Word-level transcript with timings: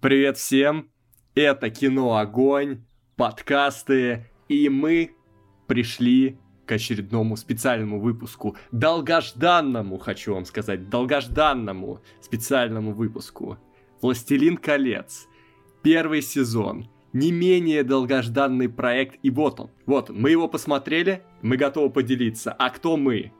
Привет 0.00 0.38
всем! 0.38 0.90
Это 1.34 1.68
кино 1.68 2.16
Огонь, 2.16 2.86
подкасты, 3.16 4.30
и 4.48 4.70
мы 4.70 5.10
пришли 5.66 6.38
к 6.64 6.72
очередному 6.72 7.36
специальному 7.36 8.00
выпуску. 8.00 8.56
Долгожданному, 8.72 9.98
хочу 9.98 10.32
вам 10.32 10.46
сказать, 10.46 10.88
долгожданному 10.88 12.00
специальному 12.22 12.94
выпуску. 12.94 13.58
«Властелин 14.00 14.56
колец». 14.56 15.26
Первый 15.82 16.22
сезон. 16.22 16.88
Не 17.12 17.30
менее 17.30 17.84
долгожданный 17.84 18.70
проект. 18.70 19.18
И 19.22 19.28
вот 19.28 19.60
он. 19.60 19.70
Вот 19.84 20.08
он. 20.08 20.18
Мы 20.18 20.30
его 20.30 20.48
посмотрели, 20.48 21.22
мы 21.42 21.58
готовы 21.58 21.90
поделиться. 21.90 22.52
А 22.52 22.70
кто 22.70 22.96
мы? 22.96 23.32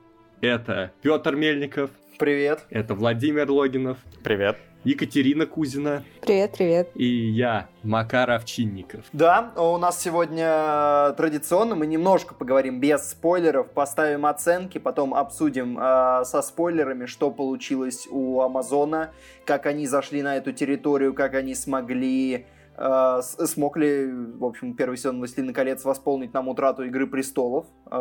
Это 0.42 0.92
Петр 1.00 1.36
Мельников. 1.36 1.90
Привет. 2.18 2.66
Это 2.68 2.94
Владимир 2.94 3.50
Логинов. 3.50 3.96
Привет. 4.22 4.58
Екатерина 4.84 5.44
Кузина. 5.44 6.04
Привет, 6.22 6.52
привет. 6.56 6.90
И 6.94 7.04
я, 7.04 7.68
Макар 7.82 8.30
Овчинников. 8.30 9.04
Да, 9.12 9.52
у 9.56 9.76
нас 9.76 10.00
сегодня 10.00 11.12
традиционно 11.18 11.74
мы 11.74 11.86
немножко 11.86 12.34
поговорим 12.34 12.80
без 12.80 13.10
спойлеров, 13.10 13.70
поставим 13.70 14.24
оценки, 14.24 14.78
потом 14.78 15.14
обсудим 15.14 15.78
э, 15.78 16.24
со 16.24 16.40
спойлерами, 16.40 17.04
что 17.04 17.30
получилось 17.30 18.08
у 18.10 18.40
Амазона, 18.40 19.12
как 19.44 19.66
они 19.66 19.86
зашли 19.86 20.22
на 20.22 20.36
эту 20.36 20.52
территорию, 20.52 21.12
как 21.12 21.34
они 21.34 21.54
смогли 21.54 22.46
э, 22.80 23.20
смог 23.22 23.76
ли, 23.76 24.10
в 24.10 24.44
общем, 24.44 24.74
первый 24.74 24.96
сезон 24.96 25.18
«Властелина 25.18 25.52
колец» 25.52 25.84
восполнить 25.84 26.32
нам 26.32 26.48
утрату 26.48 26.82
«Игры 26.84 27.06
престолов». 27.06 27.66
Э, 27.90 27.96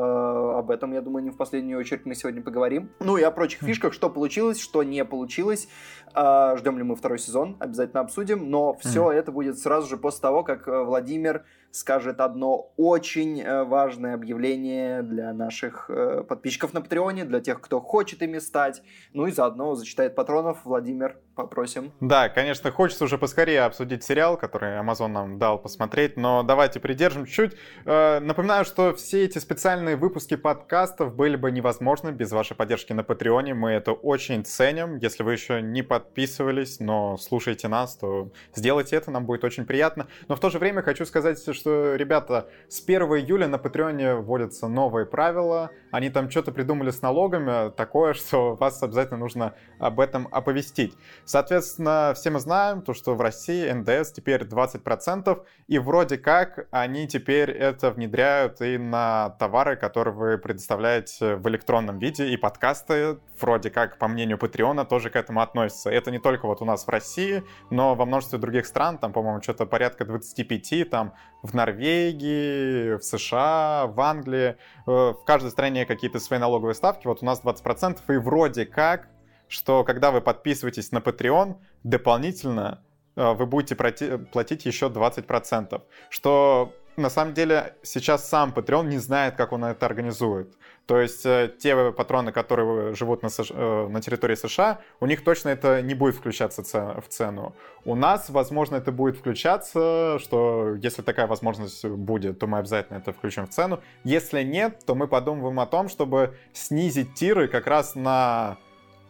об 0.58 0.72
этом, 0.72 0.94
я 0.94 1.02
думаю, 1.02 1.24
не 1.24 1.32
в 1.32 1.38
последнюю 1.38 1.80
очередь 1.80 2.06
мы 2.06 2.16
сегодня 2.16 2.42
поговорим. 2.42 2.90
Ну 3.00 3.18
и 3.18 3.24
о 3.24 3.32
прочих 3.32 3.60
фишках, 3.60 3.94
что 3.94 4.10
получилось, 4.10 4.60
что 4.60 4.84
не 4.84 5.04
получилось. 5.06 5.68
Э, 6.16 6.56
ждем 6.58 6.78
ли 6.78 6.84
мы 6.84 6.96
второй 6.96 7.20
сезон, 7.20 7.58
обязательно 7.60 8.02
обсудим. 8.02 8.50
Но 8.50 8.74
все 8.76 9.12
это 9.12 9.32
будет 9.32 9.60
сразу 9.60 9.88
же 9.88 9.98
после 9.98 10.22
того, 10.22 10.44
как 10.44 10.68
Владимир 10.68 11.44
скажет 11.72 12.20
одно 12.20 12.72
очень 12.78 13.42
э, 13.42 13.64
важное 13.64 14.16
объявление 14.16 15.04
для 15.04 15.34
наших 15.34 15.90
э, 15.90 16.24
подписчиков 16.28 16.74
на 16.74 16.82
Патреоне, 16.82 17.26
для 17.26 17.40
тех, 17.42 17.62
кто 17.62 17.80
хочет 17.80 18.22
ими 18.22 18.40
стать. 18.40 18.82
Ну 19.14 19.28
и 19.28 19.32
заодно 19.32 19.76
зачитает 19.76 20.16
патронов. 20.16 20.60
Владимир, 20.64 21.18
попросим. 21.36 21.92
Да, 22.00 22.30
конечно, 22.30 22.72
хочется 22.72 23.04
уже 23.04 23.18
поскорее 23.18 23.62
обсудить 23.62 24.04
сериал, 24.04 24.38
который 24.38 24.80
Amazon 24.80 25.08
нам 25.08 25.38
дал 25.40 25.60
посмотреть, 25.60 26.18
но 26.18 26.44
давайте 26.44 26.80
придержим 26.80 27.26
чуть-чуть. 27.26 27.56
Э, 27.86 28.20
напоминаю, 28.20 28.66
что 28.66 28.94
все 28.94 29.26
эти 29.26 29.38
специальные 29.38 29.96
выпуски 29.96 30.36
подкастов 30.36 31.16
были 31.16 31.36
бы 31.36 31.52
невозможны 31.52 32.10
без 32.10 32.32
вашей 32.32 32.56
поддержки 32.56 32.94
на 32.94 33.04
Патреоне. 33.04 33.54
Мы 33.54 33.72
это 33.72 33.92
очень 33.92 34.44
ценим. 34.44 34.98
Если 34.98 35.24
вы 35.24 35.34
еще 35.34 35.62
не 35.62 35.84
подписывались, 36.00 36.80
но 36.80 37.18
слушаете 37.18 37.68
нас, 37.68 37.96
то 37.96 38.32
сделайте 38.56 38.96
это, 38.96 39.12
нам 39.12 39.26
будет 39.26 39.44
очень 39.44 39.66
приятно. 39.66 40.08
Но 40.28 40.36
в 40.36 40.40
то 40.40 40.50
же 40.50 40.60
время 40.60 40.82
хочу 40.82 41.06
сказать, 41.06 41.40
что, 41.54 41.96
ребята, 41.96 42.50
с 42.68 42.82
1 42.82 43.02
июля 43.02 43.48
на 43.48 43.58
Патреоне 43.58 44.16
вводятся 44.16 44.68
новые 44.68 45.06
правила. 45.06 45.72
Они 45.92 46.10
там 46.10 46.30
что-то 46.30 46.52
придумали 46.52 46.92
с 46.92 47.02
налогами, 47.02 47.72
такое, 47.72 48.14
что 48.16 48.56
вас 48.56 48.82
обязательно 48.82 49.20
нужно 49.20 49.54
об 49.80 50.00
этом 50.00 50.28
оповестить. 50.32 50.96
Соответственно, 51.26 52.14
все 52.16 52.30
мы 52.30 52.40
знаем, 52.40 52.82
то, 52.82 52.94
что 52.94 53.16
в 53.16 53.22
России 53.22 53.70
НДС 53.70 54.12
теперь 54.12 54.44
20%, 54.44 55.44
и 55.68 55.80
вроде 55.80 56.18
как 56.18 56.68
они 56.72 57.08
теперь 57.08 57.52
это 57.52 57.92
внедряют 57.92 58.62
и 58.62 58.78
на 58.78 59.32
товары, 59.40 59.76
которые 59.76 60.14
вы 60.14 60.38
предоставляете 60.38 61.36
в 61.36 61.48
электронном 61.50 62.00
виде, 62.00 62.30
и 62.30 62.38
подкасты, 62.38 63.18
вроде 63.40 63.70
как, 63.70 63.98
по 63.98 64.08
мнению 64.08 64.38
Патреона, 64.38 64.86
тоже 64.86 65.10
к 65.10 65.16
этому 65.16 65.42
относятся. 65.42 65.89
Это 65.90 66.12
не 66.12 66.20
только 66.20 66.46
вот 66.46 66.62
у 66.62 66.66
нас 66.66 66.86
в 66.86 66.90
России, 66.90 67.44
но 67.70 67.96
во 67.96 68.06
множестве 68.06 68.40
других 68.40 68.66
стран, 68.66 68.98
там, 68.98 69.14
по-моему, 69.14 69.42
что-то 69.42 69.66
порядка 69.66 70.06
25, 70.06 70.90
там, 70.90 71.14
в 71.44 71.54
Норвегии, 71.54 72.98
в 72.98 73.04
США, 73.04 73.88
в 73.88 74.00
Англии, 74.02 74.50
э, 74.50 74.56
в 74.86 75.24
каждой 75.26 75.52
стране 75.52 75.86
какие-то 75.86 76.20
свои 76.20 76.40
налоговые 76.40 76.76
ставки, 76.76 77.08
вот 77.08 77.22
у 77.22 77.26
нас 77.26 77.42
20%, 77.44 78.00
и 78.10 78.18
вроде 78.18 78.66
как, 78.66 79.10
что 79.48 79.84
когда 79.84 80.12
вы 80.12 80.22
подписываетесь 80.22 80.92
на 80.92 81.00
Patreon, 81.00 81.56
дополнительно 81.84 82.84
э, 83.16 83.34
вы 83.34 83.46
будете 83.46 83.76
платить 83.76 84.66
еще 84.66 84.88
20%, 84.88 85.82
что 86.10 86.74
на 87.00 87.10
самом 87.10 87.34
деле 87.34 87.76
сейчас 87.84 88.28
сам 88.28 88.52
Patreon 88.52 88.88
не 88.88 88.98
знает, 88.98 89.36
как 89.36 89.52
он 89.52 89.64
это 89.64 89.86
организует. 89.86 90.56
То 90.86 91.00
есть 91.00 91.24
э, 91.26 91.54
те 91.60 91.92
патроны, 91.92 92.32
которые 92.32 92.96
живут 92.96 93.22
на, 93.22 93.30
США, 93.30 93.56
э, 93.56 93.88
на 93.90 94.02
территории 94.02 94.36
США, 94.36 94.80
у 95.00 95.06
них 95.06 95.24
точно 95.24 95.50
это 95.50 95.84
не 95.84 95.94
будет 95.94 96.16
включаться 96.16 96.64
в 96.64 97.08
цену. 97.10 97.56
У 97.86 97.96
нас, 97.96 98.30
возможно, 98.30 98.78
это 98.78 98.92
будет 98.92 99.16
включаться, 99.16 100.18
что 100.20 100.76
если 100.82 101.04
такая 101.04 101.28
возможность 101.28 101.86
будет, 101.86 102.40
то 102.40 102.48
мы 102.48 102.58
обязательно 102.58 102.98
это 102.98 103.14
включим 103.14 103.46
в 103.46 103.50
цену. 103.50 103.82
Если 104.04 104.42
нет, 104.42 104.80
то 104.86 104.96
мы 104.96 105.08
подумываем 105.08 105.60
о 105.60 105.68
том, 105.68 105.90
чтобы 105.90 106.36
снизить 106.54 107.14
тиры 107.14 107.48
как 107.48 107.68
раз 107.68 107.94
на 107.94 108.58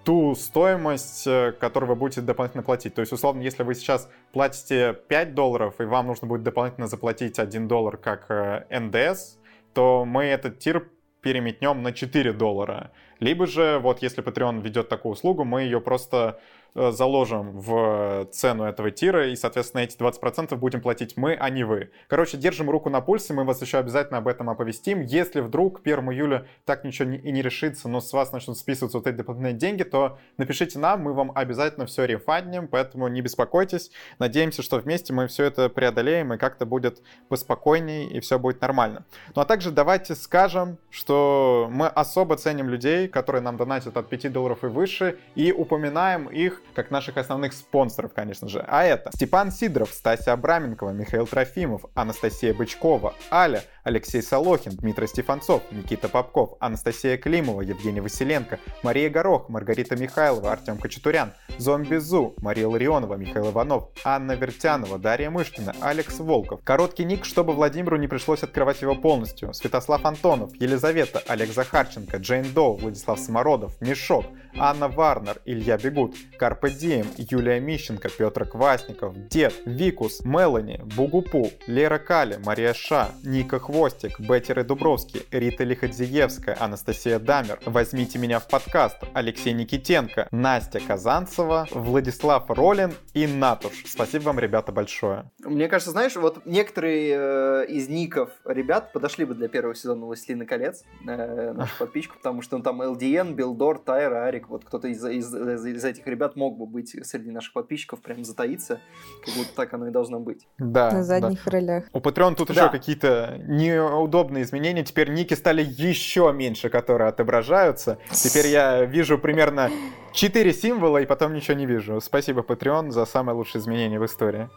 ту 0.04 0.36
стоимость, 0.36 1.28
э, 1.28 1.54
которую 1.60 1.90
вы 1.90 1.96
будете 1.96 2.22
дополнительно 2.22 2.64
платить. 2.64 2.96
То 2.96 3.02
есть, 3.02 3.12
условно, 3.12 3.42
если 3.42 3.64
вы 3.64 3.76
сейчас 3.76 4.10
платите 4.34 4.94
5 5.08 5.34
долларов, 5.36 5.76
и 5.80 5.84
вам 5.84 6.08
нужно 6.08 6.28
будет 6.28 6.44
дополнительно 6.44 6.88
заплатить 6.88 7.40
1 7.40 7.68
доллар 7.68 7.98
как 7.98 8.30
НДС, 8.70 9.38
то 9.74 10.06
мы 10.06 10.26
этот 10.26 10.60
тир 10.60 10.90
переметнем 11.22 11.84
на 11.84 11.92
4 11.92 12.34
доллара. 12.34 12.92
Либо 13.20 13.46
же, 13.46 13.80
вот 13.80 14.02
если 14.02 14.24
Patreon 14.24 14.62
ведет 14.62 14.88
такую 14.88 15.14
услугу, 15.14 15.44
мы 15.44 15.64
ее 15.64 15.82
просто 15.82 16.40
Э, 16.40 16.59
заложим 16.76 17.52
в 17.60 18.28
цену 18.32 18.64
этого 18.64 18.92
тира, 18.92 19.30
и, 19.30 19.36
соответственно, 19.36 19.82
эти 19.82 19.98
20% 19.98 20.56
будем 20.56 20.82
платить 20.82 21.18
мы, 21.18 21.34
а 21.34 21.50
не 21.50 21.64
вы. 21.64 21.92
Короче, 22.08 22.38
держим 22.38 22.70
руку 22.70 22.90
на 22.90 23.02
пульсе, 23.02 23.34
мы 23.34 23.44
вас 23.44 23.62
еще 23.62 23.78
обязательно 23.78 24.20
об 24.20 24.28
этом 24.28 24.50
оповестим. 24.50 25.02
Если 25.02 25.42
вдруг 25.42 25.82
1 25.84 26.00
июля 26.12 26.46
так 26.66 26.84
ничего 26.84 27.12
и 27.12 27.32
не 27.32 27.42
решится, 27.42 27.90
но 27.90 28.02
с 28.02 28.14
вас 28.14 28.32
начнут 28.32 28.58
списываться 28.58 28.98
вот 28.98 29.08
эти 29.08 29.16
дополнительные 29.16 29.54
деньги, 29.54 29.84
то 29.84 30.20
напишите 30.38 30.80
нам, 30.80 31.02
мы 31.02 31.14
вам 31.14 31.32
обязательно 31.34 31.86
все 31.86 32.06
рефандим, 32.06 32.68
поэтому 32.68 33.08
не 33.08 33.22
беспокойтесь. 33.22 33.92
Надеемся, 34.20 34.62
что 34.62 34.78
вместе 34.78 35.14
мы 35.14 35.28
все 35.28 35.46
это 35.46 35.70
преодолеем, 35.70 36.34
и 36.34 36.38
как-то 36.38 36.66
будет 36.66 37.02
поспокойней, 37.28 38.08
и 38.08 38.20
все 38.20 38.40
будет 38.40 38.62
нормально. 38.62 39.06
Ну 39.36 39.42
а 39.42 39.46
также 39.46 39.72
давайте 39.72 40.16
скажем, 40.16 40.78
что 40.90 41.68
мы 41.72 41.88
особо 41.88 42.38
ценим 42.38 42.70
людей, 42.70 43.08
которые 43.08 43.42
нам 43.42 43.58
донатят 43.58 43.98
от 43.98 44.10
5 44.10 44.32
долларов 44.32 44.64
и 44.64 44.68
выше, 44.68 45.18
и 45.36 45.52
упоминаем 45.52 46.28
их 46.28 46.59
как 46.74 46.92
наших 46.92 47.18
основных 47.18 47.54
спонсоров, 47.54 48.14
конечно 48.14 48.48
же. 48.48 48.64
А 48.68 48.84
это 48.84 49.12
Степан 49.14 49.52
Сидоров, 49.52 49.92
Стасия 49.92 50.34
Абраменкова, 50.34 50.92
Михаил 50.92 51.28
Трофимов, 51.28 51.84
Анастасия 51.94 52.54
Бычкова, 52.54 53.14
Аля, 53.32 53.64
Алексей 53.84 54.22
Солохин, 54.22 54.74
Дмитрий 54.78 55.08
Стефанцов, 55.08 55.64
Никита 55.72 56.08
Попков, 56.08 56.56
Анастасия 56.60 57.18
Климова, 57.18 57.62
Евгений 57.62 58.02
Василенко, 58.02 58.60
Мария 58.84 59.10
Горох, 59.10 59.50
Маргарита 59.50 59.96
Михайлова, 59.96 60.52
Артем 60.52 60.78
Кочетурян, 60.78 61.34
Зомби 61.58 61.98
Зу, 61.98 62.36
Мария 62.38 62.68
Ларионова, 62.68 63.16
Михаил 63.16 63.50
Иванов, 63.52 63.90
Анна 64.04 64.34
Вертянова, 64.34 64.98
Дарья 64.98 65.30
Мышкина, 65.30 65.76
Алекс 65.82 66.20
Волков. 66.20 66.62
Короткий 66.64 67.04
ник, 67.04 67.26
чтобы 67.26 67.54
Владимиру 67.54 67.98
не 67.98 68.08
пришлось 68.08 68.44
открывать 68.44 68.82
его 68.82 68.96
полностью. 68.96 69.54
Святослав 69.54 70.06
Антонов, 70.06 70.56
Елизавета, 70.56 71.22
Олег 71.28 71.52
Захарченко, 71.52 72.18
Джейн 72.18 72.54
Доу, 72.54 72.78
Владислав 72.78 73.20
Самородов, 73.20 73.80
Мешок, 73.82 74.26
Анна 74.58 74.88
Варнер, 74.88 75.42
Илья 75.46 75.78
Бегут, 75.78 76.16
Карпе 76.50 76.72
Дием, 76.72 77.06
Юлия 77.16 77.60
Мищенко, 77.60 78.10
Петр 78.10 78.44
Квасников, 78.44 79.14
Дед, 79.28 79.54
Викус, 79.66 80.26
Мелани, 80.26 80.82
Бугупу, 80.98 81.52
Лера 81.68 82.00
Кали, 82.00 82.40
Мария 82.44 82.74
Ша, 82.74 83.10
Ника 83.24 83.60
Хвостик, 83.60 84.20
Беттер 84.20 84.64
Дубровский, 84.64 85.22
Рита 85.30 85.64
Лиходзиевская, 85.64 86.58
Анастасия 86.60 87.20
Дамер, 87.20 87.60
Возьмите 87.68 88.18
меня 88.18 88.40
в 88.40 88.48
подкаст, 88.48 88.98
Алексей 89.14 89.54
Никитенко, 89.54 90.28
Настя 90.32 90.80
Казанцева, 90.80 91.68
Владислав 91.70 92.50
Ролин 92.50 92.94
и 93.14 93.28
Натуш. 93.28 93.84
Спасибо 93.86 94.24
вам, 94.24 94.40
ребята, 94.40 94.72
большое. 94.72 95.30
Мне 95.44 95.68
кажется, 95.68 95.92
знаешь, 95.92 96.16
вот 96.16 96.48
некоторые 96.48 97.16
э, 97.16 97.66
из 97.68 97.90
ников 97.90 98.32
ребят 98.44 98.92
подошли 98.92 99.26
бы 99.26 99.36
для 99.36 99.50
первого 99.50 99.76
сезона 99.76 100.04
«Властелина 100.08 100.48
колец», 100.48 100.84
э, 101.08 101.54
нашу 101.54 101.78
подписчику, 101.78 102.18
потому 102.18 102.42
что 102.42 102.58
ну, 102.58 102.64
там 102.64 102.82
LDN, 102.82 103.36
Билдор, 103.36 103.78
Тайр, 103.78 104.12
Арик, 104.16 104.50
вот 104.50 104.66
кто-то 104.66 104.88
из, 104.88 105.06
из, 105.06 105.32
из 105.36 105.86
этих 105.86 106.08
ребят 106.08 106.36
мог 106.40 106.58
бы 106.58 106.66
быть 106.66 106.96
среди 107.06 107.32
наших 107.32 107.54
подписчиков, 107.54 108.02
прям 108.02 108.24
затаиться, 108.24 108.80
как 109.26 109.36
будто 109.36 109.54
так 109.56 109.74
оно 109.74 109.88
и 109.88 109.92
должно 109.92 110.20
быть. 110.20 110.48
Да. 110.58 110.92
На 110.92 111.04
задних 111.04 111.44
да. 111.46 111.52
ролях. 111.52 111.84
У 111.94 112.00
Patreon 112.00 112.36
тут 112.36 112.48
да. 112.48 112.54
еще 112.54 112.72
какие-то 112.72 113.40
неудобные 113.48 114.44
изменения. 114.44 114.84
Теперь 114.84 115.12
ники 115.12 115.34
стали 115.34 115.62
еще 115.62 116.32
меньше, 116.34 116.70
которые 116.70 117.10
отображаются. 117.10 118.00
Теперь 118.12 118.48
я 118.48 118.86
вижу 118.86 119.18
примерно 119.20 119.70
4 120.14 120.54
символа 120.54 121.00
и 121.00 121.06
потом 121.06 121.34
ничего 121.34 121.58
не 121.58 121.66
вижу. 121.66 122.00
Спасибо, 122.02 122.42
Patreon, 122.42 122.92
за 122.92 123.06
самое 123.06 123.38
лучшее 123.38 123.62
изменение 123.62 124.00
в 124.00 124.06
истории. 124.06 124.50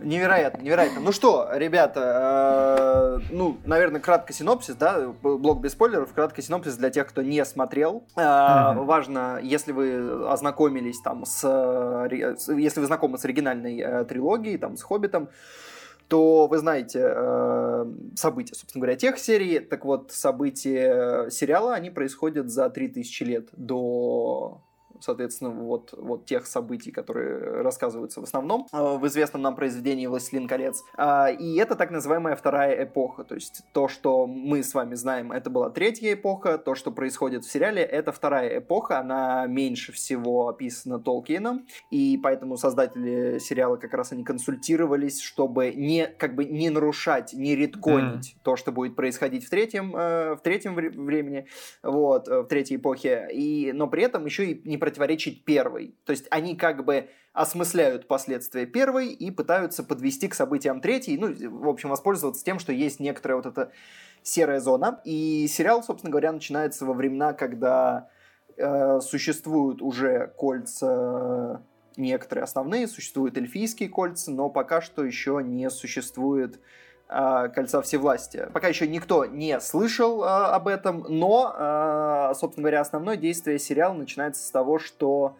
Невероятно, 0.00 0.62
невероятно. 0.62 1.00
Ну 1.00 1.12
что, 1.12 1.48
ребята, 1.52 3.20
э, 3.20 3.32
ну, 3.32 3.58
наверное, 3.64 4.00
кратко 4.00 4.32
синопсис, 4.32 4.74
да, 4.74 5.08
блок 5.22 5.60
без 5.60 5.72
спойлеров, 5.72 6.12
кратко 6.12 6.42
синопсис 6.42 6.76
для 6.76 6.90
тех, 6.90 7.06
кто 7.08 7.22
не 7.22 7.44
смотрел. 7.44 8.04
Э, 8.16 8.20
mm-hmm. 8.20 8.84
Важно, 8.84 9.40
если 9.42 9.72
вы 9.72 10.28
ознакомились 10.28 11.00
там 11.00 11.24
с, 11.24 11.42
если 12.10 12.80
вы 12.80 12.86
знакомы 12.86 13.18
с 13.18 13.24
оригинальной 13.24 13.80
э, 13.80 14.04
трилогией, 14.04 14.58
там, 14.58 14.76
с 14.76 14.82
Хоббитом, 14.82 15.28
то 16.08 16.46
вы 16.46 16.58
знаете 16.58 17.00
э, 17.02 17.86
события, 18.16 18.54
собственно 18.54 18.82
говоря, 18.82 18.96
тех 18.96 19.18
серий. 19.18 19.60
Так 19.60 19.84
вот, 19.84 20.10
события 20.12 21.28
сериала, 21.30 21.74
они 21.74 21.90
происходят 21.90 22.48
за 22.48 22.70
3000 22.70 23.22
лет 23.24 23.48
до 23.52 24.62
соответственно, 25.00 25.50
вот, 25.50 25.94
вот 25.96 26.26
тех 26.26 26.46
событий, 26.46 26.90
которые 26.90 27.62
рассказываются 27.62 28.20
в 28.20 28.24
основном 28.24 28.66
э, 28.72 28.76
в 28.98 29.06
известном 29.06 29.42
нам 29.42 29.56
произведении 29.56 30.06
«Властелин 30.06 30.48
колец». 30.48 30.84
А, 30.96 31.28
и 31.30 31.56
это 31.56 31.74
так 31.74 31.90
называемая 31.90 32.36
вторая 32.36 32.84
эпоха, 32.84 33.24
то 33.24 33.34
есть 33.34 33.62
то, 33.72 33.88
что 33.88 34.26
мы 34.26 34.62
с 34.62 34.74
вами 34.74 34.94
знаем, 34.94 35.32
это 35.32 35.50
была 35.50 35.70
третья 35.70 36.12
эпоха, 36.12 36.58
то, 36.58 36.74
что 36.74 36.90
происходит 36.90 37.44
в 37.44 37.50
сериале, 37.50 37.82
это 37.82 38.12
вторая 38.12 38.58
эпоха, 38.58 38.98
она 38.98 39.46
меньше 39.46 39.92
всего 39.92 40.48
описана 40.48 40.98
Толкиеном, 40.98 41.66
и 41.90 42.18
поэтому 42.22 42.56
создатели 42.56 43.38
сериала 43.38 43.76
как 43.76 43.94
раз 43.94 44.12
они 44.12 44.24
консультировались, 44.24 45.20
чтобы 45.20 45.72
не, 45.74 46.06
как 46.06 46.34
бы 46.34 46.44
не 46.44 46.70
нарушать, 46.70 47.32
не 47.32 47.56
редконить 47.56 48.34
mm. 48.34 48.40
то, 48.42 48.56
что 48.56 48.72
будет 48.72 48.96
происходить 48.96 49.44
в 49.44 49.50
третьем, 49.50 49.94
э, 49.96 50.34
в 50.36 50.40
третьем 50.42 50.74
времени, 50.74 51.46
вот, 51.82 52.28
э, 52.28 52.40
в 52.42 52.46
третьей 52.46 52.76
эпохе, 52.76 53.28
и, 53.32 53.72
но 53.72 53.86
при 53.86 54.02
этом 54.02 54.24
еще 54.24 54.52
и 54.52 54.68
не 54.68 54.78
противоречить 54.88 55.44
первой. 55.44 55.94
То 56.06 56.12
есть 56.12 56.26
они 56.30 56.56
как 56.56 56.84
бы 56.84 57.10
осмысляют 57.34 58.08
последствия 58.08 58.64
первой 58.64 59.08
и 59.08 59.30
пытаются 59.30 59.84
подвести 59.84 60.28
к 60.28 60.34
событиям 60.34 60.80
третьей, 60.80 61.18
ну, 61.18 61.28
в 61.60 61.68
общем, 61.68 61.90
воспользоваться 61.90 62.42
тем, 62.42 62.58
что 62.58 62.72
есть 62.72 63.00
некоторая 63.00 63.36
вот 63.36 63.46
эта 63.46 63.70
серая 64.22 64.60
зона. 64.60 65.00
И 65.04 65.46
сериал, 65.46 65.82
собственно 65.82 66.10
говоря, 66.10 66.32
начинается 66.32 66.86
во 66.86 66.94
времена, 66.94 67.34
когда 67.34 68.08
э, 68.56 69.00
существуют 69.00 69.82
уже 69.82 70.32
кольца 70.38 71.62
некоторые 71.98 72.44
основные, 72.44 72.88
существуют 72.88 73.36
эльфийские 73.36 73.90
кольца, 73.90 74.30
но 74.30 74.48
пока 74.48 74.80
что 74.80 75.04
еще 75.04 75.42
не 75.44 75.68
существует 75.68 76.60
кольца 77.08 77.80
всевластия. 77.82 78.50
Пока 78.52 78.68
еще 78.68 78.86
никто 78.86 79.24
не 79.24 79.58
слышал 79.60 80.22
э, 80.22 80.26
об 80.26 80.68
этом, 80.68 81.06
но, 81.08 81.54
э, 81.56 82.34
собственно 82.34 82.64
говоря, 82.64 82.80
основное 82.82 83.16
действие 83.16 83.58
сериала 83.58 83.94
начинается 83.94 84.46
с 84.46 84.50
того, 84.50 84.78
что 84.78 85.36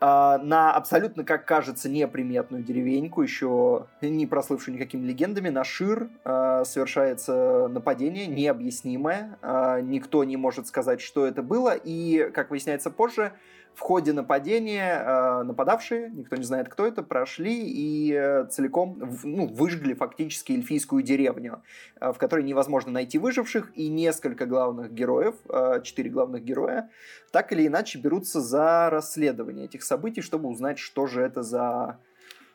на 0.00 0.72
абсолютно, 0.76 1.24
как 1.24 1.44
кажется, 1.44 1.88
неприметную 1.88 2.62
деревеньку, 2.62 3.20
еще 3.20 3.86
не 4.00 4.28
прослывшую 4.28 4.76
никакими 4.76 5.04
легендами, 5.04 5.48
на 5.48 5.64
Шир 5.64 6.08
совершается 6.22 7.66
нападение 7.66 8.28
необъяснимое. 8.28 9.36
никто 9.82 10.22
не 10.22 10.36
может 10.36 10.68
сказать, 10.68 11.00
что 11.00 11.26
это 11.26 11.42
было. 11.42 11.74
И, 11.74 12.30
как 12.32 12.50
выясняется 12.50 12.92
позже, 12.92 13.32
в 13.78 13.80
ходе 13.80 14.12
нападения 14.12 15.04
э, 15.06 15.42
нападавшие, 15.44 16.10
никто 16.10 16.34
не 16.34 16.42
знает, 16.42 16.68
кто 16.68 16.84
это, 16.84 17.04
прошли 17.04 17.62
и 17.62 18.12
э, 18.12 18.46
целиком 18.50 18.98
ну, 19.22 19.46
выжгли 19.46 19.94
фактически 19.94 20.50
эльфийскую 20.50 21.04
деревню, 21.04 21.62
э, 22.00 22.12
в 22.12 22.18
которой 22.18 22.42
невозможно 22.42 22.90
найти 22.90 23.18
выживших, 23.18 23.70
и 23.76 23.86
несколько 23.86 24.46
главных 24.46 24.92
героев, 24.92 25.36
четыре 25.84 26.10
главных 26.10 26.42
героя, 26.42 26.90
так 27.30 27.52
или 27.52 27.68
иначе 27.68 28.00
берутся 28.00 28.40
за 28.40 28.90
расследование 28.90 29.66
этих 29.66 29.84
событий, 29.84 30.22
чтобы 30.22 30.48
узнать, 30.48 30.80
что 30.80 31.06
же 31.06 31.22
это 31.22 31.44
за 31.44 31.98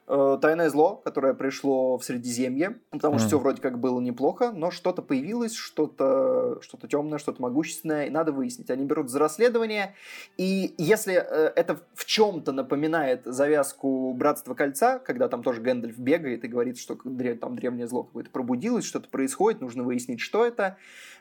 э, 0.07 0.37
тайное 0.41 0.69
зло, 0.69 1.01
которое 1.03 1.33
пришло 1.33 1.97
в 1.97 2.03
Средиземье, 2.03 2.79
потому 2.91 3.17
что 3.17 3.25
mm. 3.25 3.27
все 3.29 3.39
вроде 3.39 3.61
как 3.61 3.79
было 3.79 3.99
неплохо, 3.99 4.51
но 4.51 4.71
что-то 4.71 5.01
появилось, 5.01 5.55
что-то 5.55 6.59
что 6.61 6.77
темное, 6.87 7.19
что-то 7.19 7.41
могущественное, 7.41 8.07
и 8.07 8.09
надо 8.09 8.31
выяснить. 8.31 8.69
Они 8.69 8.85
берут 8.85 9.09
за 9.09 9.19
расследование, 9.19 9.95
и 10.37 10.73
если 10.77 11.15
э, 11.15 11.51
это 11.55 11.79
в 11.93 12.05
чем-то 12.05 12.51
напоминает 12.51 13.21
завязку 13.25 14.13
Братства 14.13 14.53
Кольца, 14.53 14.99
когда 14.99 15.27
там 15.27 15.43
тоже 15.43 15.61
Гэндальф 15.61 15.97
бегает 15.97 16.43
и 16.43 16.47
говорит, 16.47 16.77
что 16.77 16.95
там 16.95 17.55
древнее 17.55 17.87
зло 17.87 18.03
какое-то 18.03 18.29
пробудилось, 18.29 18.85
что-то 18.85 19.09
происходит, 19.09 19.61
нужно 19.61 19.83
выяснить, 19.83 20.19
что 20.19 20.45
это, 20.45 20.77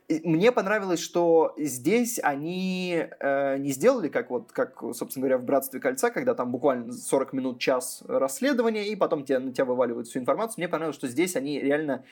мне 0.08 0.52
понравилось, 0.52 1.00
что 1.00 1.54
здесь 1.56 2.20
они 2.22 3.06
э, 3.20 3.56
не 3.58 3.70
сделали, 3.70 4.08
как 4.08 4.30
вот, 4.30 4.52
как, 4.52 4.80
собственно 4.94 5.22
говоря, 5.22 5.38
в 5.38 5.44
«Братстве 5.44 5.80
кольца», 5.80 6.10
когда 6.10 6.34
там 6.34 6.50
буквально 6.50 6.92
40 6.92 7.32
минут, 7.32 7.58
час 7.58 8.02
расследования, 8.06 8.88
и 8.88 8.96
потом 8.96 9.24
тебе, 9.24 9.38
на 9.38 9.52
тебя 9.52 9.64
вываливают 9.64 10.08
всю 10.08 10.18
информацию. 10.18 10.56
Мне 10.58 10.68
понравилось, 10.68 10.96
что 10.96 11.08
здесь 11.08 11.36
они 11.36 11.60
реально 11.60 12.04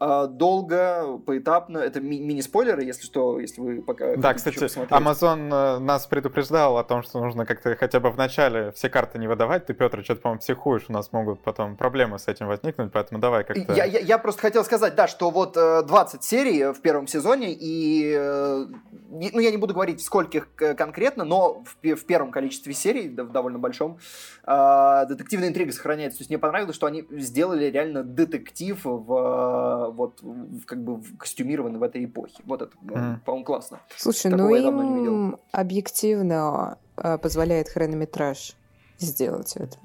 долго, 0.00 1.18
поэтапно. 1.26 1.78
Это 1.78 2.00
ми- 2.00 2.20
мини-спойлеры, 2.20 2.82
если 2.82 3.04
что, 3.04 3.38
если 3.38 3.60
вы 3.60 3.82
пока... 3.82 4.16
Да, 4.16 4.34
кстати, 4.34 4.58
Amazon 4.90 5.50
э, 5.52 5.78
нас 5.78 6.06
предупреждал 6.06 6.78
о 6.78 6.84
том, 6.84 7.02
что 7.02 7.20
нужно 7.20 7.46
как-то 7.46 7.76
хотя 7.76 8.00
бы 8.00 8.10
в 8.10 8.16
начале 8.16 8.72
все 8.72 8.88
карты 8.88 9.18
не 9.18 9.28
выдавать. 9.28 9.66
Ты, 9.66 9.74
Петр, 9.74 10.02
что-то, 10.02 10.20
по-моему, 10.20 10.40
психуешь, 10.40 10.84
у 10.88 10.92
нас 10.92 11.12
могут 11.12 11.42
потом 11.42 11.76
проблемы 11.76 12.18
с 12.18 12.28
этим 12.28 12.48
возникнуть, 12.48 12.92
поэтому 12.92 13.20
давай 13.20 13.44
как-то... 13.44 13.72
Я, 13.72 13.84
я, 13.84 14.00
я 14.00 14.18
просто 14.18 14.42
хотел 14.42 14.64
сказать, 14.64 14.94
да, 14.94 15.06
что 15.06 15.30
вот 15.30 15.54
20 15.54 16.20
э, 16.20 16.22
серий 16.22 16.72
в 16.72 16.80
первом 16.80 17.06
сезоне, 17.06 17.52
и... 17.52 18.14
Э, 18.16 18.66
ну, 19.10 19.38
я 19.38 19.50
не 19.50 19.56
буду 19.56 19.74
говорить, 19.74 20.02
скольких 20.02 20.48
конкретно, 20.54 21.24
но 21.24 21.62
в, 21.62 21.94
в 21.94 22.04
первом 22.04 22.32
количестве 22.32 22.74
серий, 22.74 23.08
в 23.08 23.30
довольно 23.30 23.60
большом, 23.60 23.98
детективная 24.44 25.48
интрига 25.48 25.72
сохраняется. 25.72 26.18
То 26.18 26.22
есть 26.22 26.30
мне 26.30 26.38
понравилось, 26.38 26.74
что 26.74 26.86
они 26.86 27.04
сделали 27.10 27.66
реально 27.66 28.02
детектив 28.02 28.80
в 28.82 29.83
вот 29.88 30.22
как 30.66 30.82
бы 30.82 31.02
костюмированы 31.18 31.78
в 31.78 31.82
этой 31.82 32.04
эпохе. 32.04 32.42
Вот 32.44 32.62
это, 32.62 32.76
mm. 32.82 33.20
по-моему, 33.24 33.44
классно. 33.44 33.80
Слушай, 33.96 34.30
Такого 34.30 34.48
ну 34.48 34.54
им 34.54 35.38
объективно 35.52 36.78
э, 36.96 37.18
позволяет 37.18 37.68
хронометраж 37.68 38.54
сделать 38.98 39.56
это. 39.56 39.76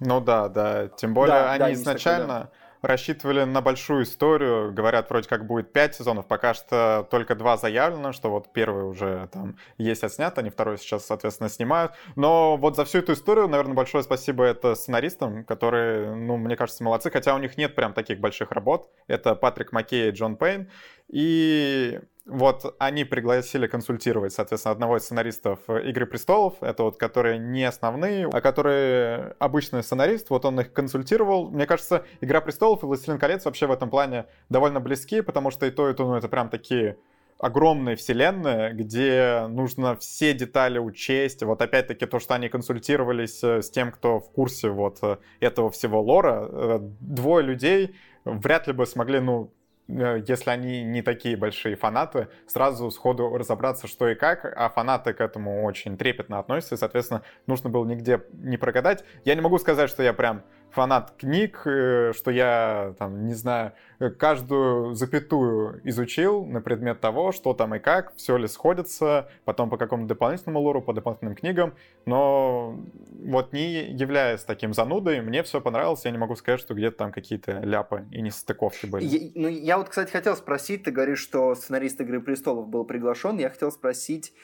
Ну 0.00 0.20
да, 0.20 0.48
да. 0.48 0.88
Тем 0.88 1.14
более 1.14 1.34
да, 1.34 1.52
они 1.52 1.58
да, 1.58 1.72
изначально... 1.72 2.26
Такой, 2.26 2.44
да 2.44 2.65
рассчитывали 2.82 3.44
на 3.44 3.60
большую 3.60 4.04
историю. 4.04 4.72
Говорят, 4.72 5.10
вроде 5.10 5.28
как 5.28 5.46
будет 5.46 5.72
5 5.72 5.94
сезонов, 5.94 6.26
пока 6.26 6.54
что 6.54 7.06
только 7.10 7.34
два 7.34 7.56
заявлено, 7.56 8.12
что 8.12 8.30
вот 8.30 8.52
первый 8.52 8.84
уже 8.84 9.28
там 9.32 9.56
есть 9.78 10.04
отснят, 10.04 10.36
они 10.38 10.50
второй 10.50 10.78
сейчас, 10.78 11.06
соответственно, 11.06 11.48
снимают. 11.48 11.92
Но 12.14 12.56
вот 12.56 12.76
за 12.76 12.84
всю 12.84 12.98
эту 12.98 13.12
историю, 13.12 13.48
наверное, 13.48 13.74
большое 13.74 14.02
спасибо 14.04 14.44
это 14.44 14.74
сценаристам, 14.74 15.44
которые, 15.44 16.14
ну, 16.14 16.36
мне 16.36 16.56
кажется, 16.56 16.84
молодцы, 16.84 17.10
хотя 17.10 17.34
у 17.34 17.38
них 17.38 17.56
нет 17.56 17.74
прям 17.74 17.92
таких 17.92 18.20
больших 18.20 18.52
работ. 18.52 18.90
Это 19.06 19.34
Патрик 19.34 19.72
Маккей 19.72 20.08
и 20.08 20.12
Джон 20.12 20.36
Пейн. 20.36 20.70
И 21.08 22.00
вот 22.26 22.74
они 22.80 23.04
пригласили 23.04 23.68
консультировать, 23.68 24.32
соответственно, 24.32 24.72
одного 24.72 24.96
из 24.96 25.04
сценаристов 25.04 25.60
«Игры 25.70 26.06
престолов», 26.06 26.54
это 26.60 26.82
вот 26.82 26.96
которые 26.96 27.38
не 27.38 27.62
основные, 27.64 28.28
а 28.30 28.40
которые 28.40 29.36
обычный 29.38 29.84
сценарист, 29.84 30.30
вот 30.30 30.44
он 30.44 30.60
их 30.60 30.72
консультировал. 30.72 31.48
Мне 31.50 31.66
кажется, 31.66 32.04
«Игра 32.20 32.40
престолов» 32.40 32.82
и 32.82 32.86
«Властелин 32.86 33.20
колец» 33.20 33.44
вообще 33.44 33.68
в 33.68 33.70
этом 33.70 33.90
плане 33.90 34.26
довольно 34.48 34.80
близки, 34.80 35.20
потому 35.20 35.52
что 35.52 35.66
и 35.66 35.70
то, 35.70 35.88
и 35.88 35.94
то, 35.94 36.04
ну, 36.04 36.16
это 36.16 36.28
прям 36.28 36.48
такие 36.48 36.98
огромные 37.38 37.94
вселенные, 37.94 38.72
где 38.72 39.46
нужно 39.48 39.94
все 39.94 40.32
детали 40.32 40.78
учесть. 40.78 41.42
Вот 41.44 41.62
опять-таки 41.62 42.06
то, 42.06 42.18
что 42.18 42.34
они 42.34 42.48
консультировались 42.48 43.44
э, 43.44 43.62
с 43.62 43.70
тем, 43.70 43.92
кто 43.92 44.20
в 44.20 44.32
курсе 44.32 44.70
вот 44.70 44.98
э, 45.02 45.18
этого 45.38 45.70
всего 45.70 46.00
лора, 46.00 46.48
э, 46.50 46.78
двое 47.00 47.44
людей 47.44 47.94
вряд 48.24 48.66
ли 48.66 48.72
бы 48.72 48.86
смогли, 48.86 49.20
ну, 49.20 49.52
Э, 49.55 49.55
если 49.88 50.50
они 50.50 50.82
не 50.82 51.02
такие 51.02 51.36
большие 51.36 51.76
фанаты, 51.76 52.28
сразу 52.46 52.90
сходу 52.90 53.36
разобраться, 53.36 53.86
что 53.86 54.08
и 54.08 54.14
как, 54.14 54.44
а 54.44 54.68
фанаты 54.68 55.12
к 55.12 55.20
этому 55.20 55.64
очень 55.64 55.96
трепетно 55.96 56.38
относятся, 56.38 56.74
и, 56.74 56.78
соответственно, 56.78 57.22
нужно 57.46 57.70
было 57.70 57.84
нигде 57.84 58.22
не 58.32 58.56
прогадать. 58.56 59.04
Я 59.24 59.34
не 59.34 59.40
могу 59.40 59.58
сказать, 59.58 59.88
что 59.88 60.02
я 60.02 60.12
прям 60.12 60.42
фанат 60.76 61.14
книг, 61.16 61.62
э, 61.64 62.12
что 62.14 62.30
я, 62.30 62.94
там, 62.98 63.26
не 63.26 63.32
знаю, 63.32 63.72
каждую 64.18 64.94
запятую 64.94 65.80
изучил 65.84 66.44
на 66.44 66.60
предмет 66.60 67.00
того, 67.00 67.32
что 67.32 67.54
там 67.54 67.74
и 67.74 67.78
как, 67.78 68.14
все 68.16 68.36
ли 68.36 68.46
сходится, 68.46 69.26
потом 69.46 69.70
по 69.70 69.78
какому-то 69.78 70.08
дополнительному 70.08 70.60
лору, 70.60 70.82
по 70.82 70.92
дополнительным 70.92 71.34
книгам, 71.34 71.72
но 72.04 72.78
вот 73.24 73.54
не 73.54 73.90
являясь 73.90 74.44
таким 74.44 74.74
занудой, 74.74 75.22
мне 75.22 75.42
все 75.42 75.62
понравилось, 75.62 76.04
я 76.04 76.10
не 76.10 76.18
могу 76.18 76.36
сказать, 76.36 76.60
что 76.60 76.74
где-то 76.74 76.98
там 76.98 77.10
какие-то 77.10 77.52
ляпы 77.60 78.04
и 78.10 78.20
нестыковки 78.20 78.84
были. 78.84 79.04
Я, 79.04 79.30
ну, 79.34 79.48
я 79.48 79.78
вот, 79.78 79.88
кстати, 79.88 80.10
хотел 80.10 80.36
спросить, 80.36 80.82
ты 80.82 80.90
говоришь, 80.90 81.20
что 81.20 81.54
сценарист 81.54 81.98
«Игры 82.02 82.20
престолов» 82.20 82.68
был 82.68 82.84
приглашен, 82.84 83.38
я 83.38 83.48
хотел 83.48 83.72
спросить, 83.72 84.34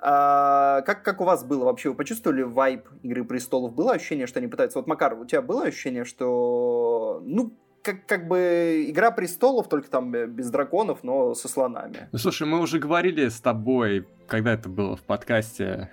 а, 0.00 0.82
как, 0.82 1.02
как 1.02 1.20
у 1.20 1.24
вас 1.24 1.44
было 1.44 1.64
вообще? 1.64 1.90
Вы 1.90 1.94
почувствовали 1.94 2.42
вайп 2.42 2.88
Игры 3.02 3.24
престолов? 3.24 3.74
Было 3.74 3.92
ощущение, 3.92 4.26
что 4.26 4.38
они 4.38 4.48
пытаются... 4.48 4.78
Вот, 4.78 4.86
Макар, 4.86 5.14
у 5.14 5.24
тебя 5.24 5.42
было 5.42 5.64
ощущение, 5.64 6.04
что... 6.04 7.22
Ну, 7.24 7.52
как, 7.82 8.06
как 8.06 8.28
бы 8.28 8.84
Игра 8.88 9.10
престолов, 9.10 9.68
только 9.68 9.90
там 9.90 10.10
без 10.10 10.50
драконов, 10.50 11.02
но 11.02 11.34
со 11.34 11.48
слонами. 11.48 12.08
Ну, 12.12 12.18
слушай, 12.18 12.46
мы 12.46 12.60
уже 12.60 12.78
говорили 12.78 13.28
с 13.28 13.40
тобой, 13.40 14.06
когда 14.26 14.52
это 14.52 14.68
было 14.68 14.96
в 14.96 15.02
подкасте, 15.02 15.90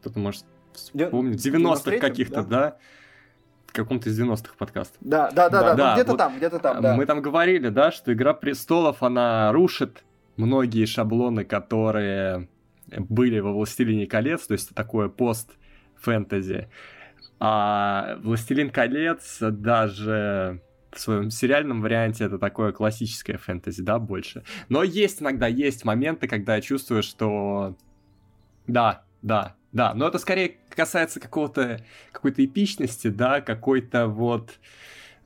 кто-то 0.00 0.18
может 0.18 0.44
вспомнить, 0.72 1.44
90-х 1.44 1.98
каких-то, 1.98 2.42
да? 2.42 2.60
да? 2.60 2.78
каком-то 3.74 4.08
из 4.08 4.20
90-х 4.20 4.54
подкастов. 4.56 4.96
Да, 5.00 5.30
да, 5.30 5.48
да, 5.48 5.62
да, 5.62 5.74
да, 5.74 5.88
ну, 5.88 5.94
где-то 5.94 6.10
вот 6.12 6.18
там, 6.18 6.36
где-то 6.36 6.58
там, 6.60 6.80
да. 6.80 6.94
Мы 6.94 7.06
там 7.06 7.20
говорили, 7.20 7.68
да, 7.68 7.90
что 7.90 8.12
Игра 8.12 8.32
престолов, 8.32 9.02
она 9.02 9.50
рушит 9.52 10.04
многие 10.36 10.84
шаблоны, 10.86 11.44
которые 11.44 12.48
были 12.98 13.38
во 13.40 13.52
Властелине 13.52 14.06
колец, 14.06 14.46
то 14.46 14.52
есть 14.52 14.74
такое 14.74 15.08
пост-фэнтези. 15.08 16.68
А 17.40 18.16
Властелин 18.22 18.70
колец 18.70 19.38
даже 19.40 20.60
в 20.92 21.00
своем 21.00 21.30
сериальном 21.30 21.82
варианте 21.82 22.24
это 22.24 22.38
такое 22.38 22.72
классическое 22.72 23.36
фэнтези, 23.36 23.82
да, 23.82 23.98
больше. 23.98 24.44
Но 24.68 24.82
есть 24.82 25.20
иногда, 25.20 25.46
есть 25.46 25.84
моменты, 25.84 26.28
когда 26.28 26.56
я 26.56 26.60
чувствую, 26.60 27.02
что 27.02 27.76
да, 28.66 29.04
да, 29.22 29.56
да, 29.72 29.92
но 29.94 30.06
это 30.06 30.18
скорее 30.18 30.56
касается 30.70 31.20
какого-то 31.20 31.84
какой-то 32.12 32.44
эпичности, 32.44 33.08
да, 33.08 33.40
какой-то 33.40 34.06
вот 34.06 34.58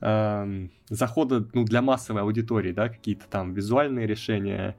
эм, 0.01 0.71
захода 0.89 1.47
ну, 1.53 1.63
для 1.63 1.81
массовой 1.81 2.21
аудитории, 2.21 2.71
да, 2.71 2.89
какие-то 2.89 3.25
там 3.29 3.53
визуальные 3.53 4.07
решения, 4.07 4.77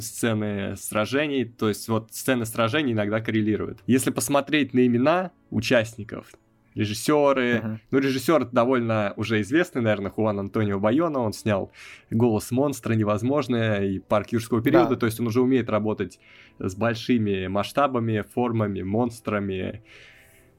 сцены 0.00 0.76
сражений, 0.76 1.44
то 1.44 1.68
есть 1.68 1.88
вот 1.88 2.12
сцены 2.12 2.46
сражений 2.46 2.92
иногда 2.92 3.20
коррелируют. 3.20 3.80
Если 3.86 4.10
посмотреть 4.10 4.74
на 4.74 4.86
имена 4.86 5.32
участников, 5.50 6.26
режиссеры. 6.74 7.56
Uh-huh. 7.56 7.78
Ну, 7.90 7.98
режиссер 7.98 8.46
довольно 8.46 9.12
уже 9.16 9.40
известный, 9.40 9.82
наверное, 9.82 10.10
Хуан 10.10 10.38
Антонио 10.38 10.78
Байона. 10.78 11.20
Он 11.20 11.32
снял 11.32 11.72
«Голос 12.10 12.50
монстра», 12.50 12.94
«Невозможное» 12.94 13.84
и 13.84 13.98
«Парк 13.98 14.28
юрского 14.32 14.62
периода». 14.62 14.90
Да. 14.90 14.96
То 14.96 15.06
есть 15.06 15.20
он 15.20 15.26
уже 15.26 15.40
умеет 15.40 15.68
работать 15.68 16.20
с 16.58 16.74
большими 16.74 17.46
масштабами, 17.48 18.24
формами, 18.34 18.82
монстрами, 18.82 19.82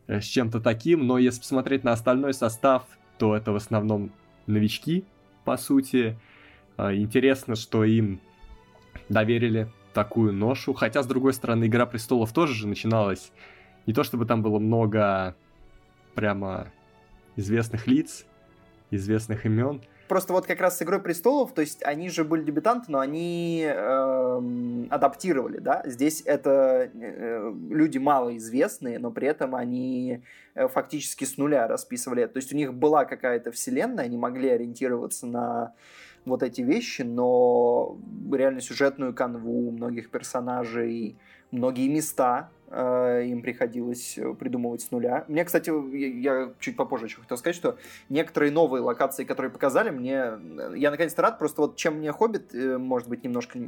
э, 0.08 0.22
с 0.22 0.25
чем-то 0.25 0.60
таким. 0.60 1.08
Но 1.08 1.18
если 1.18 1.40
посмотреть 1.40 1.84
на 1.84 1.94
остальной 1.94 2.34
состав, 2.34 2.84
то 3.22 3.36
это 3.36 3.51
в 3.51 3.56
основном 3.56 4.12
новички, 4.48 5.06
по 5.46 5.56
сути. 5.56 6.18
А, 6.75 6.92
интересно, 6.92 7.54
что 7.54 7.84
им 7.84 8.20
доверили 9.10 9.72
такую 9.94 10.34
ношу. 10.34 10.74
Хотя, 10.74 11.04
с 11.04 11.06
другой 11.06 11.34
стороны, 11.34 11.68
«Игра 11.68 11.86
престолов» 11.86 12.34
тоже 12.34 12.56
же 12.56 12.68
начиналась 12.68 13.32
не 13.86 13.94
то 13.94 14.04
чтобы 14.04 14.25
там 14.25 14.42
было 14.42 14.58
много 14.58 15.36
прямо 16.16 16.72
известных 17.36 17.86
лиц, 17.86 18.25
известных 18.90 19.46
имен. 19.46 19.82
Просто 20.12 20.34
вот 20.34 20.46
как 20.46 20.60
раз 20.60 20.77
с 20.77 20.82
«Игрой 20.82 21.01
престолов», 21.01 21.53
то 21.53 21.62
есть 21.62 21.82
они 21.84 22.10
же 22.10 22.25
были 22.25 22.44
дебютанты, 22.44 22.91
но 22.91 23.00
они 23.00 23.63
э, 23.65 24.86
адаптировали, 24.89 25.60
да? 25.60 25.84
Здесь 25.86 26.22
это 26.25 26.91
э, 26.94 27.53
люди 27.70 27.98
малоизвестные, 27.98 29.00
но 29.00 29.12
при 29.12 29.30
этом 29.30 29.56
они 29.56 30.22
э, 30.53 30.68
фактически 30.68 31.24
с 31.24 31.38
нуля 31.38 31.65
расписывали 31.65 32.25
То 32.25 32.39
есть 32.39 32.51
у 32.51 32.58
них 32.58 32.74
была 32.74 33.06
какая-то 33.06 33.53
вселенная, 33.53 34.03
они 34.03 34.18
могли 34.18 34.50
ориентироваться 34.50 35.27
на 35.27 35.75
вот 36.25 36.44
эти 36.44 36.60
вещи, 36.60 37.03
но 37.03 37.98
реально 38.34 38.60
сюжетную 38.60 39.13
канву 39.13 39.72
многих 39.72 40.10
персонажей, 40.10 41.15
многие 41.51 41.88
места 41.88 42.50
Э, 42.74 43.24
им 43.25 43.41
приходилось 43.41 44.17
э, 44.17 44.34
придумывать 44.34 44.81
с 44.81 44.91
нуля. 44.91 45.25
Мне, 45.27 45.43
кстати, 45.43 45.70
я 46.22 46.53
чуть 46.60 46.77
попозже 46.77 47.08
еще 47.08 47.20
хотел 47.20 47.36
сказать, 47.36 47.55
что 47.55 47.77
некоторые 48.08 48.53
новые 48.53 48.81
локации, 48.81 49.25
которые 49.25 49.51
показали, 49.51 49.89
мне... 49.89 50.13
Э, 50.13 50.74
я 50.77 50.89
наконец-то 50.89 51.22
рад, 51.22 51.38
просто 51.38 51.62
вот 51.62 51.75
чем 51.75 51.96
мне 51.96 52.13
Хоббит, 52.13 52.53
может 52.53 53.10
быть, 53.10 53.25
немножко 53.25 53.60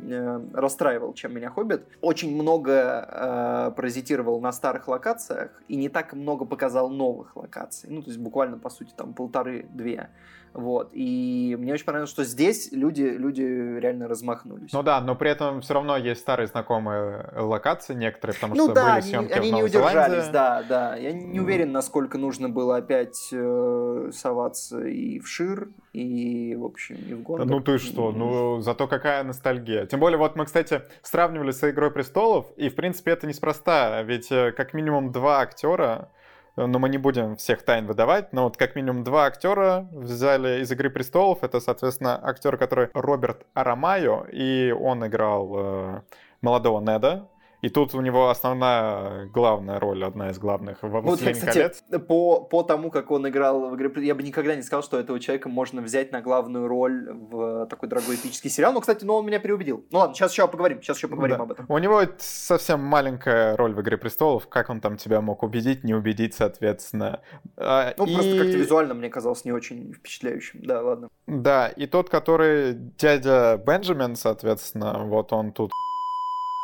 расстраивал, 0.54 1.13
чем 1.13 1.36
меня 1.36 1.50
Хоббит. 1.50 1.84
Очень 2.00 2.34
много 2.34 3.06
э, 3.12 3.72
паразитировал 3.75 4.40
на 4.40 4.54
старых 4.54 4.88
локациях 4.88 5.62
и 5.68 5.75
не 5.75 5.90
так 5.90 6.13
много 6.13 6.46
показал 6.46 6.90
новых 6.90 7.36
локаций. 7.36 7.90
Ну, 7.92 8.02
то 8.02 8.10
есть 8.10 8.22
буквально, 8.22 8.58
по 8.58 8.70
сути, 8.70 8.94
там 8.96 9.13
полторы-две. 9.13 10.12
Вот. 10.54 10.90
И 10.94 11.58
мне 11.60 11.74
очень 11.74 11.86
понравилось, 11.86 12.12
что 12.12 12.24
здесь 12.24 12.72
люди, 12.72 13.02
люди 13.02 13.42
реально 13.42 14.08
размахнулись. 14.08 14.72
Ну 14.72 14.84
да, 14.84 15.02
но 15.02 15.16
при 15.16 15.32
этом 15.32 15.62
все 15.62 15.74
равно 15.74 15.98
есть 15.98 16.22
старые 16.22 16.48
знакомые 16.48 17.28
локации 17.36 17.73
некоторые, 17.89 18.36
потому 18.36 18.56
ну, 18.56 18.65
что 18.65 18.74
да, 18.74 18.94
были 18.94 19.01
съемки 19.01 19.32
они, 19.34 19.39
в 19.39 19.44
они 19.44 19.51
не 19.51 19.63
удержались, 19.63 20.27
да, 20.27 20.63
да. 20.68 20.96
Я 20.96 21.12
не 21.12 21.39
уверен, 21.39 21.72
насколько 21.72 22.18
нужно 22.18 22.50
было 22.50 22.77
опять 22.77 23.30
э, 23.32 24.10
соваться 24.13 24.86
и 24.86 25.20
в 25.20 25.27
Шир, 25.27 25.70
и, 25.94 26.56
в 26.56 26.65
общем, 26.65 26.96
и 26.96 27.13
в 27.13 27.24
Гондор. 27.24 27.48
Ну 27.48 27.60
ты 27.60 27.77
что, 27.77 28.12
ну 28.12 28.62
зато 28.62 28.88
какая 28.88 29.24
ностальгия. 29.24 29.86
Тем 29.86 30.00
более, 30.00 30.18
вот 30.18 30.36
мы, 30.36 30.46
кстати, 30.46 30.84
сравнивали 31.01 31.51
с 31.51 31.70
«Игрой 31.70 31.92
престолов», 31.92 32.48
и, 32.58 32.70
в 32.70 32.75
принципе, 32.75 33.12
это 33.12 33.27
неспроста, 33.27 34.01
ведь 34.03 34.32
э, 34.32 34.51
как 34.51 34.74
минимум 34.74 35.12
два 35.12 35.42
актера 35.42 36.10
но 36.56 36.80
мы 36.80 36.89
не 36.89 36.98
будем 36.98 37.36
всех 37.36 37.63
тайн 37.63 37.88
выдавать, 37.88 38.32
но 38.32 38.44
вот 38.44 38.58
как 38.58 38.75
минимум 38.75 39.03
два 39.03 39.25
актера 39.25 39.88
взяли 39.92 40.62
из 40.62 40.72
«Игры 40.72 40.89
престолов». 40.89 41.44
Это, 41.44 41.60
соответственно, 41.60 42.20
актер, 42.24 42.58
который 42.58 42.89
Роберт 42.94 43.46
Арамайо, 43.53 44.25
и 44.32 44.72
он 44.72 45.06
играл 45.06 45.51
э, 45.56 46.01
молодого 46.42 46.80
Неда, 46.80 47.27
и 47.63 47.70
тут 47.70 47.96
у 47.96 48.01
него 48.01 48.27
основная 48.27 49.27
главная 49.27 49.79
роль, 49.79 50.03
одна 50.03 50.32
из 50.32 50.38
главных 50.38 50.79
во 50.82 51.00
вот, 51.00 51.20
кстати, 51.20 51.39
колец. 51.39 51.82
По, 52.10 52.41
по 52.41 52.62
тому, 52.62 52.91
как 52.91 53.10
он 53.10 53.25
играл 53.29 53.70
в 53.70 53.75
игре, 53.77 54.05
я 54.05 54.15
бы 54.15 54.22
никогда 54.22 54.53
не 54.53 54.63
сказал, 54.63 54.84
что 54.84 55.00
этого 55.00 55.17
человека 55.17 55.48
можно 55.48 55.82
взять 55.82 56.12
на 56.12 56.22
главную 56.22 56.67
роль 56.67 57.10
в 57.13 57.65
такой 57.67 57.88
дорогой 57.88 58.17
эпический 58.17 58.50
сериал. 58.50 58.74
Но, 58.74 58.82
кстати, 58.82 59.05
но 59.05 59.17
он 59.17 59.25
меня 59.25 59.39
переубедил. 59.39 59.86
Ну 59.91 60.00
ладно, 60.00 60.13
сейчас 60.13 60.34
еще 60.34 60.46
поговорим, 60.50 60.82
сейчас 60.82 60.98
еще 60.98 61.08
поговорим 61.08 61.38
да. 61.38 61.43
об 61.43 61.51
этом. 61.53 61.65
У 61.70 61.77
него 61.77 62.01
совсем 62.17 62.82
маленькая 62.82 63.55
роль 63.55 63.74
в 63.74 63.79
Игре 63.79 63.98
престолов. 63.98 64.50
Как 64.50 64.70
он 64.70 64.82
там 64.82 64.98
тебя 64.98 65.22
мог 65.22 65.41
убедить, 65.41 65.86
не 65.86 65.93
убедить, 65.93 66.34
соответственно. 66.34 67.22
А, 67.55 67.93
ну, 67.96 68.05
и... 68.05 68.13
просто 68.13 68.38
как-то 68.39 68.58
визуально 68.58 68.93
мне 68.93 69.08
казалось 69.08 69.46
не 69.46 69.53
очень 69.53 69.93
впечатляющим. 69.93 70.60
Да, 70.65 70.82
ладно. 70.82 71.08
Да, 71.27 71.70
и 71.70 71.88
тот, 71.88 72.10
который 72.10 72.74
дядя 72.74 73.55
Бенджамин, 73.65 74.17
соответственно, 74.17 75.05
вот 75.05 75.32
он 75.32 75.53
тут 75.53 75.72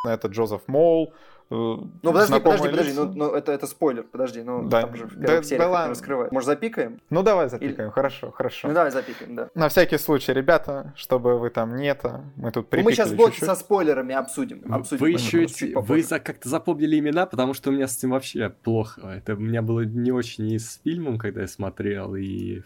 это 0.06 0.28
Джозеф 0.28 0.62
Моул. 0.68 1.14
Э, 1.52 1.56
ну 1.56 1.90
подожди, 2.04 2.40
подожди, 2.40 2.70
подожди, 2.70 2.94
ну, 2.94 3.12
ну 3.12 3.34
это, 3.34 3.52
это 3.52 3.66
спойлер, 3.66 4.04
подожди, 4.04 4.44
ну 4.44 4.70
да. 4.70 4.82
там 4.82 4.96
же 4.96 5.06
в 5.06 5.20
первых 5.20 5.42
да, 5.42 5.44
сериях 5.44 5.72
да, 5.72 5.84
не 5.86 5.90
раскрывают. 5.90 6.32
Может 6.32 6.46
запикаем? 6.46 7.02
Ну 7.10 7.24
давай 7.24 7.50
запикаем, 7.50 7.90
Или... 7.90 7.90
хорошо, 7.90 8.32
хорошо. 8.32 8.68
Ну 8.68 8.74
давай 8.76 8.92
запикаем, 8.92 9.36
да. 9.36 9.50
На 9.56 9.68
всякий 9.70 9.98
случай, 9.98 10.32
ребята, 10.32 10.94
чтобы 10.96 11.40
вы 11.40 11.50
там 11.50 11.76
не 11.76 11.88
это, 11.88 12.24
мы 12.36 12.52
тут 12.52 12.72
ну, 12.72 12.84
Мы 12.84 12.92
сейчас 12.92 13.12
блок 13.14 13.34
со 13.34 13.56
спойлерами 13.56 14.14
обсудим. 14.14 14.62
обсудим 14.72 15.02
вы 15.02 15.10
еще 15.10 15.44
эти, 15.44 15.74
вы 15.74 16.04
за, 16.04 16.20
как-то 16.20 16.48
запомнили 16.50 17.00
имена, 17.00 17.26
потому 17.26 17.56
что 17.56 17.72
у 17.72 17.74
меня 17.74 17.88
с 17.88 17.98
этим 17.98 18.12
вообще 18.12 18.50
плохо. 18.50 19.02
Это 19.08 19.34
у 19.34 19.40
меня 19.40 19.64
было 19.64 19.82
не 19.82 20.12
очень 20.12 20.52
и 20.52 20.60
с 20.60 20.80
фильмом, 20.84 21.18
когда 21.18 21.42
я 21.42 21.48
смотрел, 21.48 22.16
и 22.16 22.62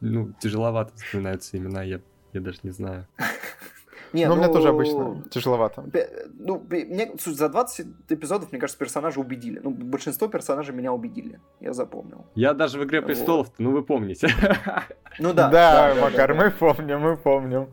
ну, 0.00 0.32
тяжеловато 0.40 0.94
вспоминаются 0.96 1.58
имена, 1.58 1.82
я, 1.82 2.00
я 2.32 2.40
даже 2.40 2.60
не 2.62 2.70
знаю. 2.70 3.06
Не, 4.12 4.26
Но 4.26 4.34
ну, 4.34 4.42
мне 4.42 4.52
тоже 4.52 4.68
обычно 4.68 5.22
тяжеловато. 5.30 5.84
Ну, 6.38 6.62
мне, 6.68 7.12
за 7.24 7.48
20 7.48 7.86
эпизодов, 8.08 8.52
мне 8.52 8.60
кажется, 8.60 8.78
персонажи 8.78 9.20
убедили. 9.20 9.60
Ну, 9.62 9.70
большинство 9.70 10.28
персонажей 10.28 10.74
меня 10.74 10.92
убедили. 10.92 11.40
Я 11.60 11.72
запомнил. 11.72 12.26
Я 12.34 12.54
даже 12.54 12.78
в 12.78 12.84
«Игре 12.84 13.02
престолов», 13.02 13.46
вот. 13.48 13.54
ну 13.58 13.70
вы 13.72 13.82
помните. 13.82 14.28
Ну 15.18 15.34
да. 15.34 15.48
Да, 15.48 15.94
да 15.94 16.00
Макар, 16.00 16.34
да, 16.34 16.44
мы 16.44 16.50
помним, 16.50 17.00
мы 17.00 17.16
помним. 17.16 17.68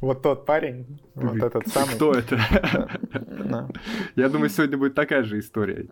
Вот 0.00 0.22
тот 0.22 0.46
парень, 0.46 1.00
вот 1.14 1.42
этот 1.42 1.66
самый. 1.68 1.96
Кто 1.96 2.12
это? 2.12 2.38
Я 4.16 4.28
думаю, 4.28 4.48
сегодня 4.48 4.78
будет 4.78 4.94
такая 4.94 5.24
же 5.24 5.40
история. 5.40 5.86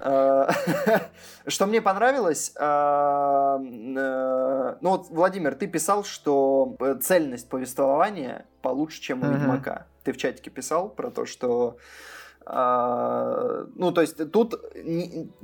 А, 0.00 0.50
что 1.46 1.66
мне 1.66 1.82
понравилось, 1.82 2.52
а, 2.58 3.58
э, 3.58 4.76
ну 4.80 4.90
вот, 4.90 5.08
Владимир, 5.10 5.54
ты 5.54 5.66
писал, 5.66 6.04
что 6.04 6.76
э, 6.80 6.96
цельность 7.02 7.50
повествования 7.50 8.46
получше, 8.62 9.02
чем 9.02 9.22
у 9.22 9.30
Ведьмака. 9.30 9.86
Ты 10.04 10.12
в 10.12 10.16
чатике 10.16 10.50
писал 10.50 10.88
про 10.88 11.10
то, 11.10 11.26
что 11.26 11.76
ну, 12.44 13.92
то 13.92 14.00
есть 14.00 14.30
тут 14.32 14.54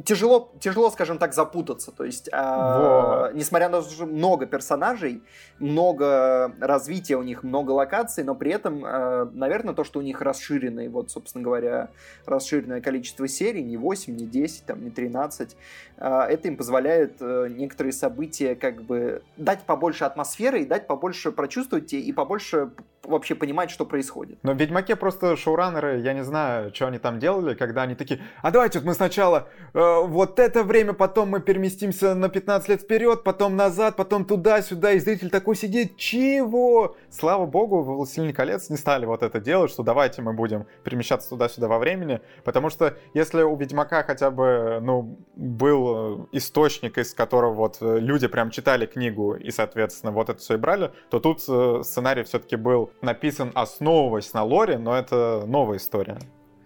тяжело, 0.05 0.53
тяжело, 0.61 0.91
скажем 0.91 1.19
так, 1.19 1.35
запутаться. 1.35 1.93
То 1.93 2.05
есть, 2.05 2.29
а, 2.33 3.31
несмотря 3.35 3.69
на 3.69 3.83
то, 3.83 3.89
что 3.89 4.07
много 4.07 4.47
персонажей, 4.47 5.23
много 5.59 6.53
развития 6.61 7.17
у 7.17 7.23
них, 7.23 7.43
много 7.43 7.73
локаций, 7.73 8.25
но 8.25 8.35
при 8.35 8.53
этом, 8.53 8.83
а, 8.85 9.31
наверное, 9.33 9.75
то, 9.75 9.85
что 9.85 9.99
у 9.99 10.03
них 10.03 10.21
расширенное, 10.21 10.89
вот, 10.91 11.11
собственно 11.11 11.45
говоря, 11.45 11.91
расширенное 12.27 12.81
количество 12.81 13.29
серий, 13.29 13.63
не 13.63 13.77
8, 13.77 14.17
не 14.17 14.27
10, 14.27 14.67
там, 14.67 14.85
не 14.85 14.91
13, 14.91 15.57
а, 15.99 16.27
это 16.27 16.49
им 16.49 16.57
позволяет 16.57 17.17
а, 17.21 17.47
некоторые 17.47 17.93
события 17.93 18.55
как 18.55 18.83
бы 18.83 19.23
дать 19.37 19.63
побольше 19.63 20.05
атмосферы 20.05 20.63
и 20.63 20.65
дать 20.65 20.87
побольше 20.87 21.33
прочувствовать 21.33 21.93
и 21.93 22.13
побольше 22.13 22.71
вообще 23.05 23.35
понимать, 23.35 23.71
что 23.71 23.85
происходит. 23.85 24.39
Но 24.43 24.53
в 24.53 24.59
Ведьмаке 24.59 24.97
просто 24.97 25.37
шоураннеры, 25.37 26.01
я 26.01 26.13
не 26.13 26.25
знаю, 26.25 26.75
что 26.75 26.88
они 26.89 26.99
там 26.99 27.19
делали, 27.19 27.55
когда 27.55 27.83
они 27.83 27.95
такие, 27.95 28.21
а 28.43 28.51
давайте 28.51 28.79
вот 28.79 28.87
мы 28.87 28.95
сначала 28.95 29.49
э, 29.75 30.01
вот 30.05 30.39
это 30.39 30.65
время, 30.65 30.93
потом 30.93 31.31
мы 31.31 31.41
переместимся 31.41 32.15
на 32.15 32.29
15 32.29 32.69
лет 32.69 32.83
вперед, 32.83 33.23
потом 33.25 33.57
назад, 33.57 33.97
потом 33.97 34.25
туда-сюда, 34.25 34.93
и 34.93 34.99
зритель 34.99 35.31
такой 35.31 35.57
сидит, 35.57 35.97
чего? 35.97 36.97
Слава 37.11 37.47
богу, 37.47 37.83
в 37.83 37.97
«Властелине 37.97 38.33
колец» 38.33 38.71
не 38.71 38.77
стали 38.77 39.07
вот 39.07 39.23
это 39.23 39.41
делать, 39.41 39.71
что 39.71 39.83
давайте 39.83 40.23
мы 40.23 40.33
будем 40.33 40.67
перемещаться 40.85 41.29
туда-сюда 41.29 41.69
во 41.69 41.79
времени, 41.79 42.21
потому 42.45 42.71
что 42.71 42.97
если 43.15 43.43
у 43.43 43.57
Ведьмака 43.57 44.03
хотя 44.03 44.31
бы, 44.31 44.79
ну, 44.83 45.19
был 45.37 46.29
источник, 46.33 46.99
из 46.99 47.15
которого 47.15 47.53
вот 47.53 47.79
люди 47.81 48.27
прям 48.27 48.51
читали 48.51 48.87
книгу 48.87 49.35
и, 49.35 49.51
соответственно, 49.51 50.13
вот 50.13 50.29
это 50.29 50.39
все 50.39 50.55
и 50.55 50.57
брали, 50.57 50.91
то 51.11 51.21
тут 51.21 51.43
э, 51.49 51.83
сценарий 51.83 52.23
все-таки 52.23 52.57
был 52.57 52.91
написан 53.03 53.53
основываясь 53.55 54.33
на 54.33 54.45
лоре, 54.45 54.79
но 54.79 54.97
это 54.97 55.45
новая 55.47 55.79
история. 55.79 56.19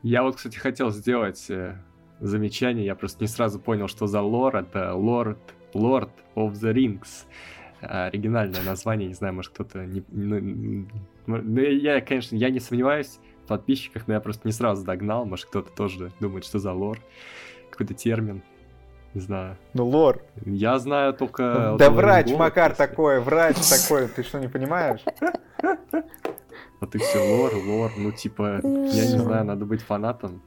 Я 0.03 0.23
вот, 0.25 0.37
кстати, 0.37 0.57
хотел 0.59 0.91
сделать 0.91 1.47
э, 1.49 1.77
замечание, 2.21 2.85
я 2.85 2.95
просто 2.95 3.23
не 3.23 3.29
сразу 3.29 3.61
понял, 3.61 3.87
что 3.87 4.07
за 4.07 4.21
лор. 4.21 4.57
Это 4.57 4.93
Lord, 4.95 5.39
Lord 5.75 6.11
of 6.35 6.53
the 6.53 6.73
Rings. 6.73 7.27
Оригинальное 7.81 8.63
название, 8.63 9.09
не 9.09 9.15
знаю, 9.15 9.35
может 9.35 9.53
кто-то... 9.53 9.85
Не, 9.87 10.05
ну, 10.09 10.87
ну, 11.27 11.61
я, 11.61 12.01
конечно, 12.01 12.37
я 12.37 12.51
не 12.51 12.61
сомневаюсь 12.61 13.19
в 13.45 13.49
подписчиках, 13.49 14.07
но 14.09 14.15
я 14.15 14.21
просто 14.21 14.47
не 14.47 14.53
сразу 14.53 14.85
догнал. 14.85 15.25
Может 15.25 15.47
кто-то 15.47 15.71
тоже 15.73 16.11
думает, 16.21 16.45
что 16.45 16.59
за 16.59 16.73
лор. 16.73 16.99
Какой-то 17.71 17.95
термин. 17.95 18.43
Не 19.15 19.21
знаю. 19.21 19.57
Ну, 19.75 19.87
лор. 19.87 20.23
Я 20.47 20.79
знаю 20.79 21.15
только... 21.15 21.77
Да 21.79 21.91
врач, 21.91 22.31
Макар 22.31 22.75
такой, 22.75 23.21
врач 23.21 23.57
такой, 23.57 24.09
ты 24.09 24.23
что, 24.23 24.41
не 24.41 24.49
понимаешь? 24.49 25.01
Вот 26.83 26.97
и 26.97 26.99
все, 26.99 27.21
лор, 27.21 27.55
лор, 27.55 27.93
ну 27.97 28.11
типа, 28.11 28.59
я 28.65 29.07
не 29.07 29.19
знаю, 29.19 29.45
надо 29.45 29.65
быть 29.65 29.83
фанатом. 29.83 30.43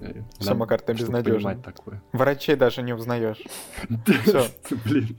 Э, 0.00 0.22
все, 0.38 0.54
Макар, 0.54 0.80
ты 0.80 0.94
безнадежный. 0.94 1.56
такое. 1.56 2.02
Врачей 2.12 2.56
даже 2.56 2.80
не 2.80 2.94
узнаешь. 2.94 3.42
Все. 4.24 4.46
Блин. 4.86 5.18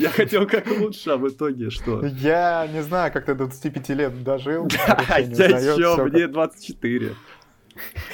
Я 0.00 0.08
хотел 0.08 0.46
как 0.46 0.66
лучше, 0.70 1.10
а 1.10 1.18
в 1.18 1.28
итоге 1.28 1.68
что? 1.68 2.06
Я 2.06 2.66
не 2.72 2.82
знаю, 2.82 3.12
как 3.12 3.26
ты 3.26 3.34
до 3.34 3.44
25 3.44 3.88
лет 3.90 4.24
дожил. 4.24 4.66
Я 5.08 5.18
еще, 5.18 6.04
мне 6.04 6.26
24. 6.26 7.14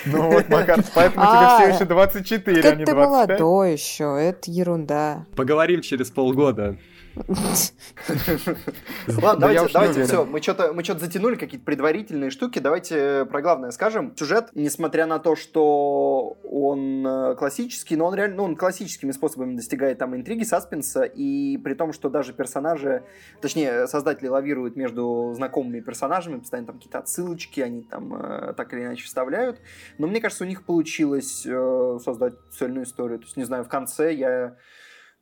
Ну 0.07 0.33
вот, 0.33 0.49
Макар, 0.49 0.85
поэтому 0.97 1.27
тебе 1.27 1.47
все 1.57 1.75
еще 1.77 1.85
24, 1.85 2.57
а 2.57 2.75
не 2.75 2.85
25. 2.85 2.87
ты 2.87 2.95
молодой 2.95 3.73
еще, 3.73 4.19
это 4.21 4.51
ерунда. 4.51 5.27
Поговорим 5.37 5.81
через 5.81 6.11
полгода. 6.11 6.77
Ладно, 9.07 9.41
давайте, 9.41 9.73
давайте 9.73 10.05
все. 10.05 10.25
Мы 10.25 10.43
что-то 10.43 10.73
мы 10.73 10.83
что-то 10.83 11.01
затянули, 11.01 11.37
какие-то 11.37 11.65
предварительные 11.65 12.31
штуки. 12.31 12.59
Давайте 12.59 13.25
про 13.27 13.41
главное 13.41 13.71
скажем. 13.71 14.17
Сюжет, 14.17 14.51
несмотря 14.55 15.07
на 15.07 15.19
то, 15.19 15.37
что 15.37 16.37
он 16.43 17.07
э, 17.07 17.37
классический, 17.37 17.97
но 17.97 18.07
он 18.07 18.15
реально, 18.15 18.37
ну, 18.37 18.45
он 18.45 18.57
классическими 18.57 19.13
способами 19.13 19.55
достигает 19.55 19.99
там 19.99 20.17
интриги, 20.17 20.43
саспенса, 20.43 21.05
и 21.05 21.57
при 21.59 21.75
том, 21.75 21.93
что 21.93 22.09
даже 22.09 22.33
персонажи, 22.33 23.05
точнее, 23.41 23.87
создатели 23.87 24.27
лавируют 24.27 24.75
между 24.75 25.33
знакомыми 25.37 25.81
персонажами, 25.81 26.41
постоянно 26.41 26.67
там 26.67 26.77
какие-то 26.77 26.99
отсылочки, 26.99 27.61
они 27.61 27.83
там 27.83 28.15
э, 28.15 28.55
так 28.55 28.73
или 28.73 28.83
иначе 28.83 29.05
вставляют. 29.05 29.61
Но 29.99 30.09
мне 30.09 30.21
кажется, 30.21 30.45
у 30.45 30.49
них 30.49 30.65
получилось 30.65 31.47
э, 31.47 31.99
создать 32.05 32.35
цельную 32.51 32.85
историю. 32.85 33.21
То 33.21 33.27
есть, 33.27 33.37
не 33.37 33.45
знаю, 33.45 33.65
в 33.65 33.69
конце 33.69 34.13
я 34.13 34.35
Э, 34.45 34.57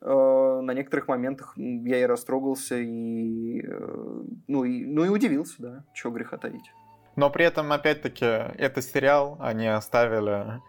на 0.05 0.73
некоторых 0.73 1.07
моментах 1.07 1.53
я 1.57 2.01
и 2.01 2.05
растрогался, 2.05 2.75
и, 2.75 3.61
э, 3.65 4.23
ну, 4.47 4.63
и, 4.63 4.85
ну 4.85 5.05
и 5.05 5.09
удивился, 5.09 5.55
да, 5.59 5.85
чего 5.93 6.11
греха 6.11 6.37
таить. 6.37 6.71
Но 7.15 7.29
при 7.29 7.45
этом, 7.45 7.71
опять-таки, 7.71 8.25
это 8.25 8.81
сериал, 8.81 9.37
они 9.39 9.67
оставили, 9.67 10.61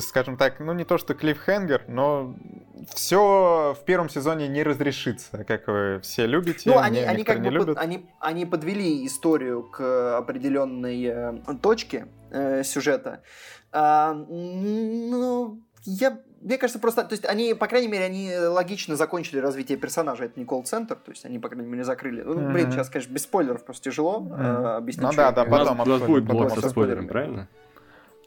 скажем 0.00 0.36
так, 0.36 0.58
ну 0.60 0.72
не 0.72 0.84
то 0.84 0.98
что 0.98 1.14
клиффхенгер, 1.14 1.84
но 1.88 2.34
все 2.94 3.76
в 3.78 3.84
первом 3.84 4.08
сезоне 4.08 4.48
не 4.48 4.62
разрешится, 4.62 5.44
как 5.44 5.68
вы 5.68 6.00
все 6.02 6.26
любите. 6.26 6.70
Ну, 6.70 6.78
они, 6.78 7.00
они 7.00 7.22
как 7.22 7.42
бы 7.42 7.50
под, 7.50 7.78
они, 7.78 8.08
они 8.18 8.46
подвели 8.46 9.06
историю 9.06 9.62
к 9.62 10.16
определенной 10.16 11.04
э, 11.04 11.32
точке 11.62 12.08
э, 12.30 12.62
сюжета. 12.64 13.22
А, 13.72 14.14
ну, 14.14 15.60
я 15.84 16.18
мне 16.40 16.56
кажется, 16.56 16.78
просто, 16.78 17.04
то 17.04 17.12
есть 17.12 17.26
они, 17.26 17.52
по 17.54 17.66
крайней 17.66 17.88
мере, 17.88 18.04
они 18.04 18.34
логично 18.34 18.96
закончили 18.96 19.38
развитие 19.38 19.76
персонажа, 19.76 20.24
это 20.24 20.40
не 20.40 20.46
колл-центр, 20.46 20.96
то 20.96 21.10
есть 21.10 21.24
они, 21.26 21.38
по 21.38 21.48
крайней 21.48 21.68
мере, 21.68 21.84
закрыли. 21.84 22.22
Ну, 22.22 22.50
блин, 22.50 22.72
сейчас, 22.72 22.88
конечно, 22.88 23.12
без 23.12 23.22
спойлеров 23.24 23.64
просто 23.64 23.84
тяжело 23.84 24.26
э, 24.30 24.76
объяснить. 24.78 25.04
Ну 25.04 25.12
да, 25.14 25.32
да, 25.32 25.44
потом. 25.44 25.80
У 25.80 25.84
нас, 25.84 26.00
будет 26.00 26.24
блок 26.24 26.50
со 26.50 26.68
спойлерами, 26.68 27.06
правильно? 27.06 27.48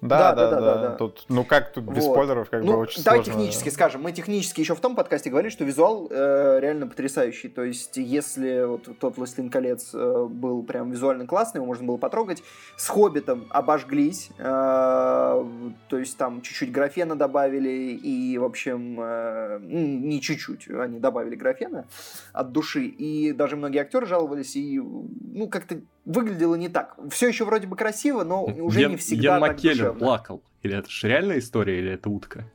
Да, 0.07 0.33
да, 0.33 0.49
да, 0.49 0.61
да, 0.61 0.77
да. 0.77 0.89
Тут, 0.95 1.25
ну 1.29 1.43
как 1.43 1.71
тут 1.71 1.85
без 1.85 2.03
вот. 2.05 2.13
спойлеров, 2.13 2.49
как 2.49 2.63
ну, 2.63 2.73
бы 2.73 2.79
очень 2.79 3.03
давай 3.03 3.23
сложно. 3.23 3.33
технически 3.33 3.69
скажем. 3.69 4.01
Мы 4.01 4.11
технически 4.11 4.61
еще 4.61 4.75
в 4.75 4.79
том 4.79 4.95
подкасте 4.95 5.29
говорили, 5.29 5.51
что 5.51 5.63
визуал 5.63 6.07
э, 6.09 6.59
реально 6.61 6.87
потрясающий. 6.87 7.47
То 7.47 7.63
есть, 7.63 7.97
если 7.97 8.65
вот 8.65 8.89
тот 8.99 9.17
«Властелин 9.17 9.49
колец» 9.49 9.91
э, 9.93 10.27
был 10.29 10.63
прям 10.63 10.91
визуально 10.91 11.25
классный, 11.25 11.59
его 11.59 11.67
можно 11.67 11.85
было 11.85 11.97
потрогать, 11.97 12.43
с 12.75 12.87
«Хоббитом» 12.89 13.45
обожглись. 13.49 14.29
Э, 14.37 15.45
то 15.89 15.97
есть, 15.97 16.17
там 16.17 16.41
чуть-чуть 16.41 16.71
графена 16.71 17.15
добавили, 17.15 17.69
и, 17.69 18.37
в 18.37 18.43
общем, 18.43 18.99
э, 18.99 19.59
не 19.61 20.21
чуть-чуть, 20.21 20.69
они 20.69 20.99
добавили 20.99 21.35
графена 21.35 21.85
от 22.33 22.51
души. 22.51 22.85
И 22.85 23.31
даже 23.31 23.55
многие 23.55 23.79
актеры 23.79 24.05
жаловались, 24.05 24.55
и, 24.55 24.79
ну, 24.79 25.47
как-то 25.47 25.81
выглядело 26.05 26.55
не 26.55 26.69
так. 26.69 26.97
Все 27.09 27.27
еще 27.27 27.45
вроде 27.45 27.67
бы 27.67 27.75
красиво, 27.75 28.23
но 28.23 28.43
уже 28.45 28.81
Ян, 28.81 28.91
не 28.91 28.97
всегда 28.97 29.37
Ян 29.37 29.41
так 29.41 29.61
душевно. 29.61 29.99
плакал. 29.99 30.43
Или 30.61 30.77
это 30.77 30.89
же 30.89 31.07
реальная 31.07 31.39
история, 31.39 31.79
или 31.79 31.91
это 31.91 32.09
утка? 32.09 32.49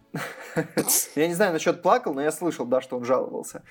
Я 1.14 1.28
не 1.28 1.34
знаю 1.34 1.52
насчет 1.52 1.82
плакал, 1.82 2.14
но 2.14 2.22
я 2.22 2.32
слышал, 2.32 2.64
да, 2.64 2.80
что 2.80 2.96
он 2.96 3.04
жаловался. 3.04 3.62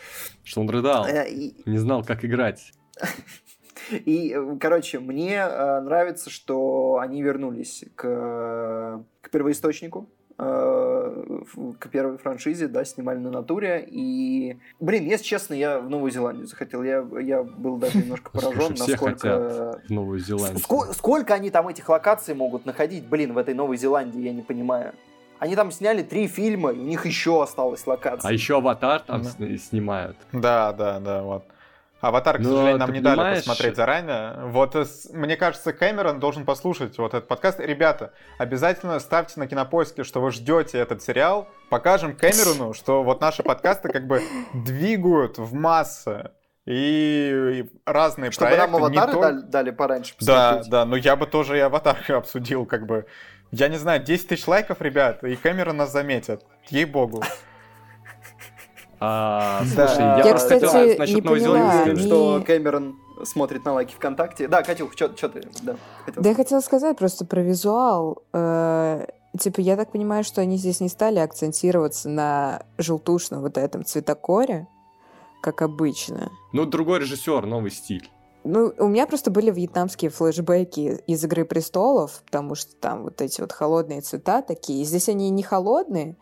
Что 0.44 0.62
он 0.62 0.70
рыдал, 0.70 1.06
э, 1.08 1.28
не 1.66 1.78
знал, 1.78 2.04
как 2.04 2.24
играть. 2.24 2.72
И, 3.92 4.38
короче, 4.60 5.00
мне 5.00 5.36
э, 5.38 5.80
нравится, 5.82 6.30
что 6.30 7.00
они 7.00 7.22
вернулись 7.22 7.86
к, 7.96 9.04
к 9.22 9.30
первоисточнику, 9.30 10.10
Э, 10.10 10.17
к 10.38 11.90
первой 11.92 12.18
франшизе, 12.20 12.68
да, 12.68 12.86
снимали 12.86 13.18
на 13.18 13.32
натуре. 13.32 13.84
И, 13.90 14.60
блин, 14.80 15.06
если 15.06 15.26
честно, 15.26 15.56
я 15.56 15.80
в 15.80 15.90
Новую 15.90 16.12
Зеландию 16.12 16.46
захотел. 16.46 16.84
Я, 16.84 17.06
я 17.20 17.42
был 17.44 17.78
даже 17.78 17.98
немножко 17.98 18.30
поражен, 18.32 18.76
насколько... 18.78 19.82
в 19.88 19.90
Новую 19.90 20.20
Зеландию. 20.20 20.60
Сколько, 20.60 20.94
сколько 20.94 21.34
они 21.34 21.50
там 21.50 21.68
этих 21.68 21.90
локаций 21.90 22.36
могут 22.36 22.66
находить, 22.66 23.08
блин, 23.08 23.34
в 23.34 23.38
этой 23.38 23.56
Новой 23.56 23.78
Зеландии, 23.78 24.22
я 24.22 24.34
не 24.34 24.44
понимаю. 24.44 24.94
Они 25.40 25.56
там 25.56 25.72
сняли 25.72 26.04
три 26.04 26.28
фильма, 26.28 26.72
и 26.72 26.80
у 26.80 26.84
них 26.84 27.06
еще 27.06 27.42
осталась 27.42 27.86
локация. 27.86 28.30
А 28.30 28.32
еще 28.32 28.58
аватар 28.58 29.02
там 29.02 29.24
да. 29.24 29.58
снимают. 29.58 30.18
Да, 30.32 30.74
да, 30.74 31.00
да, 31.00 31.24
вот. 31.24 31.46
Аватар, 32.00 32.38
к 32.38 32.42
Но 32.42 32.50
сожалению, 32.50 32.78
нам 32.78 32.94
не 32.94 33.00
понимаешь... 33.00 33.18
дали 33.18 33.36
посмотреть 33.38 33.76
заранее. 33.76 34.36
Вот, 34.46 34.76
э, 34.76 34.86
мне 35.14 35.36
кажется, 35.36 35.74
Кэмерон 35.74 36.20
должен 36.20 36.46
послушать 36.46 36.98
вот 37.00 37.16
этот 37.16 37.28
подкаст. 37.28 37.60
Ребята, 37.60 38.14
обязательно 38.38 39.00
ставьте 39.00 39.40
на 39.40 39.48
кинопоиске, 39.48 40.04
что 40.04 40.22
вы 40.22 40.32
ждете 40.32 40.78
этот 40.78 41.02
сериал. 41.02 41.48
Покажем 41.70 42.16
Кэмерону, 42.16 42.74
что 42.74 43.04
вот 43.04 43.20
наши 43.20 43.42
подкасты 43.42 43.90
как 43.90 44.06
бы 44.06 44.22
двигают 44.54 45.40
в 45.40 45.54
массы. 45.54 46.32
И, 46.68 47.66
разные 47.86 48.30
Чтобы 48.30 48.50
проекты. 48.50 48.68
Чтобы 48.68 48.80
нам 48.80 48.86
аватары 48.86 49.12
только... 49.14 49.28
дали, 49.32 49.42
дали 49.42 49.72
пораньше 49.72 50.18
посмотреть. 50.18 50.70
Да, 50.70 50.80
да, 50.80 50.86
но 50.86 50.98
я 50.98 51.16
бы 51.16 51.26
тоже 51.26 51.58
и 51.58 51.62
аватар 51.62 51.98
обсудил, 52.10 52.66
как 52.66 52.86
бы. 52.86 53.08
Я 53.52 53.70
не 53.70 53.78
знаю, 53.78 54.04
10 54.04 54.28
тысяч 54.28 54.46
лайков, 54.46 54.82
ребят, 54.82 55.24
и 55.24 55.36
Кэмерон 55.36 55.78
нас 55.78 55.92
заметят. 55.92 56.46
Ей-богу. 56.70 57.24
А, 59.00 59.64
слушай, 59.66 60.00
я, 60.00 60.24
я 60.24 60.34
кстати, 60.34 60.66
хотел 60.66 60.98
насчет 60.98 61.24
Новой 61.24 61.40
Зеландии, 61.40 61.92
не... 61.92 62.00
что 62.00 62.44
Кэмерон 62.46 62.96
смотрит 63.24 63.66
на 63.66 63.74
лайки 63.74 63.94
ВКонтакте. 63.94 64.48
Да, 64.48 64.64
Катюх, 64.64 64.94
что 64.94 65.10
ты? 65.10 65.44
Да, 65.62 65.76
хотел. 66.06 66.24
да, 66.24 66.30
я 66.30 66.36
хотела 66.36 66.60
сказать 66.62 66.98
просто 66.98 67.26
про 67.26 67.42
визуал. 67.42 68.24
Э, 68.34 69.06
типа, 69.38 69.62
я 69.62 69.76
так 69.76 69.92
понимаю, 69.92 70.24
что 70.24 70.42
они 70.42 70.58
здесь 70.58 70.80
не 70.80 70.90
стали 70.90 71.20
акцентироваться 71.20 72.10
на 72.10 72.64
желтушном 72.78 73.42
вот 73.42 73.58
этом 73.58 73.86
цветокоре, 73.86 74.68
как 75.42 75.62
обычно. 75.62 76.32
Ну, 76.54 76.66
другой 76.66 77.00
режиссер, 77.00 77.46
новый 77.46 77.72
стиль. 77.72 78.10
Ну, 78.44 78.74
у 78.78 78.88
меня 78.88 79.08
просто 79.08 79.30
были 79.30 79.52
вьетнамские 79.52 80.10
флешбеки 80.10 81.02
из 81.06 81.24
«Игры 81.24 81.44
престолов», 81.44 82.22
потому 82.26 82.56
что 82.56 82.76
там 82.78 83.04
вот 83.04 83.22
эти 83.22 83.42
вот 83.42 83.52
холодные 83.52 84.00
цвета 84.00 84.42
такие. 84.42 84.86
Здесь 84.86 85.10
они 85.10 85.30
не 85.30 85.44
холодные, 85.44 86.16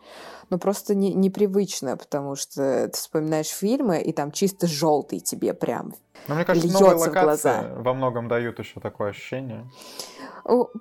но 0.50 0.58
просто 0.58 0.94
не, 0.94 1.12
непривычно, 1.14 1.96
потому 1.96 2.36
что 2.36 2.88
ты 2.88 2.96
вспоминаешь 2.96 3.48
фильмы, 3.48 4.00
и 4.00 4.12
там 4.12 4.30
чисто 4.30 4.66
желтый 4.66 5.20
тебе 5.20 5.54
прям 5.54 5.94
Но 6.28 6.34
мне 6.34 6.44
кажется, 6.44 6.72
новые 6.72 6.96
локации 6.96 7.82
во 7.82 7.94
многом 7.94 8.28
дают 8.28 8.58
еще 8.58 8.80
такое 8.80 9.10
ощущение. 9.10 9.68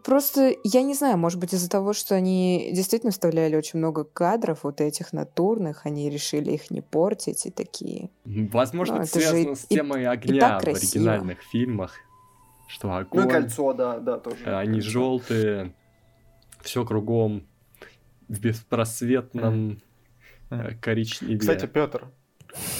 Просто, 0.03 0.53
я 0.63 0.83
не 0.83 0.93
знаю, 0.93 1.17
может 1.17 1.39
быть, 1.39 1.53
из-за 1.53 1.69
того, 1.69 1.93
что 1.93 2.13
они 2.13 2.69
действительно 2.71 3.11
вставляли 3.11 3.55
очень 3.55 3.79
много 3.79 4.03
кадров 4.03 4.59
вот 4.61 4.79
этих 4.79 5.11
натурных, 5.11 5.81
они 5.85 6.07
решили 6.09 6.51
их 6.51 6.69
не 6.69 6.81
портить 6.81 7.47
и 7.47 7.51
такие. 7.51 8.11
Возможно, 8.25 8.97
ну, 8.97 9.01
это 9.01 9.11
связано 9.11 9.55
же 9.55 9.55
с 9.55 9.65
темой 9.65 10.03
и, 10.03 10.05
огня 10.05 10.59
и 10.59 10.65
в 10.65 10.67
оригинальных 10.67 11.41
фильмах. 11.41 11.95
что 12.67 12.93
огонь. 12.93 13.23
Ну 13.23 13.29
кольцо, 13.29 13.73
да, 13.73 13.97
да, 13.97 14.19
тоже. 14.19 14.55
Они 14.55 14.81
желтые, 14.81 15.73
все 16.61 16.85
кругом 16.85 17.47
в 18.27 18.39
беспросветном 18.39 19.81
mm. 20.49 20.79
коричневе. 20.79 21.37
Кстати, 21.37 21.65
Петр, 21.65 22.11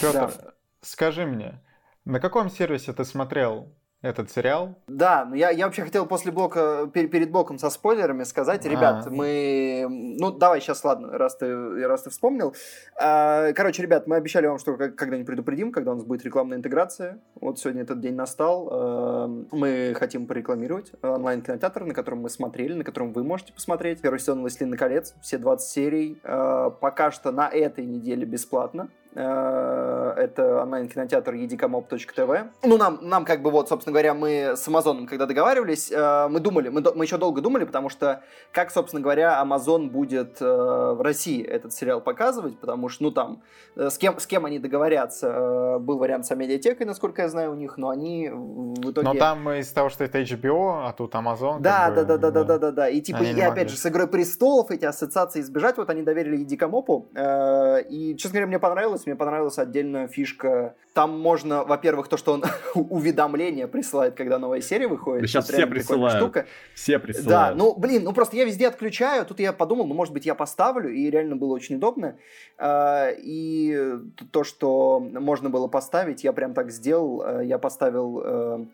Петр, 0.00 0.12
да. 0.12 0.54
скажи 0.80 1.26
мне, 1.26 1.62
на 2.04 2.20
каком 2.20 2.50
сервисе 2.50 2.92
ты 2.92 3.04
смотрел 3.04 3.74
этот 4.02 4.30
сериал. 4.30 4.78
Да, 4.86 5.24
но 5.24 5.34
я, 5.34 5.50
я 5.50 5.64
вообще 5.64 5.82
хотел 5.82 6.06
после 6.06 6.30
блока, 6.30 6.88
перед, 6.92 7.10
перед 7.10 7.30
блоком 7.30 7.58
со 7.58 7.70
спойлерами 7.70 8.24
сказать, 8.24 8.64
ребят, 8.64 9.06
а. 9.06 9.10
мы... 9.10 9.86
Ну, 9.88 10.30
давай 10.30 10.60
сейчас, 10.60 10.84
ладно, 10.84 11.16
раз 11.16 11.36
ты, 11.36 11.86
раз 11.86 12.02
ты 12.02 12.10
вспомнил. 12.10 12.54
А, 13.00 13.52
короче, 13.52 13.82
ребят, 13.82 14.06
мы 14.06 14.16
обещали 14.16 14.46
вам, 14.46 14.58
что 14.58 14.76
когда-нибудь 14.76 15.26
предупредим, 15.26 15.72
когда 15.72 15.92
у 15.92 15.94
нас 15.94 16.04
будет 16.04 16.24
рекламная 16.24 16.58
интеграция. 16.58 17.20
Вот 17.34 17.58
сегодня 17.58 17.82
этот 17.82 18.00
день 18.00 18.14
настал. 18.14 18.68
А, 18.70 19.26
мы 19.50 19.94
хотим 19.98 20.26
порекламировать 20.26 20.92
онлайн-кинотеатр, 21.02 21.84
на 21.84 21.94
котором 21.94 22.20
мы 22.20 22.30
смотрели, 22.30 22.74
на 22.74 22.84
котором 22.84 23.12
вы 23.12 23.24
можете 23.24 23.52
посмотреть. 23.52 24.00
Первый 24.02 24.18
сезон 24.18 24.40
«Властелина 24.40 24.76
колец», 24.76 25.14
все 25.22 25.38
20 25.38 25.68
серий. 25.68 26.20
А, 26.22 26.70
пока 26.70 27.10
что 27.10 27.32
на 27.32 27.48
этой 27.48 27.84
неделе 27.84 28.26
бесплатно. 28.26 28.88
Э, 29.16 30.12
это 30.18 30.62
онлайн-кинотеатр 30.62 31.34
edicomop.tv. 31.34 32.48
Ну, 32.62 32.76
нам, 32.76 32.98
нам 33.00 33.24
как 33.24 33.40
бы 33.40 33.50
вот, 33.50 33.66
собственно 33.68 33.92
говоря, 33.92 34.12
мы 34.12 34.52
с 34.56 34.68
Амазоном, 34.68 35.06
когда 35.06 35.24
договаривались, 35.24 35.90
э, 35.90 36.28
мы 36.28 36.38
думали, 36.38 36.68
мы, 36.68 36.82
мы 36.94 37.04
еще 37.04 37.16
долго 37.16 37.40
думали, 37.40 37.64
потому 37.64 37.88
что 37.88 38.22
как, 38.52 38.70
собственно 38.70 39.00
говоря, 39.02 39.42
Amazon 39.42 39.88
будет 39.88 40.36
э, 40.42 40.44
в 40.44 41.00
России 41.00 41.42
этот 41.42 41.72
сериал 41.72 42.02
показывать, 42.02 42.58
потому 42.58 42.90
что, 42.90 43.04
ну, 43.04 43.10
там, 43.10 43.42
с 43.74 43.96
кем, 43.96 44.20
с 44.20 44.26
кем 44.26 44.44
они 44.44 44.58
договорятся, 44.58 45.78
был 45.80 45.96
вариант 45.96 46.26
с 46.26 46.34
медиатекой, 46.34 46.84
насколько 46.86 47.22
я 47.22 47.28
знаю, 47.30 47.52
у 47.52 47.54
них, 47.54 47.78
но 47.78 47.88
они 47.88 48.28
в 48.28 48.90
итоге... 48.90 49.06
Но 49.06 49.14
там 49.14 49.50
из-за 49.50 49.74
того, 49.74 49.88
что 49.88 50.04
это 50.04 50.20
HBO, 50.20 50.86
а 50.86 50.92
тут 50.92 51.14
Amazon... 51.14 51.60
Да, 51.60 51.90
да, 51.90 52.04
да, 52.04 52.18
да, 52.18 52.30
да, 52.30 52.44
да, 52.44 52.58
да, 52.58 52.70
да, 52.70 52.88
и 52.90 53.00
типа, 53.00 53.22
и 53.22 53.40
опять 53.40 53.70
же, 53.70 53.78
с 53.78 53.86
Игрой 53.86 54.08
Престолов 54.08 54.70
эти 54.70 54.84
ассоциации 54.84 55.40
избежать, 55.40 55.78
вот 55.78 55.88
они 55.88 56.02
доверили 56.02 56.38
Едикомопу, 56.38 57.08
и, 57.14 58.14
честно 58.18 58.34
говоря, 58.34 58.46
мне 58.46 58.58
понравилось, 58.58 59.05
мне 59.06 59.14
понравилась 59.14 59.58
отдельная 59.58 60.08
фишка. 60.08 60.74
Там 60.92 61.18
можно, 61.18 61.64
во-первых, 61.64 62.08
то, 62.08 62.16
что 62.16 62.32
он 62.32 62.44
уведомления 62.74 63.68
присылает, 63.68 64.14
когда 64.14 64.38
новая 64.38 64.60
серия 64.60 64.88
выходит. 64.88 65.28
сейчас 65.28 65.48
все 65.48 65.66
присылают. 65.66 66.16
Штука. 66.18 66.46
Все 66.74 66.98
присылают. 66.98 67.28
Да, 67.28 67.54
ну, 67.54 67.74
блин, 67.76 68.04
ну 68.04 68.12
просто 68.12 68.36
я 68.36 68.44
везде 68.44 68.68
отключаю. 68.68 69.24
Тут 69.24 69.40
я 69.40 69.52
подумал, 69.52 69.86
ну, 69.86 69.94
может 69.94 70.12
быть, 70.12 70.26
я 70.26 70.34
поставлю, 70.34 70.92
и 70.92 71.08
реально 71.08 71.36
было 71.36 71.54
очень 71.54 71.76
удобно. 71.76 72.16
А, 72.58 73.10
и 73.16 73.94
то, 74.32 74.44
что 74.44 75.00
можно 75.00 75.50
было 75.50 75.68
поставить, 75.68 76.24
я 76.24 76.32
прям 76.32 76.52
так 76.52 76.70
сделал. 76.70 77.22
А, 77.22 77.40
я 77.42 77.58
поставил 77.58 78.22
э, 78.24 78.64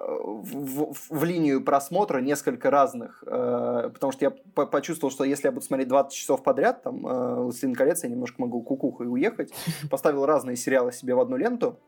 в, 0.00 0.92
в, 0.92 0.96
в 1.10 1.24
линию 1.24 1.62
просмотра 1.62 2.20
несколько 2.20 2.70
разных, 2.70 3.22
э, 3.26 3.90
потому 3.92 4.12
что 4.12 4.24
я 4.24 4.30
по 4.30 4.66
почувствовал, 4.66 5.12
что 5.12 5.24
если 5.24 5.48
я 5.48 5.52
буду 5.52 5.64
смотреть 5.64 5.88
20 5.88 6.12
часов 6.12 6.42
подряд, 6.42 6.82
там, 6.82 7.06
э, 7.06 7.34
«Властелин 7.42 7.74
колец», 7.74 8.02
я 8.02 8.08
немножко 8.08 8.40
могу 8.40 8.62
кукухой 8.62 9.08
уехать, 9.08 9.52
поставил 9.90 10.24
разные 10.24 10.56
сериалы 10.56 10.92
себе 10.92 11.14
в 11.14 11.20
одну 11.20 11.36
ленту, 11.36 11.78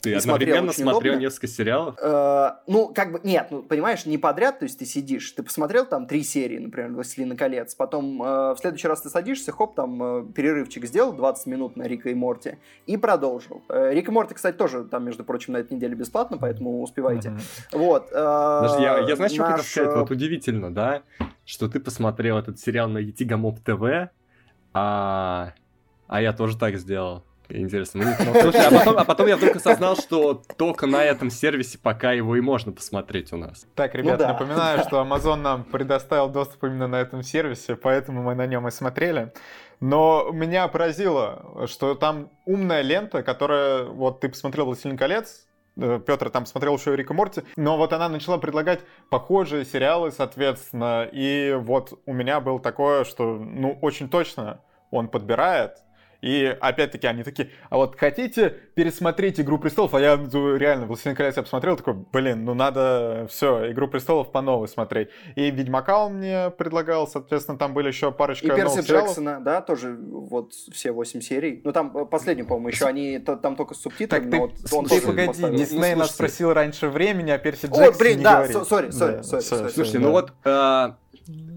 ты 0.00 0.14
одновременно 0.14 0.72
смотрел, 0.72 0.92
смотрел 0.92 1.18
несколько 1.18 1.46
сериалов? 1.46 1.96
Э, 2.00 2.50
ну, 2.66 2.92
как 2.94 3.12
бы, 3.12 3.20
нет, 3.22 3.48
ну, 3.50 3.62
понимаешь, 3.62 4.06
не 4.06 4.18
подряд, 4.18 4.58
то 4.58 4.64
есть 4.64 4.78
ты 4.78 4.84
сидишь, 4.84 5.30
ты 5.32 5.42
посмотрел 5.42 5.86
там 5.86 6.06
три 6.06 6.22
серии, 6.22 6.58
например, 6.58 6.92
«Властелина 6.92 7.36
колец», 7.36 7.74
потом 7.74 8.22
э, 8.22 8.54
в 8.54 8.58
следующий 8.58 8.88
раз 8.88 9.02
ты 9.02 9.10
садишься, 9.10 9.52
хоп, 9.52 9.74
там 9.74 10.02
э, 10.02 10.32
перерывчик 10.32 10.84
сделал 10.86 11.12
20 11.12 11.46
минут 11.46 11.76
на 11.76 11.84
Рика 11.84 12.10
и 12.10 12.14
Морти 12.14 12.58
и 12.86 12.96
продолжил. 12.96 13.62
Э, 13.68 13.92
Рик 13.92 14.08
и 14.08 14.10
Морти, 14.10 14.34
кстати, 14.34 14.56
тоже 14.56 14.84
там, 14.84 15.04
между 15.04 15.24
прочим, 15.24 15.54
на 15.54 15.58
этой 15.58 15.74
неделе 15.74 15.94
бесплатно, 15.94 16.38
поэтому 16.38 16.82
успевайте. 16.82 17.36
Вот. 17.72 18.08
Э, 18.12 18.60
Подожди, 18.62 18.82
я, 18.82 18.98
я 18.98 19.16
знаю, 19.16 19.30
что 19.30 19.42
наш... 19.42 19.50
хотел 19.50 19.64
сказать, 19.64 19.98
вот 19.98 20.10
удивительно, 20.10 20.72
да, 20.72 21.02
что 21.44 21.68
ты 21.68 21.80
посмотрел 21.80 22.38
этот 22.38 22.58
сериал 22.58 22.88
на 22.88 22.98
Етигамоп 22.98 23.60
ТВ, 23.60 24.10
а... 24.72 25.52
а 26.06 26.22
я 26.22 26.32
тоже 26.32 26.58
так 26.58 26.76
сделал. 26.76 27.24
Интересно. 27.50 28.16
Ну, 28.18 28.40
слушай, 28.40 28.66
а 28.66 28.70
потом, 28.78 28.98
а 28.98 29.04
потом 29.04 29.26
я 29.26 29.36
вдруг 29.36 29.56
осознал, 29.56 29.96
что 29.96 30.42
только 30.56 30.86
на 30.86 31.02
этом 31.02 31.30
сервисе 31.30 31.78
пока 31.78 32.12
его 32.12 32.36
и 32.36 32.40
можно 32.40 32.72
посмотреть 32.72 33.32
у 33.32 33.36
нас. 33.36 33.66
Так, 33.74 33.94
ребят, 33.94 34.18
ну, 34.18 34.26
да. 34.26 34.32
напоминаю, 34.32 34.80
что 34.86 35.00
Amazon 35.00 35.36
нам 35.36 35.64
предоставил 35.64 36.28
доступ 36.28 36.64
именно 36.64 36.88
на 36.88 37.00
этом 37.00 37.22
сервисе, 37.22 37.76
поэтому 37.76 38.22
мы 38.22 38.34
на 38.34 38.46
нем 38.46 38.68
и 38.68 38.70
смотрели. 38.70 39.32
Но 39.80 40.30
меня 40.32 40.68
поразило, 40.68 41.66
что 41.66 41.94
там 41.94 42.30
умная 42.44 42.82
лента, 42.82 43.22
которая... 43.22 43.84
Вот 43.84 44.20
ты 44.20 44.28
посмотрел 44.28 44.66
«Властелин 44.66 44.98
колец», 44.98 45.46
э, 45.76 46.00
Петр 46.04 46.30
там 46.30 46.46
смотрел 46.46 46.76
еще 46.76 46.94
Рика 46.96 47.14
Морти, 47.14 47.42
но 47.56 47.76
вот 47.76 47.92
она 47.92 48.08
начала 48.08 48.38
предлагать 48.38 48.80
похожие 49.08 49.64
сериалы, 49.64 50.10
соответственно, 50.10 51.08
и 51.10 51.56
вот 51.58 51.98
у 52.06 52.12
меня 52.12 52.40
было 52.40 52.60
такое, 52.60 53.04
что, 53.04 53.36
ну, 53.36 53.78
очень 53.80 54.10
точно 54.10 54.60
он 54.90 55.08
подбирает, 55.08 55.76
и 56.20 56.56
опять-таки 56.60 57.06
они 57.06 57.22
такие, 57.22 57.50
а 57.70 57.76
вот 57.76 57.96
хотите 57.96 58.50
пересмотреть 58.74 59.38
«Игру 59.38 59.58
престолов»? 59.58 59.94
А 59.94 60.00
я 60.00 60.16
ну, 60.16 60.56
реально 60.56 60.86
«Властелин 60.86 61.16
колец» 61.16 61.36
я 61.36 61.42
посмотрел, 61.42 61.76
такой, 61.76 61.94
блин, 61.94 62.44
ну 62.44 62.54
надо 62.54 63.26
все, 63.30 63.70
«Игру 63.70 63.86
престолов» 63.86 64.32
по 64.32 64.40
новой 64.40 64.66
смотреть. 64.66 65.10
И 65.36 65.50
«Ведьмака» 65.50 66.06
он 66.06 66.14
мне 66.14 66.50
предлагал, 66.50 67.06
соответственно, 67.06 67.56
там 67.56 67.72
были 67.72 67.88
еще 67.88 68.10
парочка 68.10 68.46
И 68.46 68.50
Перси 68.50 68.80
Джексона, 68.80 69.40
да, 69.40 69.60
тоже 69.60 69.96
вот 69.96 70.52
все 70.52 70.90
восемь 70.90 71.20
серий. 71.20 71.60
Ну 71.64 71.72
там 71.72 71.96
э, 71.96 72.04
последний, 72.04 72.42
по-моему, 72.42 72.68
еще 72.68 72.86
они 72.86 73.18
там 73.18 73.54
только 73.54 73.74
с 73.74 73.80
субтитрами, 73.80 74.30
так, 74.30 74.30
ты, 74.30 74.38
вот 74.38 74.72
он 74.72 74.86
ты 74.86 75.00
погоди, 75.00 75.56
Дисней 75.56 75.94
нас 75.94 76.10
спросил 76.10 76.52
раньше 76.52 76.88
времени, 76.88 77.30
а 77.30 77.38
Перси 77.38 77.66
Джексон 77.66 77.84
О, 77.84 77.98
блин, 77.98 78.18
не 78.18 78.24
да, 78.24 78.46
сори, 78.48 78.90
сори, 78.90 79.22
сори. 79.22 79.40
Слушайте, 79.70 80.00
ну 80.00 80.10
вот 80.10 80.32
а, 80.44 80.96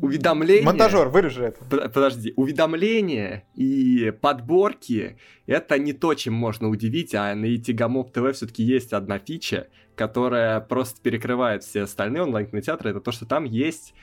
уведомления... 0.01 0.65
Монтажер, 0.65 1.07
вырежи 1.09 1.45
это. 1.45 1.89
Подожди, 1.89 2.33
уведомления 2.35 3.45
и 3.55 4.11
подборки— 4.21 5.17
это 5.45 5.79
не 5.79 5.93
то, 5.93 6.13
чем 6.13 6.33
можно 6.33 6.67
удивить, 6.67 7.15
а 7.15 7.33
на 7.35 7.55
Итигамоп 7.55 8.11
ТВ 8.11 8.35
все-таки 8.35 8.63
есть 8.63 8.93
одна 8.93 9.19
фича, 9.19 9.67
которая 9.95 10.59
просто 10.59 11.01
перекрывает 11.01 11.63
все 11.63 11.83
остальные 11.83 12.23
онлайн-кинотеатры, 12.23 12.91
это 12.91 12.99
то, 12.99 13.11
что 13.11 13.25
там 13.25 13.45
есть 13.45 13.93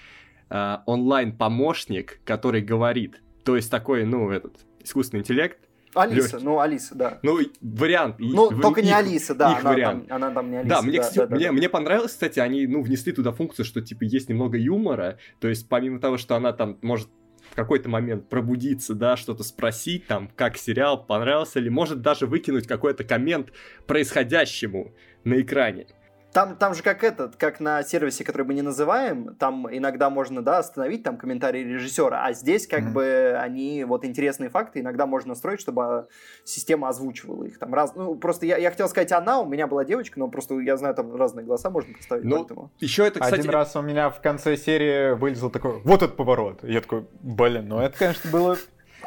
э, 0.48 0.76
онлайн-помощник, 0.86 2.20
который 2.24 2.62
говорит, 2.62 3.20
то 3.44 3.56
есть 3.56 3.70
такой, 3.70 4.04
ну, 4.04 4.30
этот, 4.30 4.56
искусственный 4.82 5.20
интеллект, 5.20 5.58
Алиса, 5.98 6.36
Лёгкий. 6.36 6.44
ну 6.44 6.60
Алиса, 6.60 6.94
да. 6.94 7.18
Ну, 7.22 7.38
вариант. 7.60 8.16
Ну, 8.18 8.50
в, 8.50 8.60
только 8.60 8.80
их, 8.80 8.86
не 8.86 8.92
Алиса, 8.92 9.34
да. 9.34 9.52
Их 9.52 9.60
она, 9.60 9.70
вариант. 9.70 10.08
Там, 10.08 10.16
она 10.16 10.30
там 10.34 10.50
не 10.50 10.56
Алиса. 10.58 10.74
Да, 10.76 10.82
мне, 10.82 10.98
да, 10.98 11.02
кстати, 11.02 11.28
да, 11.28 11.36
мне, 11.36 11.46
да. 11.46 11.52
мне 11.52 11.68
понравилось, 11.68 12.12
кстати, 12.12 12.38
они, 12.38 12.66
ну, 12.66 12.82
внесли 12.82 13.12
туда 13.12 13.32
функцию, 13.32 13.64
что, 13.64 13.80
типа, 13.80 14.04
есть 14.04 14.28
немного 14.28 14.56
юмора, 14.58 15.18
то 15.40 15.48
есть, 15.48 15.68
помимо 15.68 16.00
того, 16.00 16.18
что 16.18 16.36
она 16.36 16.52
там 16.52 16.78
может 16.82 17.08
в 17.50 17.54
какой-то 17.54 17.88
момент 17.88 18.28
пробудиться, 18.28 18.94
да, 18.94 19.16
что-то 19.16 19.42
спросить, 19.42 20.06
там, 20.06 20.30
как 20.36 20.56
сериал, 20.56 21.04
понравился 21.04 21.60
ли, 21.60 21.70
может 21.70 22.02
даже 22.02 22.26
выкинуть 22.26 22.66
какой-то 22.66 23.04
коммент 23.04 23.52
происходящему 23.86 24.94
на 25.24 25.40
экране. 25.40 25.86
Там, 26.32 26.56
там 26.56 26.74
же 26.74 26.82
как 26.82 27.04
этот, 27.04 27.36
как 27.36 27.58
на 27.58 27.82
сервисе, 27.82 28.22
который 28.22 28.46
мы 28.46 28.52
не 28.52 28.60
называем, 28.60 29.34
там 29.36 29.66
иногда 29.74 30.10
можно, 30.10 30.42
да, 30.42 30.58
остановить 30.58 31.02
там 31.02 31.16
комментарий 31.16 31.64
режиссера, 31.64 32.22
а 32.22 32.34
здесь 32.34 32.66
как 32.66 32.82
mm-hmm. 32.82 32.92
бы 32.92 33.38
они, 33.40 33.84
вот 33.84 34.04
интересные 34.04 34.50
факты 34.50 34.80
иногда 34.80 35.06
можно 35.06 35.30
настроить, 35.30 35.60
чтобы 35.60 36.08
система 36.44 36.88
озвучивала 36.88 37.44
их 37.44 37.58
там 37.58 37.72
раз, 37.72 37.94
ну 37.94 38.14
просто 38.14 38.44
я, 38.44 38.58
я 38.58 38.70
хотел 38.70 38.88
сказать 38.90 39.10
она, 39.12 39.40
у 39.40 39.46
меня 39.46 39.66
была 39.66 39.86
девочка, 39.86 40.18
но 40.18 40.28
просто 40.28 40.58
я 40.60 40.76
знаю 40.76 40.94
там 40.94 41.14
разные 41.16 41.46
голоса 41.46 41.70
можно 41.70 41.94
поставить. 41.94 42.24
Ну, 42.24 42.36
поэтому. 42.36 42.70
еще 42.78 43.06
это, 43.06 43.20
кстати... 43.20 43.40
Один 43.40 43.50
раз 43.50 43.74
у 43.74 43.82
меня 43.82 44.10
в 44.10 44.20
конце 44.20 44.56
серии 44.58 45.14
вылезал 45.14 45.48
такой, 45.48 45.80
вот 45.80 46.02
этот 46.02 46.16
поворот, 46.16 46.62
и 46.62 46.72
я 46.72 46.82
такой, 46.82 47.06
блин, 47.22 47.68
ну 47.68 47.80
это, 47.80 47.96
конечно, 47.96 48.30
было 48.30 48.58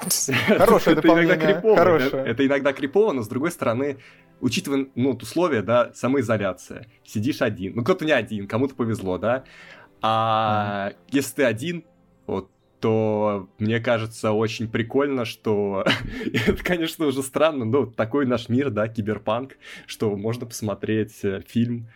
Хорошее 0.57 0.95
дополнение. 0.95 1.35
Это 1.35 1.43
иногда 1.43 1.53
крипово, 1.53 1.77
Хорошее. 1.77 2.09
Это, 2.09 2.31
это 2.31 2.45
иногда 2.47 2.73
крипово, 2.73 3.11
но 3.11 3.21
с 3.21 3.27
другой 3.27 3.51
стороны, 3.51 3.97
учитывая 4.41 4.87
ну, 4.95 5.11
условия, 5.11 5.61
да, 5.61 5.93
самоизоляция, 5.93 6.87
сидишь 7.03 7.41
один, 7.41 7.75
ну 7.75 7.83
кто-то 7.83 8.05
не 8.05 8.11
один, 8.11 8.47
кому-то 8.47 8.75
повезло, 8.75 9.17
да, 9.17 9.43
а 10.01 10.89
mm. 10.91 10.95
если 11.11 11.35
ты 11.35 11.43
один, 11.43 11.85
вот, 12.25 12.49
то 12.79 13.47
мне 13.59 13.79
кажется 13.79 14.31
очень 14.31 14.67
прикольно, 14.67 15.23
что 15.23 15.85
это, 16.47 16.63
конечно, 16.63 17.05
уже 17.05 17.21
странно, 17.21 17.65
но 17.65 17.85
такой 17.85 18.25
наш 18.25 18.49
мир, 18.49 18.71
да, 18.71 18.87
киберпанк, 18.87 19.57
что 19.85 20.15
можно 20.17 20.45
посмотреть 20.45 21.23
э, 21.23 21.41
фильм 21.47 21.87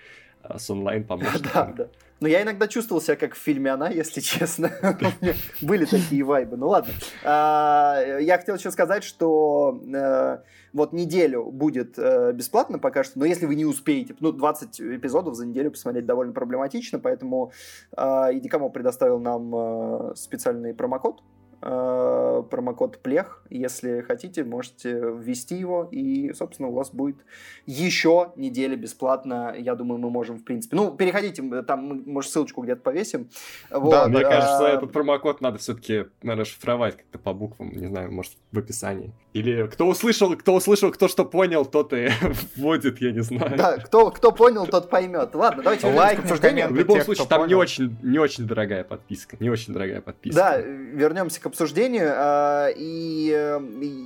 с 0.57 0.69
онлайн-помощником. 0.69 1.41
Да, 1.53 1.73
да. 1.75 1.87
Но 2.21 2.29
я 2.29 2.43
иногда 2.43 2.67
чувствовал 2.67 3.01
себя 3.01 3.17
как 3.17 3.35
в 3.35 3.37
фильме 3.37 3.71
«Она», 3.71 3.89
если 3.89 4.21
честно. 4.21 4.71
Были 5.61 5.85
такие 5.85 6.23
вайбы. 6.23 6.57
Ну 6.57 6.69
ладно. 6.69 6.93
А, 7.23 7.99
я 8.19 8.37
хотел 8.37 8.55
еще 8.55 8.71
сказать, 8.71 9.03
что 9.03 9.81
э, 9.93 10.37
вот 10.73 10.93
неделю 10.93 11.45
будет 11.45 11.99
э, 11.99 12.31
бесплатно 12.33 12.79
пока 12.79 13.03
что, 13.03 13.19
но 13.19 13.25
если 13.25 13.45
вы 13.45 13.55
не 13.55 13.65
успеете, 13.65 14.15
ну, 14.19 14.31
20 14.31 14.79
эпизодов 14.81 15.35
за 15.35 15.45
неделю 15.45 15.71
посмотреть 15.71 16.05
довольно 16.05 16.33
проблематично, 16.33 16.99
поэтому 16.99 17.51
Идикамо 17.95 18.69
предоставил 18.69 19.19
нам 19.19 19.53
э, 19.53 20.15
специальный 20.15 20.73
промокод, 20.73 21.19
э, 21.19 21.34
промокод 21.61 22.99
плех. 22.99 23.43
Если 23.49 24.01
хотите, 24.01 24.43
можете 24.43 24.91
ввести 24.93 25.55
его, 25.55 25.87
и, 25.91 26.33
собственно, 26.33 26.69
у 26.69 26.73
вас 26.73 26.91
будет 26.91 27.17
еще 27.65 28.31
неделя 28.35 28.75
бесплатно. 28.75 29.55
Я 29.57 29.75
думаю, 29.75 29.99
мы 29.99 30.09
можем, 30.09 30.37
в 30.37 30.43
принципе... 30.43 30.75
Ну, 30.75 30.91
переходите, 30.91 31.43
там 31.63 31.85
мы, 31.85 31.95
может, 32.05 32.31
ссылочку 32.31 32.61
где-то 32.61 32.81
повесим. 32.81 33.29
Вот. 33.69 33.91
Да, 33.91 34.07
мне 34.07 34.21
кажется, 34.21 34.67
этот 34.67 34.91
промокод 34.91 35.41
надо 35.41 35.57
все-таки 35.57 36.05
расшифровать 36.23 36.97
как-то 36.97 37.19
по 37.19 37.33
буквам, 37.33 37.71
не 37.71 37.87
знаю, 37.87 38.11
может, 38.11 38.33
в 38.51 38.57
описании. 38.57 39.13
Или 39.33 39.67
кто 39.67 39.87
услышал, 39.87 40.35
кто 40.37 40.55
услышал, 40.55 40.91
кто 40.91 41.07
что 41.09 41.25
понял, 41.25 41.65
тот 41.65 41.91
и 41.93 42.09
вводит, 42.55 43.01
я 43.01 43.11
не 43.11 43.19
знаю. 43.19 43.57
Да, 43.57 43.77
кто, 43.77 44.09
кто 44.11 44.31
понял, 44.31 44.65
тот 44.65 44.89
поймет. 44.89 45.35
Ладно, 45.35 45.61
давайте 45.61 45.87
лайк, 45.87 46.19
обсуждению. 46.19 46.69
В 46.69 46.75
любом 46.75 46.97
тех, 46.97 47.05
случае, 47.05 47.27
там 47.27 47.39
понял. 47.39 47.49
не 47.49 47.55
очень, 47.55 47.97
не 48.01 48.17
очень 48.17 48.45
дорогая 48.45 48.83
подписка, 48.83 49.35
не 49.39 49.49
очень 49.49 49.73
дорогая 49.73 49.99
подписка. 49.99 50.39
Да, 50.39 50.57
вернемся 50.57 51.41
к 51.41 51.45
обсуждению. 51.55 52.11
А, 52.15 52.67
и 52.75 53.31
э, 53.33 53.59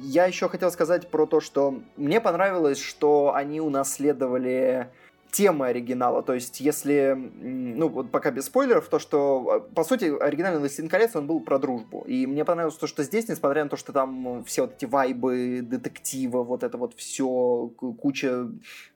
я 0.03 0.25
еще 0.25 0.47
хотел 0.49 0.71
сказать 0.71 1.09
про 1.09 1.25
то, 1.25 1.41
что 1.41 1.81
мне 1.97 2.21
понравилось, 2.21 2.79
что 2.79 3.33
они 3.33 3.59
унаследовали 3.59 4.87
темы 5.31 5.67
оригинала. 5.67 6.21
То 6.23 6.33
есть, 6.33 6.59
если, 6.59 7.15
ну, 7.15 7.87
вот 7.87 8.11
пока 8.11 8.31
без 8.31 8.45
спойлеров, 8.45 8.87
то, 8.87 8.99
что, 8.99 9.67
по 9.75 9.83
сути, 9.83 10.05
оригинальный 10.19 10.59
«Властелин 10.59 10.89
колец», 10.89 11.15
он 11.15 11.27
был 11.27 11.39
про 11.39 11.59
дружбу. 11.59 12.01
И 12.07 12.25
мне 12.27 12.45
понравилось 12.45 12.77
то, 12.77 12.87
что 12.87 13.03
здесь, 13.03 13.27
несмотря 13.27 13.63
на 13.63 13.69
то, 13.69 13.77
что 13.77 13.93
там 13.93 14.43
все 14.45 14.61
вот 14.61 14.75
эти 14.75 14.85
вайбы 14.85 15.61
детектива, 15.61 16.43
вот 16.43 16.63
это 16.63 16.77
вот 16.77 16.95
все, 16.95 17.71
куча 17.77 18.47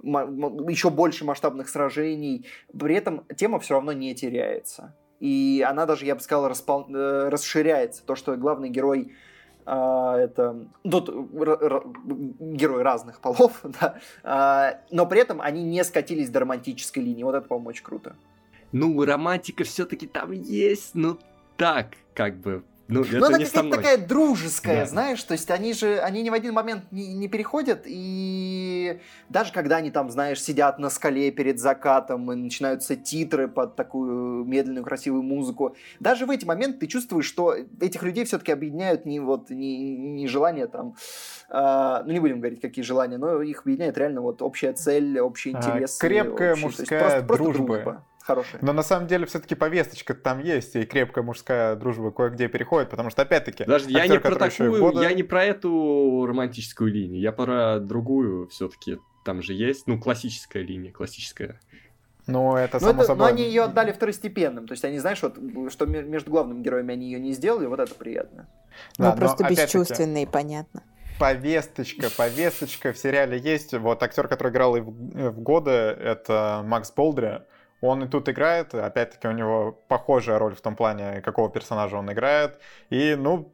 еще 0.01 0.89
больше 0.89 1.25
масштабных 1.25 1.69
сражений, 1.69 2.45
при 2.77 2.95
этом 2.95 3.25
тема 3.35 3.59
все 3.59 3.75
равно 3.75 3.93
не 3.93 4.13
теряется. 4.15 4.95
И 5.23 5.65
она 5.65 5.85
даже, 5.85 6.05
я 6.05 6.15
бы 6.15 6.21
сказал, 6.21 6.49
распол... 6.49 6.85
Э, 6.93 7.29
расширяется. 7.29 8.03
То, 8.05 8.13
что 8.13 8.35
главный 8.35 8.67
герой 8.67 9.13
а, 9.65 10.17
это 10.17 10.67
тут 10.83 11.09
герои 12.41 12.83
разных 12.83 13.21
полов, 13.21 13.61
да, 13.63 13.95
а, 14.21 14.81
но 14.91 15.05
при 15.05 15.21
этом 15.21 15.39
они 15.39 15.63
не 15.63 15.81
скатились 15.85 16.29
до 16.29 16.41
романтической 16.41 17.01
линии. 17.01 17.23
Вот 17.23 17.35
это, 17.35 17.47
по-моему, 17.47 17.69
очень 17.69 17.85
круто. 17.85 18.17
Ну, 18.73 19.01
романтика 19.05 19.63
все-таки 19.63 20.07
там 20.07 20.33
есть, 20.33 20.93
ну 20.93 21.17
так, 21.55 21.93
как 22.13 22.35
бы 22.35 22.65
ну, 22.93 23.19
Но 23.19 23.25
она 23.27 23.39
какая-то 23.39 23.69
такая 23.69 23.97
дружеская, 23.97 24.81
да. 24.81 24.85
знаешь, 24.85 25.23
то 25.23 25.33
есть 25.33 25.49
они 25.51 25.73
же, 25.73 25.99
они 25.99 26.21
ни 26.21 26.29
в 26.29 26.33
один 26.33 26.53
момент 26.53 26.91
не, 26.91 27.13
не 27.13 27.27
переходят, 27.27 27.83
и 27.85 28.99
даже 29.29 29.51
когда 29.51 29.77
они 29.77 29.91
там, 29.91 30.09
знаешь, 30.09 30.41
сидят 30.41 30.79
на 30.79 30.89
скале 30.89 31.31
перед 31.31 31.59
закатом, 31.59 32.31
и 32.31 32.35
начинаются 32.35 32.95
титры 32.95 33.47
под 33.47 33.75
такую 33.75 34.45
медленную 34.45 34.83
красивую 34.83 35.23
музыку, 35.23 35.75
даже 35.99 36.25
в 36.25 36.31
эти 36.31 36.45
моменты 36.45 36.79
ты 36.79 36.87
чувствуешь, 36.87 37.25
что 37.25 37.55
этих 37.81 38.03
людей 38.03 38.25
все-таки 38.25 38.51
объединяют 38.51 39.05
не 39.05 39.19
вот, 39.19 39.49
не, 39.49 39.95
не 39.95 40.27
желание 40.27 40.67
там, 40.67 40.95
э, 41.49 42.03
ну 42.05 42.11
не 42.11 42.19
будем 42.19 42.39
говорить, 42.39 42.61
какие 42.61 42.83
желания, 42.83 43.17
но 43.17 43.41
их 43.41 43.61
объединяет 43.61 43.97
реально 43.97 44.21
вот 44.21 44.41
общая 44.41 44.73
цель, 44.73 45.19
общий 45.19 45.51
интерес. 45.51 45.97
А, 45.99 46.01
крепкая 46.01 46.53
общий, 46.53 46.63
мужская 46.63 46.99
просто, 46.99 47.23
просто 47.23 47.43
дружба. 47.43 47.65
дружба 47.65 48.03
хорошая. 48.23 48.59
Но 48.61 48.73
на 48.73 48.83
самом 48.83 49.07
деле 49.07 49.25
все-таки 49.25 49.55
повесточка 49.55 50.13
там 50.13 50.39
есть, 50.39 50.75
и 50.75 50.85
крепкая 50.85 51.23
мужская 51.23 51.75
дружба 51.75 52.11
кое-где 52.11 52.47
переходит, 52.47 52.89
потому 52.89 53.09
что 53.09 53.21
опять-таки... 53.21 53.65
Даже 53.65 53.89
я 53.89 54.07
не 54.07 54.19
про 54.19 54.35
такую, 54.35 54.79
года... 54.79 55.01
я 55.01 55.13
не 55.13 55.23
про 55.23 55.43
эту 55.43 56.25
романтическую 56.27 56.91
линию, 56.91 57.21
я 57.21 57.31
про 57.31 57.79
другую 57.79 58.47
все-таки. 58.47 58.97
Там 59.25 59.41
же 59.41 59.53
есть, 59.53 59.87
ну, 59.87 59.99
классическая 59.99 60.63
линия, 60.63 60.91
классическая. 60.91 61.59
Ну, 62.27 62.55
это 62.55 62.79
само 62.79 63.01
это, 63.01 63.07
собой. 63.07 63.27
Но 63.27 63.33
они 63.33 63.43
ее 63.43 63.63
отдали 63.63 63.91
второстепенным. 63.91 64.67
То 64.67 64.73
есть 64.73 64.83
они, 64.83 64.99
знаешь, 64.99 65.21
вот, 65.21 65.37
что 65.71 65.85
между 65.85 66.31
главными 66.31 66.61
героями 66.61 66.93
они 66.93 67.07
ее 67.07 67.19
не 67.19 67.31
сделали, 67.33 67.65
вот 67.65 67.79
это 67.79 67.95
приятно. 67.95 68.47
Да, 68.97 69.11
ну, 69.11 69.17
просто 69.17 69.47
бесчувственные, 69.47 70.27
понятно 70.27 70.83
повесточка, 71.19 72.09
повесточка 72.09 72.91
в 72.91 72.97
сериале 72.97 73.37
есть. 73.37 73.73
Вот 73.73 74.03
актер, 74.03 74.27
который 74.27 74.51
играл 74.51 74.75
и 74.75 74.81
в, 74.81 74.91
в 75.31 75.39
годы, 75.39 75.71
это 75.71 76.63
Макс 76.65 76.91
Болдри. 76.91 77.41
Он 77.83 78.01
и 78.01 78.07
тут 78.07 78.29
играет, 78.29 78.73
опять-таки 78.73 79.27
у 79.27 79.33
него 79.33 79.77
похожая 79.89 80.39
роль 80.39 80.55
в 80.55 80.61
том 80.61 80.73
плане, 80.73 81.19
какого 81.19 81.49
персонажа 81.49 81.97
он 81.97 82.09
играет. 82.09 82.57
И, 82.89 83.15
ну, 83.15 83.51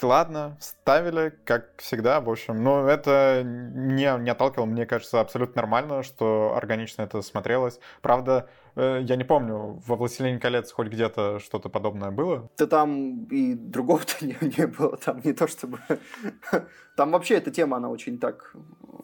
ладно, 0.00 0.56
ставили, 0.60 1.36
как 1.44 1.72
всегда, 1.78 2.20
в 2.20 2.30
общем. 2.30 2.62
Но 2.62 2.88
это 2.88 3.42
не, 3.44 4.22
не 4.22 4.30
отталкивало, 4.30 4.66
мне 4.66 4.86
кажется, 4.86 5.20
абсолютно 5.20 5.62
нормально, 5.62 6.04
что 6.04 6.54
органично 6.56 7.02
это 7.02 7.22
смотрелось. 7.22 7.80
Правда, 8.02 8.48
э, 8.76 9.00
я 9.02 9.16
не 9.16 9.24
помню, 9.24 9.82
во 9.84 9.96
«Властелине 9.96 10.38
колец» 10.38 10.70
хоть 10.70 10.86
где-то 10.86 11.40
что-то 11.40 11.68
подобное 11.68 12.12
было? 12.12 12.48
Да 12.56 12.68
там 12.68 13.24
и 13.24 13.54
другого-то 13.54 14.14
не, 14.24 14.36
не 14.40 14.68
было, 14.68 14.96
там 14.96 15.20
не 15.24 15.32
то 15.32 15.48
чтобы... 15.48 15.80
Там 16.96 17.10
вообще 17.10 17.34
эта 17.34 17.50
тема, 17.50 17.76
она 17.76 17.90
очень 17.90 18.18
так 18.18 18.54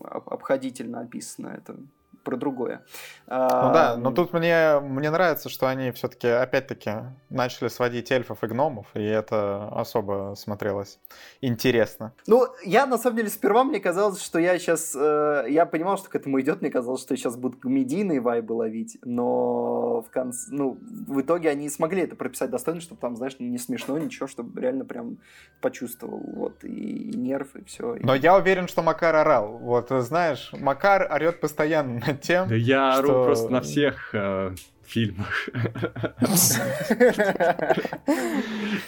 обходительно 0.03 1.01
описана, 1.01 1.49
это 1.49 1.77
про 2.23 2.37
другое. 2.37 2.83
Ну 3.27 3.73
да, 3.73 3.97
но 3.97 4.11
тут 4.11 4.33
мне, 4.33 4.81
мне 4.81 5.11
нравится, 5.11 5.49
что 5.49 5.69
они 5.69 5.91
все-таки 5.93 6.29
опять-таки 6.29 6.91
начали 7.31 7.69
сводить 7.69 8.11
эльфов 8.11 8.45
и 8.45 8.47
гномов, 8.47 8.87
и 8.95 9.03
это 9.03 9.69
особо 9.69 10.35
смотрелось 10.37 10.99
интересно. 11.41 12.13
Ну, 12.27 12.47
я 12.65 12.87
на 12.87 12.99
самом 12.99 13.17
деле 13.17 13.29
сперва 13.29 13.65
мне 13.65 13.81
казалось, 13.81 14.23
что 14.23 14.39
я 14.39 14.59
сейчас... 14.59 14.95
Э, 14.95 15.47
я 15.49 15.67
понимал, 15.67 15.99
что 15.99 16.11
к 16.11 16.15
этому 16.15 16.41
идет, 16.41 16.61
мне 16.61 16.71
казалось, 16.71 17.01
что 17.01 17.17
сейчас 17.17 17.37
будут 17.37 17.61
комедийные 17.61 18.21
вайбы 18.21 18.53
ловить, 18.53 18.99
но 19.03 20.03
в 20.03 20.11
конце... 20.11 20.49
Ну, 20.51 20.79
в 20.81 21.21
итоге 21.21 21.51
они 21.51 21.69
смогли 21.69 22.03
это 22.03 22.17
прописать 22.17 22.51
достойно, 22.51 22.81
чтобы 22.81 23.01
там, 23.01 23.17
знаешь, 23.17 23.37
не 23.39 23.59
смешно, 23.59 23.99
ничего, 23.99 24.27
чтобы 24.27 24.61
реально 24.61 24.85
прям 24.85 25.19
почувствовал, 25.61 26.21
вот, 26.21 26.65
и, 26.65 27.11
и 27.11 27.17
нерв, 27.17 27.55
и 27.57 27.65
все. 27.65 27.97
Но 28.01 28.15
я 28.15 28.37
уверен, 28.37 28.69
что 28.69 28.83
Макар 28.83 29.15
орал. 29.15 29.59
Вот, 29.59 29.89
знаешь, 29.91 30.51
Макар 30.53 31.11
орет 31.11 31.41
постоянно 31.41 32.12
тем, 32.21 32.49
Да 32.49 32.55
я 32.55 32.93
что... 32.93 32.99
ору 32.99 33.25
просто 33.25 33.49
на 33.51 33.61
всех 33.61 34.15
э, 34.15 34.55
фильмах 34.85 35.49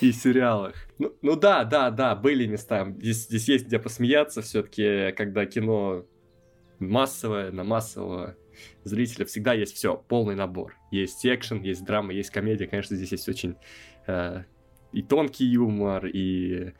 и 0.00 0.12
сериалах. 0.12 0.74
Ну, 0.98 1.14
ну 1.22 1.36
да, 1.36 1.64
да, 1.64 1.90
да, 1.90 2.14
были 2.14 2.46
места. 2.46 2.92
Здесь, 2.98 3.24
здесь 3.24 3.48
есть 3.48 3.66
где 3.66 3.78
посмеяться 3.78 4.42
все-таки, 4.42 5.12
когда 5.16 5.46
кино 5.46 6.04
массовое, 6.78 7.50
на 7.52 7.64
массового 7.64 8.36
зрителя 8.84 9.24
всегда 9.26 9.54
есть 9.54 9.74
все, 9.74 9.96
полный 9.96 10.34
набор. 10.34 10.76
Есть 10.90 11.24
экшен, 11.26 11.62
есть 11.62 11.84
драма, 11.84 12.12
есть 12.12 12.30
комедия. 12.30 12.66
Конечно, 12.66 12.96
здесь 12.96 13.12
есть 13.12 13.28
очень 13.28 13.56
э, 14.06 14.44
и 14.92 15.02
тонкий 15.02 15.46
юмор, 15.46 16.06
и 16.06 16.72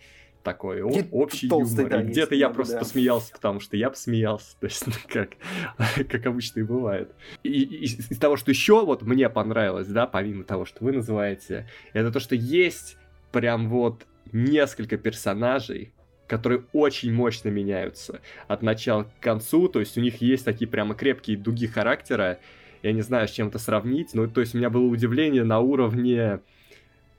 такой 0.45 0.89
Где 0.89 1.09
общий 1.11 1.49
юмор. 1.49 1.89
Да, 1.89 2.03
и 2.03 2.07
где-то 2.07 2.35
я 2.37 2.51
просто 2.51 2.75
да. 2.75 2.79
посмеялся, 2.81 3.33
потому 3.33 3.59
что 3.59 3.77
я 3.77 3.91
посмеялся. 3.91 4.57
То 4.61 4.67
есть, 4.67 4.87
ну, 4.87 4.93
как, 5.09 5.31
как 6.09 6.27
обычно 6.27 6.61
и 6.61 6.63
бывает. 6.63 7.13
И, 7.43 7.51
и 7.51 7.85
из 7.85 8.19
того, 8.19 8.37
что 8.37 8.51
еще 8.51 8.85
вот 8.85 9.03
мне 9.03 9.29
понравилось, 9.29 9.89
да, 9.89 10.07
помимо 10.07 10.45
того, 10.45 10.65
что 10.65 10.85
вы 10.85 10.93
называете, 10.93 11.69
это 11.93 12.13
то, 12.13 12.21
что 12.21 12.37
есть 12.37 12.97
прям 13.33 13.69
вот 13.69 14.07
несколько 14.33 14.97
персонажей, 14.97 15.93
которые 16.29 16.65
очень 16.73 17.13
мощно 17.13 17.49
меняются 17.49 18.21
от 18.47 18.63
начала 18.63 19.05
к 19.05 19.23
концу, 19.23 19.69
то 19.69 19.81
есть 19.81 19.99
у 19.99 20.01
них 20.01 20.21
есть 20.23 20.45
такие 20.45 20.69
прямо 20.69 20.95
крепкие 20.95 21.37
дуги 21.37 21.67
характера, 21.67 22.39
я 22.83 22.93
не 22.93 23.03
знаю, 23.03 23.29
с 23.29 23.31
чем 23.31 23.49
это 23.49 23.59
сравнить, 23.59 24.15
но 24.15 24.27
то 24.27 24.41
есть 24.41 24.55
у 24.55 24.59
меня 24.59 24.71
было 24.71 24.85
удивление 24.85 25.45
на 25.45 25.61
уровне... 25.61 26.41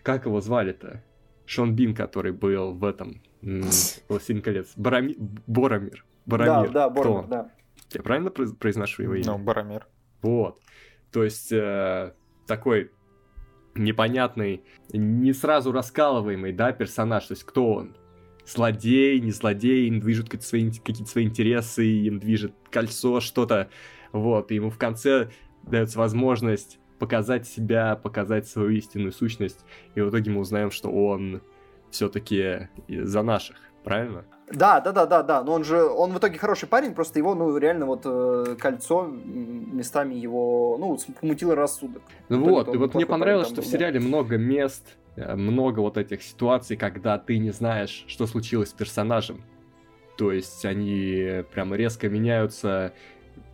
Как 0.03 0.27
его 0.27 0.39
звали-то? 0.39 1.01
Шон 1.45 1.75
Бин, 1.75 1.93
который 1.93 2.31
был 2.31 2.73
в 2.73 2.83
этом 2.83 3.21
«Властелин 3.41 4.41
колец». 4.41 4.73
Барами... 4.75 5.15
Боромир. 5.47 6.05
Боромир. 6.25 6.71
Да, 6.71 6.87
да, 6.87 6.89
Боромир, 6.89 7.27
да. 7.27 7.51
Я 7.93 8.01
правильно 8.01 8.31
произношу 8.31 9.03
его 9.03 9.15
имя? 9.15 9.25
Ну, 9.25 9.37
Боромир. 9.37 9.87
Вот. 10.21 10.59
То 11.11 11.23
есть 11.23 11.51
э, 11.51 12.13
такой 12.47 12.91
непонятный, 13.75 14.63
не 14.91 15.33
сразу 15.33 15.71
раскалываемый, 15.71 16.51
да, 16.51 16.71
персонаж. 16.71 17.27
То 17.27 17.33
есть 17.33 17.43
кто 17.43 17.73
он? 17.73 17.95
Злодей, 18.45 19.19
не 19.19 19.31
злодей, 19.31 19.87
им 19.87 19.99
движут 19.99 20.25
какие-то 20.25 20.45
свои, 20.45 20.71
какие 20.71 21.05
свои 21.05 21.25
интересы, 21.25 21.85
им 21.85 22.19
движет 22.19 22.53
кольцо, 22.69 23.19
что-то. 23.19 23.69
Вот, 24.11 24.51
и 24.51 24.55
ему 24.55 24.69
в 24.69 24.77
конце 24.77 25.29
дается 25.63 25.99
возможность 25.99 26.79
показать 26.99 27.47
себя, 27.47 27.95
показать 27.95 28.47
свою 28.47 28.69
истинную 28.69 29.11
сущность, 29.11 29.65
и 29.95 30.01
в 30.01 30.09
итоге 30.09 30.31
мы 30.31 30.41
узнаем, 30.41 30.71
что 30.71 30.89
он 30.89 31.41
все-таки 31.91 32.67
за 32.87 33.21
наших, 33.21 33.57
правильно? 33.83 34.25
Да, 34.51 34.79
да, 34.79 34.91
да, 34.91 35.05
да, 35.05 35.23
да. 35.23 35.43
Но 35.43 35.53
он 35.53 35.63
же, 35.63 35.83
он 35.83 36.11
в 36.11 36.17
итоге 36.19 36.37
хороший 36.37 36.67
парень, 36.67 36.93
просто 36.93 37.19
его, 37.19 37.33
ну, 37.33 37.57
реально 37.57 37.85
вот 37.85 38.01
э, 38.05 38.55
кольцо 38.59 39.07
местами 39.07 40.13
его, 40.13 40.77
ну, 40.79 40.97
помутило 41.19 41.55
рассудок. 41.55 42.03
Ну 42.29 42.49
вот, 42.49 42.73
и 42.73 42.77
вот 42.77 42.93
мне 42.93 43.05
понравилось, 43.05 43.47
что 43.47 43.61
в 43.61 43.65
сериале 43.65 43.99
много 43.99 44.37
мест, 44.37 44.97
э, 45.15 45.35
много 45.35 45.79
вот 45.79 45.97
этих 45.97 46.21
ситуаций, 46.21 46.77
когда 46.77 47.17
ты 47.17 47.39
не 47.39 47.51
знаешь, 47.51 48.05
что 48.07 48.27
случилось 48.27 48.69
с 48.69 48.73
персонажем. 48.73 49.43
То 50.17 50.31
есть 50.31 50.63
они 50.63 51.43
прямо 51.51 51.75
резко 51.75 52.07
меняются, 52.07 52.93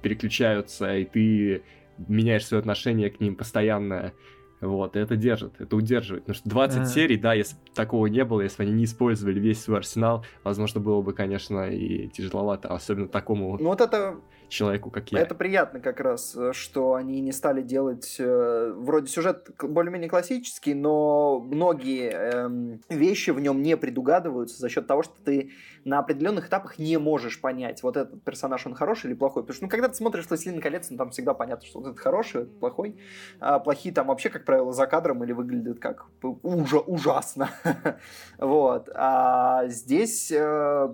переключаются, 0.02 0.98
и 0.98 1.06
ты 1.06 1.64
меняешь 1.98 2.46
свое 2.46 2.60
отношение 2.60 3.10
к 3.10 3.20
ним 3.20 3.36
постоянно. 3.36 4.14
Вот, 4.60 4.96
и 4.96 5.00
это 5.00 5.16
держит, 5.16 5.60
это 5.60 5.76
удерживает. 5.76 6.26
Потому 6.26 6.36
что 6.36 6.50
20 6.50 6.82
mm. 6.82 6.86
серий, 6.86 7.18
да, 7.18 7.34
если 7.34 7.58
такого 7.74 8.06
не 8.06 8.24
было, 8.24 8.42
если 8.42 8.62
они 8.62 8.74
не 8.74 8.84
использовали 8.84 9.40
весь 9.40 9.62
свой 9.62 9.78
арсенал, 9.78 10.24
возможно, 10.44 10.80
было 10.80 11.02
бы, 11.02 11.14
конечно, 11.14 11.68
и 11.68 12.08
тяжеловато, 12.10 12.68
особенно 12.68 13.08
такому 13.08 13.58
ну, 13.58 13.70
вот 13.70 13.82
это 13.82 14.20
человеку, 14.52 14.92
как 14.92 15.12
я. 15.12 15.20
Это 15.20 15.34
приятно 15.34 15.80
как 15.80 16.00
раз, 16.00 16.36
э, 16.36 16.54
что 16.54 16.94
они 16.94 17.22
не 17.22 17.32
стали 17.32 17.62
делать... 17.62 18.18
Э, 18.20 18.74
вроде 18.76 19.08
сюжет 19.08 19.50
более-менее 19.60 20.10
классический, 20.10 20.74
но 20.74 21.40
многие 21.40 22.12
э, 22.14 22.78
вещи 22.90 23.32
в 23.32 23.40
нем 23.40 23.62
не 23.62 23.78
предугадываются 23.78 24.58
за 24.58 24.70
счет 24.70 24.86
того, 24.88 25.04
что 25.04 25.14
ты 25.24 25.52
на 25.86 26.00
определенных 26.00 26.48
этапах 26.48 26.78
не 26.78 26.98
можешь 26.98 27.42
понять, 27.42 27.82
вот 27.82 27.98
этот 27.98 28.24
персонаж, 28.24 28.66
он 28.68 28.76
хороший 28.76 29.08
или 29.08 29.14
плохой. 29.14 29.44
Потому 29.44 29.56
что, 29.56 29.66
ну, 29.66 29.70
когда 29.70 29.88
ты 29.88 29.96
смотришь 29.96 30.28
«Властелин 30.28 30.62
колец», 30.62 30.90
ну, 30.90 30.98
там 30.98 31.10
всегда 31.12 31.34
понятно, 31.34 31.66
что 31.66 31.80
вот 31.80 31.88
этот 31.88 32.00
хороший, 32.00 32.44
этот 32.44 32.60
плохой. 32.60 32.98
А 33.40 33.60
плохие 33.60 33.94
там 33.94 34.08
вообще, 34.08 34.30
как 34.30 34.46
правило, 34.46 34.74
за 34.74 34.86
кадром 34.86 35.24
или 35.24 35.32
выглядят 35.32 35.80
как 35.80 36.06
ужа 36.22 36.80
ужасно. 36.80 37.50
вот. 38.38 38.90
А 38.94 39.68
здесь 39.68 40.32
э, 40.32 40.94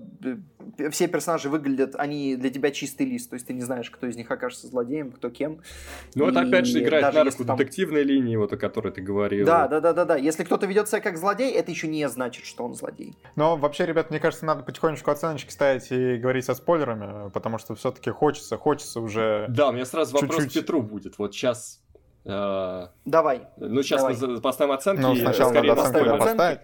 все 0.91 1.07
персонажи 1.07 1.49
выглядят, 1.49 1.95
они 1.95 2.35
для 2.35 2.49
тебя 2.49 2.71
чистый 2.71 3.05
лист, 3.05 3.29
то 3.29 3.35
есть 3.35 3.47
ты 3.47 3.53
не 3.53 3.61
знаешь, 3.61 3.89
кто 3.89 4.07
из 4.07 4.15
них 4.15 4.29
окажется 4.29 4.67
злодеем, 4.67 5.11
кто 5.11 5.29
кем. 5.29 5.61
Ну, 6.15 6.27
это 6.27 6.41
опять 6.41 6.65
же 6.65 6.81
играет 6.81 7.13
на 7.13 7.23
руку 7.23 7.45
там... 7.45 7.57
детективной 7.57 8.03
линии, 8.03 8.35
вот 8.35 8.53
о 8.53 8.57
которой 8.57 8.91
ты 8.91 9.01
говорил. 9.01 9.45
Да, 9.45 9.67
да, 9.67 9.79
да, 9.79 9.93
да, 9.93 10.05
да. 10.05 10.15
Если 10.15 10.43
кто-то 10.43 10.65
ведет 10.65 10.87
себя 10.87 11.01
как 11.01 11.17
злодей, 11.17 11.51
это 11.51 11.71
еще 11.71 11.87
не 11.87 12.07
значит, 12.09 12.45
что 12.45 12.63
он 12.63 12.73
злодей. 12.73 13.17
Но 13.35 13.57
вообще, 13.57 13.85
ребят, 13.85 14.09
мне 14.09 14.19
кажется, 14.19 14.45
надо 14.45 14.63
потихонечку 14.63 15.11
оценочки 15.11 15.51
ставить 15.51 15.91
и 15.91 16.17
говорить 16.17 16.45
со 16.45 16.53
спойлерами, 16.53 17.29
потому 17.29 17.57
что 17.57 17.75
все-таки 17.75 18.09
хочется, 18.09 18.57
хочется 18.57 18.99
уже. 18.99 19.45
Да, 19.49 19.69
у 19.69 19.71
меня 19.71 19.85
сразу 19.85 20.15
вопрос 20.15 20.45
к 20.45 20.53
Петру 20.53 20.81
будет. 20.81 21.17
Вот 21.17 21.33
сейчас. 21.33 21.81
Э... 22.25 22.87
Давай. 23.05 23.47
Ну, 23.57 23.81
сейчас 23.83 24.01
Давай. 24.01 24.35
мы 24.35 24.41
поставим 24.41 24.73
оценки. 24.73 25.01
Ну, 25.01 25.15
сначала 25.15 25.53
надо 25.53 25.73
оценку 25.73 26.17
поставить. 26.17 26.59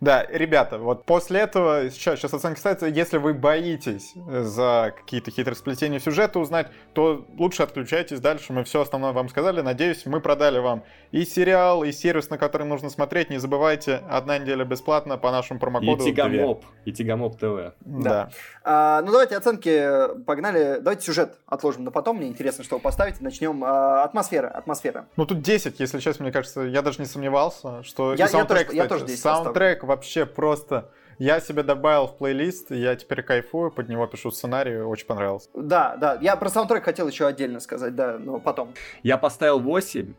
Да, 0.00 0.26
ребята, 0.28 0.78
вот 0.78 1.04
после 1.04 1.40
этого, 1.40 1.90
сейчас, 1.90 2.18
сейчас 2.18 2.34
оценки 2.34 2.58
ставятся, 2.58 2.86
если 2.86 3.18
вы 3.18 3.34
боитесь 3.34 4.14
за 4.26 4.94
какие-то 4.96 5.30
хитросплетения 5.30 5.98
сюжета 5.98 6.38
узнать, 6.38 6.68
то 6.92 7.26
лучше 7.38 7.62
отключайтесь 7.62 8.20
дальше, 8.20 8.52
мы 8.52 8.64
все 8.64 8.82
основное 8.82 9.12
вам 9.12 9.28
сказали, 9.28 9.60
надеюсь, 9.60 10.06
мы 10.06 10.20
продали 10.20 10.58
вам 10.58 10.84
и 11.12 11.24
сериал, 11.24 11.84
и 11.84 11.92
сервис, 11.92 12.30
на 12.30 12.38
который 12.38 12.66
нужно 12.66 12.90
смотреть, 12.90 13.30
не 13.30 13.38
забывайте, 13.38 14.02
одна 14.08 14.38
неделя 14.38 14.64
бесплатно 14.64 15.18
по 15.18 15.30
нашему 15.30 15.60
промокоду. 15.60 16.02
И 16.02 16.10
Тигамоп, 16.10 16.64
и 16.84 16.92
Тигамоп 16.92 17.36
ТВ. 17.36 17.74
Да. 17.80 18.02
да. 18.10 18.30
А, 18.64 19.02
ну 19.02 19.12
давайте 19.12 19.36
оценки, 19.36 20.22
погнали, 20.24 20.78
давайте 20.80 21.04
сюжет 21.04 21.38
отложим 21.46 21.84
на 21.84 21.90
потом, 21.90 22.16
мне 22.18 22.28
интересно, 22.28 22.64
что 22.64 22.76
вы 22.76 22.82
поставите, 22.82 23.18
начнем. 23.20 23.62
А, 23.64 24.04
атмосфера, 24.04 24.48
атмосфера. 24.48 25.06
Ну 25.16 25.26
тут 25.26 25.42
10, 25.42 25.80
если 25.80 25.98
честно, 26.00 26.24
мне 26.24 26.32
кажется, 26.32 26.62
я 26.62 26.82
даже 26.82 27.00
не 27.00 27.06
сомневался, 27.06 27.82
что 27.82 28.14
я, 28.14 28.26
и 28.26 28.28
саундтрек, 28.28 28.72
я 28.72 28.76
тоже, 28.76 28.76
кстати, 28.76 28.76
я 28.76 28.88
тоже 28.88 29.06
10 29.06 29.20
саундтрек 29.20 29.75
трек 29.76 29.84
вообще 29.84 30.26
просто... 30.26 30.90
Я 31.18 31.40
себе 31.40 31.62
добавил 31.62 32.08
в 32.08 32.18
плейлист, 32.18 32.70
я 32.72 32.94
теперь 32.94 33.22
кайфую, 33.22 33.70
под 33.70 33.88
него 33.88 34.06
пишу 34.06 34.30
сценарий, 34.30 34.82
очень 34.82 35.06
понравился. 35.06 35.48
Да, 35.54 35.96
да, 35.96 36.18
я 36.20 36.36
про 36.36 36.50
саундтрек 36.50 36.84
хотел 36.84 37.08
еще 37.08 37.26
отдельно 37.26 37.60
сказать, 37.60 37.94
да, 37.94 38.18
но 38.18 38.38
потом. 38.38 38.74
Я 39.02 39.16
поставил 39.16 39.58
8, 39.58 40.12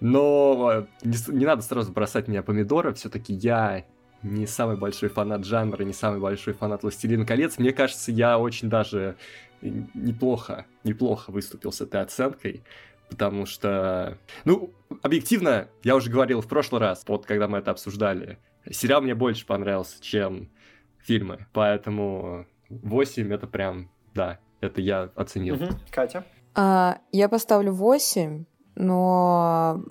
но 0.00 0.72
э, 0.72 0.86
не, 1.04 1.36
не 1.38 1.46
надо 1.46 1.62
сразу 1.62 1.92
бросать 1.92 2.26
меня 2.26 2.42
помидоры, 2.42 2.94
все-таки 2.94 3.32
я 3.32 3.84
не 4.24 4.48
самый 4.48 4.76
большой 4.76 5.08
фанат 5.08 5.44
жанра, 5.44 5.84
не 5.84 5.92
самый 5.92 6.18
большой 6.18 6.54
фанат 6.54 6.82
«Властелина 6.82 7.24
колец». 7.24 7.56
Мне 7.58 7.70
кажется, 7.70 8.10
я 8.10 8.36
очень 8.36 8.68
даже 8.68 9.14
неплохо, 9.62 10.66
неплохо 10.82 11.30
выступил 11.30 11.70
с 11.70 11.80
этой 11.80 12.00
оценкой, 12.00 12.64
потому 13.08 13.46
что, 13.46 14.18
ну, 14.44 14.74
объективно, 15.00 15.68
я 15.84 15.94
уже 15.94 16.10
говорил 16.10 16.40
в 16.40 16.48
прошлый 16.48 16.80
раз, 16.80 17.04
вот 17.06 17.24
когда 17.24 17.46
мы 17.46 17.58
это 17.58 17.70
обсуждали, 17.70 18.40
сериал 18.70 19.02
мне 19.02 19.14
больше 19.14 19.46
понравился, 19.46 20.02
чем 20.02 20.50
фильмы. 20.98 21.46
Поэтому 21.52 22.46
8 22.68 23.32
это 23.32 23.46
прям, 23.46 23.90
да, 24.14 24.38
это 24.60 24.80
я 24.80 25.10
оценил. 25.14 25.56
Угу. 25.56 25.68
Катя? 25.90 26.24
А, 26.54 26.98
я 27.12 27.28
поставлю 27.28 27.72
8, 27.72 28.44
но 28.76 29.82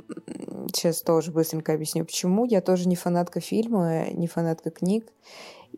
сейчас 0.68 1.02
тоже 1.02 1.32
быстренько 1.32 1.74
объясню, 1.74 2.06
почему. 2.06 2.46
Я 2.46 2.62
тоже 2.62 2.88
не 2.88 2.96
фанатка 2.96 3.40
фильма, 3.40 4.10
не 4.12 4.28
фанатка 4.28 4.72
книг. 4.72 5.08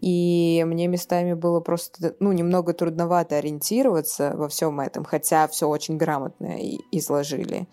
И 0.02 0.64
мне 0.68 0.88
местами 0.88 1.34
было 1.34 1.60
просто, 1.60 2.16
ну, 2.20 2.32
немного 2.32 2.74
трудновато 2.74 3.38
ориентироваться 3.38 4.34
во 4.36 4.50
всем 4.50 4.80
этом, 4.80 5.06
хотя 5.06 5.48
все 5.48 5.68
очень 5.68 5.98
грамотно 5.98 6.58
изложили. 6.92 7.68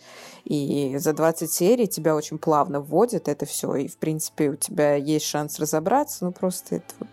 И 0.44 0.96
за 0.98 1.12
20 1.12 1.50
серий 1.50 1.86
тебя 1.86 2.14
очень 2.14 2.38
плавно 2.38 2.80
вводят 2.80 3.28
это 3.28 3.46
все, 3.46 3.74
и, 3.74 3.88
в 3.88 3.98
принципе, 3.98 4.50
у 4.50 4.56
тебя 4.56 4.94
есть 4.94 5.26
шанс 5.26 5.58
разобраться, 5.58 6.24
ну, 6.24 6.32
просто 6.32 6.76
это 6.76 6.94
вот... 6.98 7.08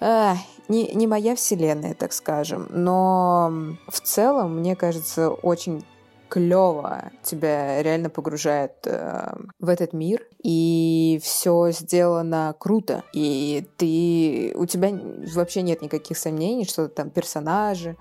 А, 0.00 0.36
не, 0.68 0.92
не 0.94 1.06
моя 1.06 1.34
вселенная, 1.36 1.94
так 1.94 2.12
скажем, 2.12 2.66
но 2.70 3.76
в 3.88 4.00
целом, 4.00 4.58
мне 4.58 4.76
кажется, 4.76 5.30
очень 5.30 5.84
клево 6.28 7.10
тебя 7.22 7.82
реально 7.82 8.10
погружает 8.10 8.72
э, 8.84 9.32
в 9.58 9.68
этот 9.68 9.92
мир, 9.92 10.22
и 10.42 11.20
все 11.22 11.70
сделано 11.70 12.54
круто, 12.58 13.04
и 13.12 13.66
ты 13.76 14.52
у 14.56 14.66
тебя 14.66 14.92
вообще 15.34 15.62
нет 15.62 15.82
никаких 15.82 16.18
сомнений, 16.18 16.64
что 16.64 16.88
там 16.88 17.10
персонажи 17.10 17.96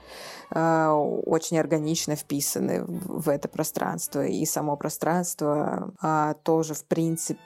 э, 0.51 0.87
очень 1.25 1.59
органично 1.59 2.15
вписаны 2.15 2.83
в, 2.83 3.23
в 3.23 3.29
это 3.29 3.47
пространство, 3.47 4.25
и 4.25 4.45
само 4.45 4.75
пространство 4.75 5.93
э, 6.01 6.33
тоже 6.43 6.73
в 6.73 6.83
принципе 6.85 7.39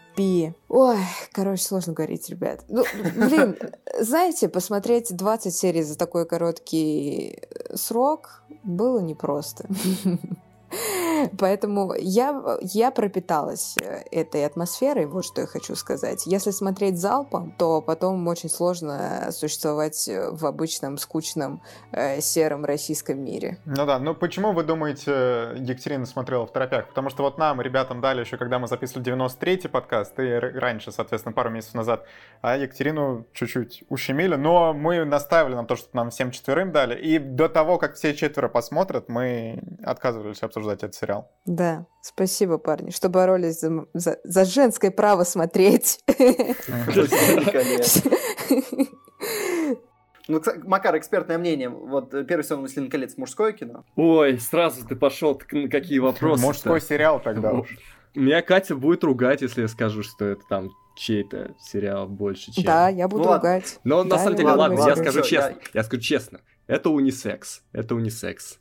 Ой, 0.68 0.98
короче, 1.32 1.64
сложно 1.64 1.94
говорить, 1.94 2.30
ребят. 2.30 2.66
Ну, 2.68 2.84
блин, 3.16 3.58
знаете, 4.02 4.50
посмотреть 4.50 5.16
20 5.16 5.56
серий 5.56 5.82
за 5.82 5.98
такой 5.98 6.26
короткий 6.26 7.42
срок 7.74 8.44
было 8.64 9.00
непросто. 9.00 9.66
Поэтому 11.38 11.94
я, 11.98 12.58
я 12.62 12.92
пропиталась 12.92 13.76
э, 13.82 14.04
этой 14.12 14.46
атмосферой, 14.46 15.06
вот 15.06 15.26
что 15.26 15.42
я 15.42 15.48
хочу 15.48 15.76
сказать. 15.76 16.26
Если 16.26 16.52
смотреть 16.52 17.00
залпом, 17.00 17.54
то 17.58 17.82
потом 17.82 18.28
очень 18.28 18.50
сложно 18.50 19.30
существовать 19.32 20.10
в 20.32 20.46
обычном, 20.46 20.98
скучном, 20.98 21.62
э, 21.92 22.22
сером 22.22 22.66
российском 22.66 23.24
мире. 23.24 23.58
Ну 23.66 23.86
да, 23.86 24.00
ну 24.00 24.14
почему 24.16 24.54
вы 24.54 24.64
думаете, 24.64 25.56
Екатерина 25.58 26.06
смотрела 26.06 26.46
в 26.46 26.52
торопях? 26.52 26.88
Потому 26.90 27.10
что 27.10 27.24
вот 27.24 27.38
нам, 27.38 27.62
ребятам, 27.62 28.02
дали 28.02 28.22
еще, 28.22 28.38
когда 28.38 28.60
мы 28.60 28.68
записывали 28.68 29.14
93-й 29.14 29.70
подкаст, 29.70 30.20
и 30.20 30.34
раньше, 30.34 30.92
соответственно, 30.92 31.34
пару 31.34 31.50
месяцев 31.50 31.76
назад, 31.76 32.06
а 32.42 32.58
Екатерину 32.58 33.26
чуть-чуть 33.34 33.84
ущемили, 33.90 34.36
но 34.36 34.74
мы 34.74 35.04
наставили 35.06 35.56
на 35.56 35.66
то, 35.66 35.76
что 35.76 35.90
нам 35.94 36.10
всем 36.10 36.32
четверым 36.32 36.72
дали, 36.72 37.00
и 37.00 37.20
до 37.20 37.50
того, 37.50 37.78
как 37.78 37.96
все 37.96 38.14
четверо 38.14 38.48
посмотрят, 38.48 39.10
мы 39.10 39.62
отказывались 39.84 40.44
обсуждать 40.44 40.59
этот 40.68 40.94
сериал. 40.96 41.32
Да, 41.46 41.86
спасибо, 42.02 42.58
парни, 42.58 42.90
что 42.90 43.08
боролись 43.10 43.62
за, 43.62 43.86
за, 43.94 44.20
за 44.24 44.46
женское 44.46 44.92
право 44.92 45.24
смотреть. 45.24 46.04
Ну, 50.30 50.40
Макар, 50.66 50.96
экспертное 50.96 51.40
мнение. 51.40 51.70
Вот 51.70 52.14
э, 52.14 52.24
первый 52.24 52.44
сезон 52.44 52.60
«Властелин 52.60 52.92
колец» 52.92 53.18
мужское 53.18 53.52
кино? 53.52 53.84
Ой, 53.96 54.38
сразу 54.38 54.86
ты 54.86 54.96
пошел 54.96 55.42
на 55.52 55.68
какие 55.70 55.98
вопросы 55.98 56.44
Мужской 56.44 56.80
сериал 56.80 57.20
тогда 57.20 57.52
уж. 57.52 57.76
Меня 58.14 58.44
Катя 58.44 58.76
будет 58.76 59.04
ругать, 59.04 59.42
если 59.42 59.64
я 59.64 59.68
скажу, 59.68 60.04
что 60.04 60.26
это 60.26 60.44
там 60.48 60.70
чей-то 60.96 61.56
сериал 61.60 62.08
больше, 62.08 62.52
чем... 62.52 62.64
Да, 62.64 62.90
я 62.90 63.08
буду 63.08 63.24
ну, 63.24 63.34
ругать. 63.34 63.80
Но 63.84 64.04
да, 64.04 64.18
на 64.18 64.24
самом 64.24 64.36
деле, 64.36 64.50
ладно, 64.50 64.80
ладно 64.80 64.90
я 64.90 64.96
скажу 64.96 65.22
честно. 65.24 65.56
Я 65.74 65.84
скажу 65.84 66.02
честно. 66.02 66.42
Это 66.68 66.90
унисекс. 66.92 67.64
Это 67.72 67.96
унисекс. 67.96 68.60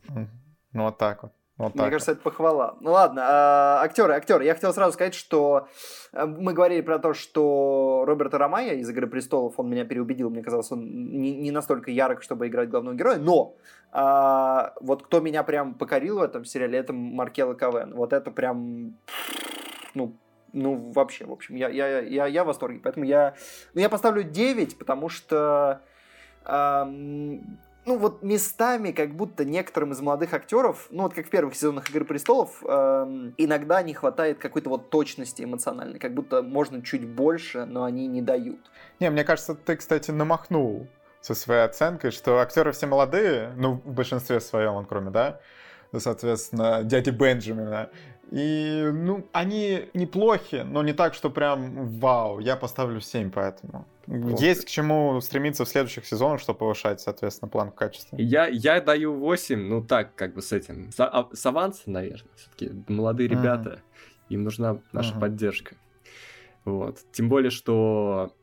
Ну, 0.73 0.85
вот 0.85 0.97
так 0.97 1.23
вот. 1.23 1.33
Вот 1.59 1.75
Мне 1.75 1.91
кажется, 1.91 2.13
это 2.13 2.21
похвала. 2.21 2.77
Ну 2.81 2.93
ладно, 2.93 3.23
а, 3.25 3.81
актеры, 3.83 4.15
актеры. 4.15 4.45
Я 4.45 4.55
хотел 4.55 4.73
сразу 4.73 4.93
сказать, 4.93 5.15
что 5.15 5.67
э, 6.13 6.25
мы 6.25 6.53
говорили 6.53 6.83
про 6.83 7.01
то, 7.01 7.15
что 7.15 8.05
Роберта 8.07 8.39
Ромая 8.39 8.75
из 8.75 8.89
«Игры 8.89 9.09
престолов», 9.09 9.55
он 9.57 9.69
меня 9.69 9.85
переубедил, 9.85 10.31
мне 10.31 10.41
казалось, 10.41 10.71
он 10.71 10.85
не, 10.85 11.35
не 11.35 11.51
настолько 11.51 11.91
ярок, 11.91 12.23
чтобы 12.23 12.47
играть 12.47 12.71
главного 12.71 12.95
героя, 12.95 13.19
но 13.19 13.57
а, 13.91 14.73
вот 14.81 15.03
кто 15.03 15.19
меня 15.19 15.43
прям 15.43 15.75
покорил 15.75 16.21
в 16.21 16.23
этом 16.23 16.45
сериале, 16.45 16.79
это 16.79 16.93
Маркела 16.93 17.55
Кавен. 17.55 17.93
Вот 17.93 18.13
это 18.13 18.31
прям, 18.31 18.97
ну, 19.95 20.17
ну, 20.53 20.93
вообще, 20.93 21.25
в 21.25 21.33
общем, 21.33 21.57
я, 21.57 21.69
я, 21.69 21.99
я, 22.01 22.27
я 22.27 22.45
в 22.45 22.47
восторге. 22.47 22.81
Поэтому 22.83 23.05
я, 23.05 23.35
ну, 23.75 23.81
я 23.81 23.89
поставлю 23.89 24.23
9, 24.23 24.79
потому 24.79 25.09
что 25.09 25.83
ну 27.87 27.97
вот 27.97 28.23
местами, 28.23 28.93
как 28.93 29.15
будто 29.15 29.45
некоторым 29.45 29.93
из 29.93 30.01
молодых 30.01 30.35
актеров, 30.35 30.89
ну 30.91 31.05
вот 31.05 31.15
как 31.15 31.27
в 31.27 31.31
первых 31.31 31.55
сезонах 31.55 31.89
Игры 31.91 32.05
престолов, 32.05 32.63
э, 32.63 32.67
иногда 33.37 33.83
не 33.83 33.95
хватает 33.95 34.39
какой-то 34.39 34.69
вот 34.69 34.91
точности 34.91 35.43
эмоциональной, 35.43 35.99
как 35.99 36.15
будто 36.15 36.43
можно 36.43 36.83
чуть 36.83 37.07
больше, 37.07 37.65
но 37.65 37.85
они 37.85 38.07
не 38.07 38.21
дают. 38.21 38.61
Не, 39.01 39.11
мне 39.11 39.25
кажется, 39.25 39.55
ты, 39.55 39.77
кстати, 39.77 40.11
намахнул 40.11 40.87
со 41.21 41.35
своей 41.35 41.63
оценкой, 41.63 42.11
что 42.11 42.39
актеры 42.39 42.73
все 42.73 42.87
молодые, 42.87 43.53
ну 43.57 43.81
в 43.85 43.93
большинстве 43.93 44.41
своем, 44.41 44.75
он 44.75 44.85
кроме, 44.85 45.11
да, 45.11 45.41
соответственно, 45.97 46.83
дяди 46.85 47.11
Бенджамина. 47.11 47.91
И, 48.31 48.91
ну, 48.93 49.27
они 49.33 49.89
неплохи, 49.95 50.57
но 50.57 50.83
не 50.83 50.93
так, 50.93 51.15
что 51.15 51.31
прям 51.31 51.89
вау. 51.99 52.41
Я 52.41 52.57
поставлю 52.57 53.01
7 53.01 53.31
поэтому. 53.31 53.87
Вот. 54.07 54.41
Есть 54.41 54.67
к 54.67 54.69
чему 54.69 55.21
стремиться 55.21 55.65
в 55.65 55.69
следующих 55.69 56.05
сезонах, 56.05 56.41
чтобы 56.41 56.59
повышать, 56.59 57.01
соответственно, 57.01 57.49
планку 57.49 57.77
качества. 57.77 58.17
Я, 58.17 58.47
я 58.47 58.81
даю 58.81 59.15
8, 59.15 59.59
ну 59.59 59.83
так, 59.83 60.15
как 60.15 60.35
бы 60.35 60.43
с 60.43 60.53
этим. 60.53 60.91
С, 60.93 61.01
а, 61.01 61.29
с 61.33 61.47
авансом, 61.47 61.95
наверное. 61.95 62.31
Все-таки 62.37 62.71
молодые 62.89 63.29
ребята, 63.29 63.71
mm. 63.71 64.25
им 64.31 64.45
нужна 64.45 64.81
наша 64.93 65.15
mm-hmm. 65.15 65.21
поддержка. 65.21 65.77
Вот. 66.67 66.99
Тем 67.13 67.31
более, 67.31 67.51
что 67.51 68.35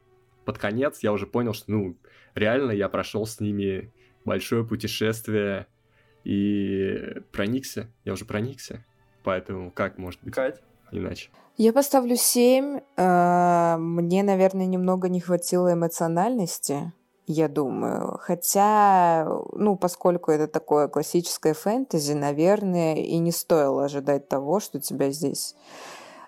под 0.45 0.57
конец 0.57 0.99
я 1.03 1.11
уже 1.11 1.27
понял, 1.27 1.53
что, 1.53 1.71
ну, 1.71 1.95
реально 2.33 2.71
я 2.71 2.89
прошел 2.89 3.27
с 3.27 3.39
ними 3.39 3.91
большое 4.23 4.65
путешествие 4.65 5.67
и 6.23 7.21
проникся. 7.31 7.91
Я 8.03 8.13
уже 8.13 8.25
проникся. 8.25 8.83
Поэтому 9.25 9.71
как 9.71 9.97
может 9.97 10.23
быть 10.23 10.33
Кать? 10.33 10.61
иначе? 10.91 11.29
Я 11.57 11.73
поставлю 11.73 12.15
7. 12.15 12.81
А, 12.97 13.77
мне, 13.77 14.23
наверное, 14.23 14.65
немного 14.65 15.09
не 15.09 15.19
хватило 15.19 15.73
эмоциональности, 15.73 16.91
я 17.27 17.47
думаю. 17.47 18.17
Хотя, 18.21 19.27
ну, 19.53 19.75
поскольку 19.75 20.31
это 20.31 20.47
такое 20.47 20.87
классическое 20.87 21.53
фэнтези, 21.53 22.13
наверное, 22.13 22.95
и 22.95 23.17
не 23.17 23.31
стоило 23.31 23.85
ожидать 23.85 24.27
того, 24.27 24.59
что 24.59 24.79
тебя 24.79 25.09
здесь 25.09 25.55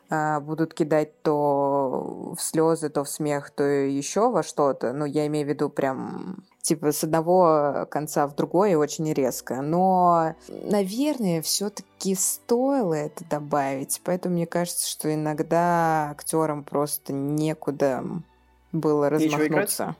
будут 0.09 0.73
кидать 0.73 1.21
то 1.21 2.33
в 2.37 2.41
слезы, 2.41 2.89
то 2.89 3.03
в 3.03 3.09
смех, 3.09 3.49
то 3.51 3.63
еще 3.63 4.29
во 4.29 4.43
что-то. 4.43 4.93
Ну, 4.93 5.05
я 5.05 5.27
имею 5.27 5.45
в 5.45 5.49
виду 5.49 5.69
прям 5.69 6.43
типа 6.61 6.91
с 6.91 7.03
одного 7.03 7.87
конца 7.89 8.27
в 8.27 8.35
другой 8.35 8.75
очень 8.75 9.11
резко. 9.13 9.61
Но, 9.61 10.35
наверное, 10.49 11.41
все-таки 11.41 12.13
стоило 12.15 12.93
это 12.93 13.23
добавить. 13.29 14.01
Поэтому 14.03 14.35
мне 14.35 14.45
кажется, 14.45 14.89
что 14.89 15.13
иногда 15.13 16.09
актерам 16.11 16.63
просто 16.63 17.13
некуда 17.13 18.03
было 18.73 19.09
размахнуться. 19.09 19.95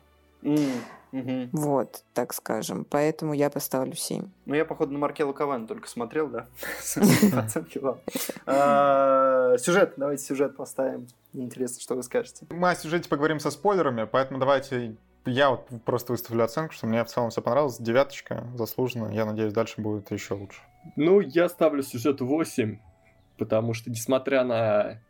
Угу. 1.11 1.49
Вот, 1.53 2.03
так 2.13 2.33
скажем. 2.33 2.85
Поэтому 2.89 3.33
я 3.33 3.49
поставлю 3.49 3.95
7. 3.95 4.29
Ну, 4.45 4.55
я, 4.55 4.65
походу, 4.65 4.91
на 4.91 4.99
Маркелу 4.99 5.33
Каван 5.33 5.67
только 5.67 5.87
смотрел, 5.87 6.27
да? 6.27 6.47
Оценки 7.37 7.77
вам. 7.77 7.99
А, 8.45 9.57
сюжет, 9.57 9.93
давайте 9.97 10.23
сюжет 10.23 10.55
поставим. 10.55 11.07
Мне 11.33 11.45
интересно, 11.45 11.81
что 11.81 11.95
вы 11.95 12.03
скажете. 12.03 12.45
Мы 12.49 12.69
о 12.69 12.75
сюжете 12.75 13.09
поговорим 13.09 13.39
со 13.39 13.51
спойлерами, 13.51 14.05
поэтому 14.05 14.39
давайте 14.39 14.95
я 15.25 15.49
вот 15.49 15.67
просто 15.85 16.13
выставлю 16.13 16.43
оценку, 16.43 16.73
что 16.73 16.87
мне 16.87 17.03
в 17.03 17.07
целом 17.07 17.29
все 17.29 17.41
понравилось. 17.41 17.77
Девяточка 17.79 18.47
заслуженно. 18.55 19.11
Я 19.11 19.25
надеюсь, 19.25 19.53
дальше 19.53 19.81
будет 19.81 20.11
еще 20.11 20.33
лучше. 20.33 20.61
Ну, 20.95 21.19
я 21.19 21.49
ставлю 21.49 21.83
сюжет 21.83 22.21
8, 22.21 22.79
потому 23.37 23.73
что, 23.73 23.89
несмотря 23.89 24.43
на 24.43 25.01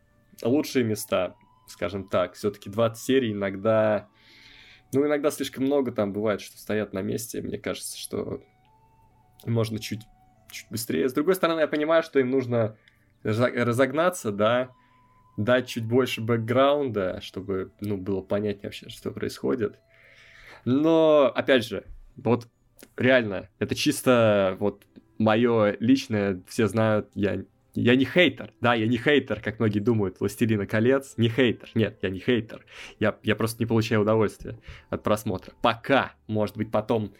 лучшие 0.42 0.84
места, 0.84 1.34
скажем 1.66 2.08
так, 2.08 2.34
все-таки 2.34 2.70
20 2.70 3.02
серий 3.02 3.32
иногда... 3.32 4.08
Ну, 4.92 5.06
иногда 5.06 5.30
слишком 5.30 5.64
много 5.64 5.92
там 5.92 6.12
бывает, 6.12 6.40
что 6.40 6.58
стоят 6.58 6.92
на 6.92 7.02
месте. 7.02 7.42
Мне 7.42 7.58
кажется, 7.58 7.98
что 7.98 8.42
можно 9.44 9.78
чуть, 9.78 10.02
чуть 10.50 10.66
быстрее. 10.70 11.08
С 11.08 11.12
другой 11.12 11.34
стороны, 11.34 11.60
я 11.60 11.68
понимаю, 11.68 12.02
что 12.02 12.18
им 12.18 12.30
нужно 12.30 12.76
разогнаться, 13.22 14.32
да, 14.32 14.70
дать 15.36 15.68
чуть 15.68 15.84
больше 15.84 16.20
бэкграунда, 16.20 17.20
чтобы, 17.20 17.72
ну, 17.80 17.96
было 17.96 18.22
понятнее 18.22 18.64
вообще, 18.64 18.88
что 18.88 19.10
происходит. 19.10 19.78
Но, 20.64 21.32
опять 21.34 21.64
же, 21.64 21.84
вот 22.16 22.48
реально, 22.96 23.48
это 23.58 23.74
чисто 23.74 24.56
вот 24.58 24.84
мое 25.18 25.76
личное, 25.80 26.42
все 26.48 26.66
знают, 26.66 27.10
я, 27.14 27.44
я 27.80 27.96
не 27.96 28.04
хейтер, 28.04 28.52
да, 28.60 28.74
я 28.74 28.86
не 28.86 28.98
хейтер, 28.98 29.40
как 29.40 29.58
многие 29.58 29.78
думают, 29.80 30.20
«Властелина 30.20 30.66
колец», 30.66 31.14
не 31.16 31.28
хейтер, 31.28 31.70
нет, 31.74 31.98
я 32.02 32.10
не 32.10 32.18
хейтер, 32.18 32.64
я, 32.98 33.16
я 33.22 33.36
просто 33.36 33.62
не 33.62 33.66
получаю 33.66 34.02
удовольствия 34.02 34.58
от 34.90 35.02
просмотра. 35.02 35.54
Пока, 35.62 36.12
может 36.26 36.56
быть, 36.56 36.70
потом 36.70 37.14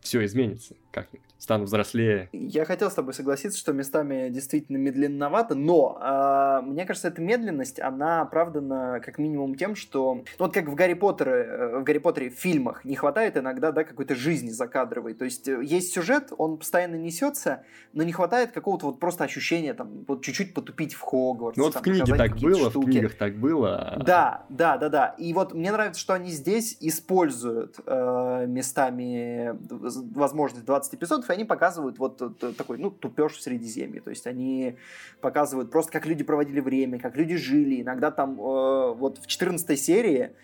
все 0.00 0.24
изменится 0.24 0.74
как-нибудь 0.92 1.30
стану 1.40 1.64
взрослее. 1.64 2.28
Я 2.32 2.64
хотел 2.66 2.90
с 2.90 2.94
тобой 2.94 3.14
согласиться, 3.14 3.58
что 3.58 3.72
местами 3.72 4.28
действительно 4.28 4.76
медленновато, 4.76 5.54
но 5.54 5.98
э, 6.00 6.66
мне 6.66 6.84
кажется, 6.84 7.08
эта 7.08 7.22
медленность, 7.22 7.80
она 7.80 8.20
оправдана 8.20 9.00
как 9.02 9.18
минимум 9.18 9.54
тем, 9.54 9.74
что 9.74 10.16
ну, 10.16 10.24
вот 10.38 10.52
как 10.52 10.68
в 10.68 10.74
Гарри 10.74 10.94
Поттере, 10.94 11.32
э, 11.32 11.78
в 11.78 11.84
Гарри 11.84 11.98
Поттере 11.98 12.30
в 12.30 12.34
фильмах 12.34 12.84
не 12.84 12.94
хватает 12.94 13.38
иногда 13.38 13.72
да, 13.72 13.84
какой-то 13.84 14.14
жизни 14.14 14.50
закадровой. 14.50 15.14
То 15.14 15.24
есть 15.24 15.48
э, 15.48 15.64
есть 15.64 15.94
сюжет, 15.94 16.30
он 16.36 16.58
постоянно 16.58 16.96
несется, 16.96 17.64
но 17.94 18.02
не 18.02 18.12
хватает 18.12 18.52
какого-то 18.52 18.86
вот 18.86 19.00
просто 19.00 19.24
ощущения 19.24 19.72
там 19.72 20.04
вот 20.06 20.22
чуть-чуть 20.22 20.52
потупить 20.52 20.92
в 20.92 21.00
Хогвартс. 21.00 21.56
Ну 21.56 21.64
вот 21.64 21.72
там, 21.72 21.82
в 21.82 21.84
книге 21.84 22.16
так 22.16 22.36
было, 22.36 22.70
штуки. 22.70 22.86
в 22.86 22.90
книгах 22.90 23.14
так 23.14 23.34
было. 23.36 24.02
Да, 24.04 24.44
да, 24.50 24.76
да, 24.76 24.90
да. 24.90 25.14
И 25.16 25.32
вот 25.32 25.54
мне 25.54 25.72
нравится, 25.72 26.00
что 26.00 26.12
они 26.12 26.30
здесь 26.30 26.76
используют 26.80 27.76
э, 27.86 28.44
местами 28.46 29.56
возможность 29.96 30.64
20 30.64 30.94
эпизодов, 30.94 31.30
и 31.30 31.32
они 31.32 31.44
показывают 31.44 31.98
вот 31.98 32.20
э, 32.20 32.52
такой, 32.52 32.78
ну, 32.78 32.90
тупеж 32.90 33.32
в 33.32 33.42
Средиземье. 33.42 34.00
То 34.00 34.10
есть 34.10 34.26
они 34.26 34.76
показывают 35.20 35.70
просто, 35.70 35.92
как 35.92 36.06
люди 36.06 36.24
проводили 36.24 36.60
время, 36.60 36.98
как 36.98 37.16
люди 37.16 37.36
жили. 37.36 37.82
Иногда 37.82 38.10
там 38.10 38.40
э, 38.40 38.94
вот 38.94 39.18
в 39.18 39.26
14 39.26 39.80
серии 39.80 40.34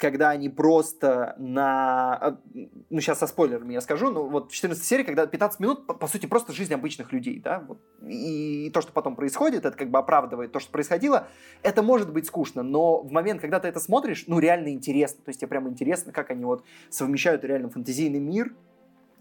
когда 0.00 0.30
они 0.30 0.48
просто 0.48 1.34
на... 1.38 2.36
Э, 2.54 2.66
ну, 2.88 3.00
сейчас 3.00 3.18
со 3.18 3.26
спойлерами 3.26 3.74
я 3.74 3.80
скажу, 3.80 4.10
но 4.10 4.26
вот 4.26 4.50
в 4.50 4.54
14 4.54 4.82
серии, 4.82 5.04
когда 5.04 5.26
15 5.26 5.60
минут, 5.60 5.86
по, 5.86 5.94
по 5.94 6.06
сути, 6.08 6.26
просто 6.26 6.52
жизнь 6.52 6.74
обычных 6.74 7.12
людей, 7.12 7.40
да, 7.44 7.62
вот. 7.68 7.78
и, 8.02 8.66
и 8.66 8.70
то, 8.70 8.80
что 8.80 8.92
потом 8.92 9.14
происходит, 9.14 9.64
это 9.64 9.76
как 9.76 9.90
бы 9.90 9.98
оправдывает 9.98 10.50
то, 10.50 10.58
что 10.58 10.72
происходило, 10.72 11.28
это 11.62 11.82
может 11.82 12.12
быть 12.12 12.26
скучно, 12.26 12.62
но 12.62 13.00
в 13.00 13.12
момент, 13.12 13.40
когда 13.40 13.60
ты 13.60 13.68
это 13.68 13.78
смотришь, 13.78 14.24
ну, 14.26 14.38
реально 14.38 14.70
интересно, 14.70 15.22
то 15.24 15.28
есть 15.28 15.40
тебе 15.40 15.48
прямо 15.48 15.68
интересно, 15.68 16.12
как 16.12 16.30
они 16.30 16.44
вот 16.44 16.64
совмещают 16.88 17.44
реально 17.44 17.68
фантазийный 17.68 18.20
мир 18.20 18.54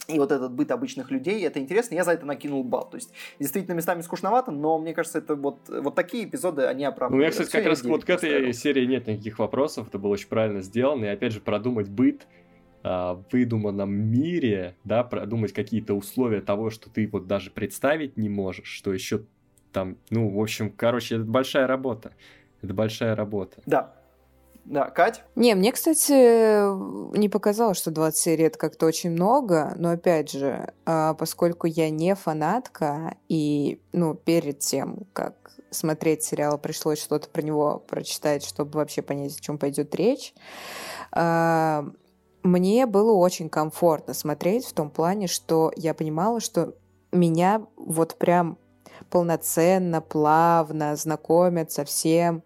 и 0.09 0.17
вот 0.17 0.31
этот 0.31 0.51
быт 0.53 0.71
обычных 0.71 1.11
людей, 1.11 1.45
это 1.45 1.59
интересно, 1.59 1.95
я 1.95 2.03
за 2.03 2.11
это 2.11 2.25
накинул 2.25 2.63
бал. 2.63 2.89
То 2.89 2.95
есть, 2.95 3.13
действительно, 3.39 3.75
местами 3.75 4.01
скучновато, 4.01 4.51
но 4.51 4.79
мне 4.79 4.93
кажется, 4.93 5.19
это 5.19 5.35
вот, 5.35 5.59
вот 5.69 5.95
такие 5.95 6.25
эпизоды, 6.25 6.63
они 6.63 6.83
оправданы. 6.83 7.15
Ну, 7.15 7.17
у 7.17 7.21
меня, 7.21 7.31
кстати, 7.31 7.51
как 7.51 7.65
раз 7.65 7.83
вот 7.83 8.03
к 8.03 8.09
этой 8.09 8.29
поставил. 8.31 8.53
серии 8.53 8.85
нет 8.85 9.07
никаких 9.07 9.39
вопросов, 9.39 9.87
это 9.87 9.99
было 9.99 10.11
очень 10.11 10.27
правильно 10.27 10.61
сделано, 10.61 11.05
и 11.05 11.09
опять 11.09 11.33
же, 11.33 11.41
продумать 11.41 11.89
быт 11.89 12.27
а, 12.81 13.15
в 13.15 13.25
выдуманном 13.31 13.91
мире, 13.91 14.75
да, 14.83 15.03
продумать 15.03 15.53
какие-то 15.53 15.93
условия 15.93 16.41
того, 16.41 16.69
что 16.69 16.89
ты 16.89 17.07
вот 17.07 17.27
даже 17.27 17.51
представить 17.51 18.17
не 18.17 18.29
можешь, 18.29 18.67
что 18.67 18.93
еще 18.93 19.25
там, 19.71 19.97
ну, 20.09 20.29
в 20.29 20.41
общем, 20.41 20.71
короче, 20.71 21.15
это 21.15 21.25
большая 21.25 21.67
работа. 21.67 22.13
Это 22.61 22.73
большая 22.73 23.15
работа. 23.15 23.61
Да, 23.65 23.95
да, 24.65 24.89
Кать? 24.89 25.23
Не, 25.35 25.55
мне, 25.55 25.71
кстати, 25.71 26.11
не 27.17 27.27
показалось, 27.29 27.77
что 27.77 27.91
20 27.91 28.17
серий 28.17 28.43
это 28.45 28.57
как-то 28.57 28.85
очень 28.85 29.11
много, 29.11 29.73
но 29.77 29.91
опять 29.91 30.31
же, 30.31 30.73
а, 30.85 31.15
поскольку 31.15 31.65
я 31.67 31.89
не 31.89 32.13
фанатка, 32.15 33.15
и, 33.27 33.81
ну, 33.93 34.13
перед 34.13 34.59
тем, 34.59 35.07
как 35.13 35.35
смотреть 35.71 36.23
сериал, 36.23 36.57
пришлось 36.57 37.01
что-то 37.01 37.29
про 37.29 37.41
него 37.41 37.83
прочитать, 37.87 38.43
чтобы 38.43 38.77
вообще 38.77 39.01
понять, 39.01 39.37
о 39.37 39.41
чем 39.41 39.57
пойдет 39.57 39.95
речь, 39.95 40.33
а, 41.11 41.85
мне 42.43 42.85
было 42.85 43.13
очень 43.13 43.49
комфортно 43.49 44.13
смотреть 44.13 44.65
в 44.65 44.73
том 44.73 44.89
плане, 44.89 45.27
что 45.27 45.71
я 45.75 45.93
понимала, 45.93 46.39
что 46.39 46.75
меня 47.11 47.65
вот 47.75 48.17
прям 48.17 48.57
полноценно, 49.09 50.01
плавно 50.01 50.95
знакомят 50.95 51.71
со 51.71 51.85
всем, 51.85 52.43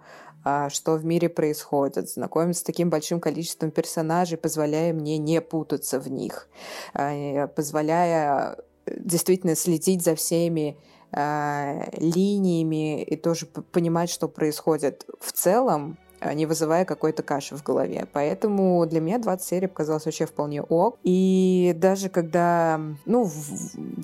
что 0.69 0.95
в 0.95 1.05
мире 1.05 1.29
происходит, 1.29 2.09
знакомиться 2.09 2.61
с 2.61 2.63
таким 2.63 2.89
большим 2.89 3.19
количеством 3.19 3.71
персонажей, 3.71 4.37
позволяя 4.37 4.93
мне 4.93 5.17
не 5.17 5.41
путаться 5.41 5.99
в 5.99 6.09
них, 6.09 6.47
а, 6.93 7.47
позволяя 7.47 8.57
э, 8.85 8.95
действительно 8.99 9.55
следить 9.55 10.03
за 10.03 10.15
всеми 10.15 10.77
а, 11.11 11.85
линиями 11.97 13.03
и 13.03 13.15
тоже 13.15 13.45
понимать, 13.45 14.09
что 14.09 14.27
происходит 14.27 15.05
в 15.19 15.31
целом, 15.31 15.97
не 16.33 16.45
вызывая 16.45 16.85
какой-то 16.85 17.21
каши 17.21 17.55
в 17.55 17.63
голове. 17.63 18.07
Поэтому 18.13 18.85
для 18.85 19.01
меня 19.01 19.19
20 19.19 19.45
серий 19.45 19.67
показалось 19.67 20.05
вообще 20.05 20.25
вполне 20.25 20.61
ок. 20.61 20.97
И 21.03 21.73
даже 21.75 22.09
когда, 22.09 22.79
ну, 23.05 23.29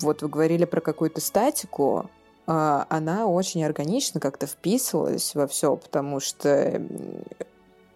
вот 0.02 0.22
вы 0.22 0.28
говорили 0.28 0.66
про 0.66 0.80
какую-то 0.82 1.20
статику, 1.20 1.98
а, 1.98 2.19
она 2.52 3.26
очень 3.26 3.64
органично 3.64 4.18
как-то 4.18 4.46
вписывалась 4.46 5.34
во 5.34 5.46
все, 5.46 5.76
потому 5.76 6.18
что 6.18 6.82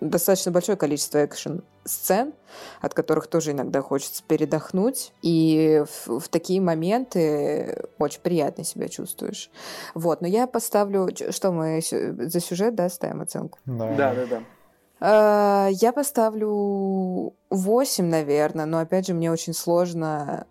достаточно 0.01 0.53
большое 0.53 0.79
количество 0.79 1.25
экшен-сцен, 1.25 2.35
от 2.81 2.95
которых 2.95 3.27
тоже 3.27 3.51
иногда 3.51 3.83
хочется 3.83 4.23
передохнуть. 4.23 5.13
И 5.23 5.83
в, 6.07 6.21
в 6.21 6.29
такие 6.29 6.61
моменты 6.61 7.89
очень 7.99 8.21
приятно 8.21 8.65
себя 8.65 8.89
чувствуешь. 8.89 9.51
Вот, 9.95 10.21
но 10.21 10.29
я 10.29 10.47
поставлю... 10.47 11.09
Что 11.31 11.51
мы 11.51 11.81
за 11.83 12.41
сюжет, 12.41 12.75
да, 12.75 12.89
ставим 12.89 13.23
оценку? 13.23 13.59
Да, 13.65 13.95
да, 13.97 14.15
да. 14.15 14.27
да. 14.27 14.43
А, 15.01 15.69
я 15.71 15.93
поставлю 15.93 17.35
8, 17.51 18.05
наверное, 18.05 18.67
но 18.67 18.79
опять 18.79 19.07
же 19.07 19.15
мне 19.15 19.33
очень 19.33 19.55
сложно 19.55 20.47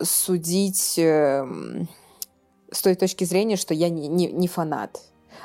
судить 0.00 0.94
эм, 0.98 1.88
с 2.70 2.82
той 2.82 2.94
точки 2.94 3.24
зрения, 3.24 3.56
что 3.56 3.74
я 3.74 3.88
не, 3.88 4.08
не, 4.08 4.26
не 4.26 4.48
фанат. 4.48 5.00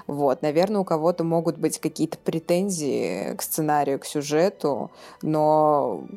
Вот, 0.07 0.41
наверное, 0.41 0.81
у 0.81 0.83
кого-то 0.83 1.23
могут 1.23 1.57
быть 1.57 1.79
какие-то 1.79 2.17
претензии 2.17 3.35
к 3.35 3.41
сценарию, 3.41 3.99
к 3.99 4.05
сюжету, 4.05 4.91
но 5.21 6.07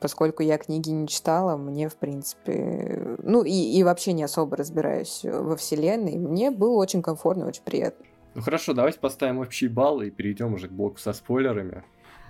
поскольку 0.00 0.42
я 0.42 0.58
книги 0.58 0.90
не 0.90 1.08
читала, 1.08 1.56
мне, 1.56 1.88
в 1.88 1.96
принципе, 1.96 3.16
ну 3.22 3.42
и, 3.42 3.52
и 3.52 3.82
вообще 3.82 4.12
не 4.12 4.22
особо 4.22 4.56
разбираюсь 4.56 5.20
во 5.24 5.56
вселенной, 5.56 6.16
мне 6.16 6.50
было 6.50 6.76
очень 6.76 7.02
комфортно, 7.02 7.46
очень 7.46 7.62
приятно. 7.62 8.04
Ну 8.34 8.42
хорошо, 8.42 8.74
давайте 8.74 9.00
поставим 9.00 9.38
общий 9.38 9.68
балл 9.68 10.02
и 10.02 10.10
перейдем 10.10 10.54
уже 10.54 10.68
к 10.68 10.72
блоку 10.72 10.98
со 10.98 11.12
спойлерами. 11.12 11.82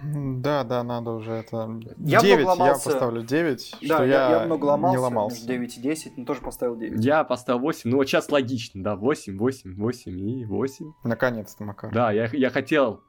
Да, 0.03 0.64
да, 0.64 0.82
надо 0.82 1.11
уже 1.12 1.32
это... 1.32 1.80
Я 1.98 2.20
9, 2.20 2.59
я 2.59 2.72
поставлю 2.72 3.22
9, 3.22 3.76
да, 3.82 3.94
что 3.94 4.05
я, 4.05 4.30
я 4.30 4.46
много 4.46 4.64
ломался, 4.64 4.96
не 4.96 5.03
ломался. 5.03 5.46
9 5.46 5.76
и 5.76 5.80
10, 5.80 6.16
но 6.16 6.24
тоже 6.24 6.40
поставил 6.40 6.76
9. 6.76 7.05
Я 7.05 7.24
поставил 7.24 7.61
8, 7.61 7.90
ну 7.90 7.96
вот 7.98 8.07
сейчас 8.07 8.30
логично, 8.30 8.82
да, 8.82 8.96
8, 8.96 9.36
8, 9.36 9.74
8 9.74 10.20
и 10.20 10.44
8. 10.44 10.92
Наконец-то, 11.05 11.64
Макар. 11.64 11.92
Да, 11.92 12.12
я, 12.12 12.28
я 12.32 12.51
хотел 12.51 13.03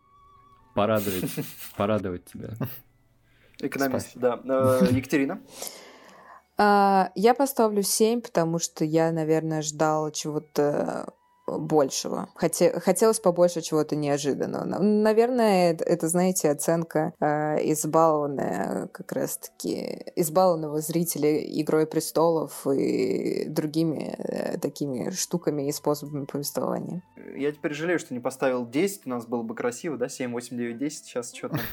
порадовать, 0.75 1.31
порадовать 1.77 2.25
тебя. 2.25 2.53
Экономист, 3.59 4.11
да. 4.15 4.39
Э, 4.43 4.87
Екатерина? 4.91 5.41
А, 6.57 7.11
я 7.15 7.33
поставлю 7.33 7.83
7, 7.83 8.21
потому 8.21 8.59
что 8.59 8.83
я, 8.83 9.11
наверное, 9.11 9.61
ждала 9.61 10.11
чего-то 10.11 11.13
большего. 11.57 12.29
Хоте, 12.35 12.79
хотелось 12.79 13.19
побольше 13.19 13.61
чего-то 13.61 13.95
неожиданного. 13.95 14.65
Наверное, 14.65 15.71
это, 15.71 15.83
это 15.83 16.07
знаете, 16.07 16.49
оценка 16.49 17.13
э, 17.19 17.71
избалованная 17.71 18.87
как 18.87 19.11
раз-таки, 19.11 20.05
избалованного 20.15 20.79
зрителя 20.81 21.37
«Игрой 21.37 21.85
престолов» 21.87 22.65
и 22.67 23.45
другими 23.47 24.15
э, 24.17 24.57
такими 24.57 25.09
штуками 25.11 25.67
и 25.67 25.71
способами 25.71 26.25
повествования. 26.25 27.03
Я 27.35 27.51
теперь 27.51 27.73
жалею, 27.73 27.99
что 27.99 28.13
не 28.13 28.19
поставил 28.19 28.67
10, 28.67 29.05
у 29.05 29.09
нас 29.09 29.25
было 29.25 29.43
бы 29.43 29.55
красиво, 29.55 29.97
да, 29.97 30.09
7, 30.09 30.31
8, 30.31 30.57
9, 30.57 30.77
10, 30.77 31.05
сейчас 31.05 31.33
что-то... 31.33 31.59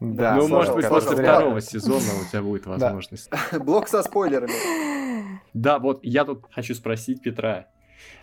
Да, 0.00 0.34
ну, 0.36 0.48
может 0.48 0.74
быть, 0.74 0.88
после 0.88 1.14
второго 1.14 1.60
сезона 1.60 2.06
у 2.22 2.24
тебя 2.30 2.40
будет 2.40 2.64
возможность. 2.66 3.28
Блок 3.52 3.86
со 3.88 4.02
спойлерами. 4.02 4.52
Да, 5.52 5.78
вот 5.78 6.00
я 6.02 6.24
тут 6.24 6.46
хочу 6.52 6.74
спросить 6.74 7.22
Петра. 7.22 7.66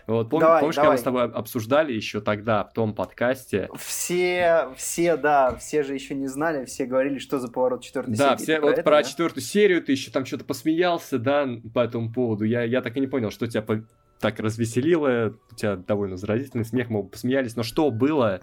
Вот, 0.06 0.32
пом- 0.32 0.40
давай, 0.40 0.60
помнишь, 0.60 0.76
давай. 0.76 0.86
когда 0.86 0.92
мы 0.92 0.98
с 0.98 1.02
тобой 1.02 1.38
обсуждали 1.38 1.92
еще 1.92 2.20
тогда 2.22 2.64
в 2.64 2.72
том 2.72 2.94
подкасте? 2.94 3.68
Все, 3.76 4.70
все, 4.76 5.16
да, 5.18 5.54
все 5.56 5.82
же 5.82 5.92
еще 5.92 6.14
не 6.14 6.28
знали, 6.28 6.64
все 6.64 6.86
говорили, 6.86 7.18
что 7.18 7.38
за 7.38 7.48
поворот 7.48 7.82
четвертой 7.82 8.16
да, 8.16 8.36
серии. 8.36 8.42
Все, 8.42 8.60
да, 8.60 8.66
вот 8.66 8.74
про, 8.76 8.82
про 8.82 8.96
да? 8.96 9.02
четвертую 9.02 9.42
серию 9.42 9.82
ты 9.82 9.92
еще 9.92 10.10
там 10.10 10.24
что-то 10.24 10.44
посмеялся, 10.44 11.18
да, 11.18 11.46
по 11.74 11.80
этому 11.80 12.10
поводу. 12.10 12.44
Я, 12.44 12.62
я 12.62 12.80
так 12.80 12.96
и 12.96 13.00
не 13.00 13.06
понял, 13.06 13.30
что 13.30 13.46
тебя 13.46 13.62
по- 13.62 13.84
так 14.18 14.40
развеселило, 14.40 15.34
у 15.50 15.54
тебя 15.54 15.76
довольно 15.76 16.16
заразительный 16.16 16.64
смех, 16.64 16.88
мы 16.88 17.04
посмеялись, 17.04 17.54
но 17.54 17.62
что 17.62 17.90
было 17.90 18.40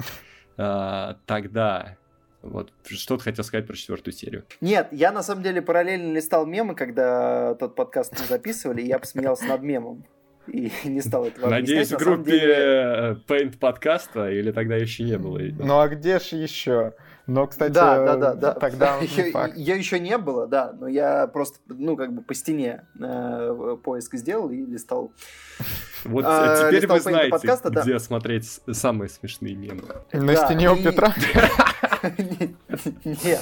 а, 0.58 1.18
тогда? 1.26 1.98
Вот, 2.42 2.72
что 2.86 3.18
ты 3.18 3.24
хотел 3.24 3.44
сказать 3.44 3.66
про 3.66 3.76
четвертую 3.76 4.14
серию? 4.14 4.46
Нет, 4.62 4.90
я 4.92 5.12
на 5.12 5.24
самом 5.24 5.42
деле 5.42 5.64
параллельно 5.64 6.14
листал 6.14 6.46
мемы, 6.46 6.76
когда 6.76 7.56
тот 7.56 7.76
подкаст 7.76 8.14
мы 8.20 8.26
записывали, 8.28 8.84
и 8.84 8.88
я 8.88 9.00
посмеялся 9.00 9.46
над 9.46 9.64
мемом 9.64 10.06
и 10.48 10.72
не 10.86 11.02
стал 11.02 11.26
этого 11.26 11.50
Надеюсь, 11.50 11.92
в 11.92 11.98
группе 11.98 12.32
деле... 12.32 12.56
Э, 12.58 13.16
Paint 13.28 13.58
подкаста 13.58 14.30
или 14.30 14.52
тогда 14.52 14.76
еще 14.76 15.04
не 15.04 15.18
было? 15.18 15.40
Ну 15.40 15.80
а 15.80 15.88
где 15.88 16.20
же 16.20 16.36
еще? 16.36 16.94
Но, 17.28 17.48
кстати, 17.48 17.74
да, 17.74 18.06
да, 18.06 18.16
да, 18.16 18.34
да. 18.36 18.54
тогда 18.54 18.98
ее, 19.02 19.34
ее 19.56 19.78
еще 19.78 20.00
не 20.00 20.18
было, 20.18 20.46
да, 20.46 20.74
но 20.80 20.88
я 20.88 21.26
просто, 21.28 21.58
ну, 21.68 21.98
как 21.98 22.14
бы 22.14 22.22
по 22.22 22.36
стене 22.36 22.86
э, 23.00 23.78
поиск 23.84 24.16
сделал 24.16 24.50
и 24.52 24.58
листал. 24.58 25.12
Вот 26.06 26.26
а, 26.28 26.68
теперь 26.70 26.88
вы 26.88 27.00
знаете, 27.00 27.30
подкаста, 27.32 27.70
где 27.70 27.94
да. 27.94 28.00
смотреть 28.00 28.62
самые 28.72 29.10
смешные 29.10 29.56
мемы. 29.56 29.84
На 30.14 30.34
да, 30.34 30.46
стене 30.46 30.72
у 30.72 30.76
и... 30.76 30.84
Петра? 30.84 31.14
Нет. 33.06 33.42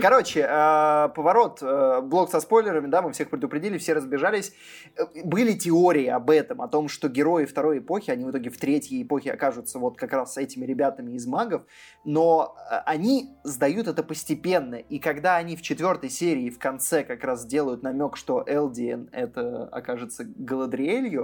Короче, 0.00 0.46
э, 0.48 1.08
поворот, 1.14 1.58
э, 1.62 2.00
блок 2.02 2.30
со 2.30 2.40
спойлерами, 2.40 2.86
да, 2.86 3.02
мы 3.02 3.12
всех 3.12 3.30
предупредили, 3.30 3.78
все 3.78 3.92
разбежались. 3.92 4.52
Э, 4.96 5.04
были 5.24 5.52
теории 5.52 6.06
об 6.06 6.30
этом, 6.30 6.62
о 6.62 6.68
том, 6.68 6.88
что 6.88 7.08
герои 7.08 7.44
второй 7.44 7.78
эпохи, 7.78 8.10
они 8.10 8.24
в 8.24 8.30
итоге 8.30 8.50
в 8.50 8.58
третьей 8.58 9.02
эпохе 9.02 9.32
окажутся 9.32 9.78
вот 9.78 9.96
как 9.96 10.12
раз 10.12 10.34
с 10.34 10.36
этими 10.38 10.64
ребятами 10.64 11.12
из 11.12 11.26
магов, 11.26 11.62
но 12.04 12.56
они 12.86 13.30
сдают 13.44 13.88
это 13.88 14.02
постепенно, 14.02 14.76
и 14.76 14.98
когда 14.98 15.36
они 15.36 15.56
в 15.56 15.62
четвертой 15.62 16.10
серии 16.10 16.50
в 16.50 16.58
конце 16.58 17.04
как 17.04 17.24
раз 17.24 17.44
делают 17.46 17.82
намек, 17.82 18.16
что 18.16 18.44
Элдиен 18.46 19.08
это 19.12 19.64
окажется 19.64 20.24
Галадриэлью, 20.24 21.17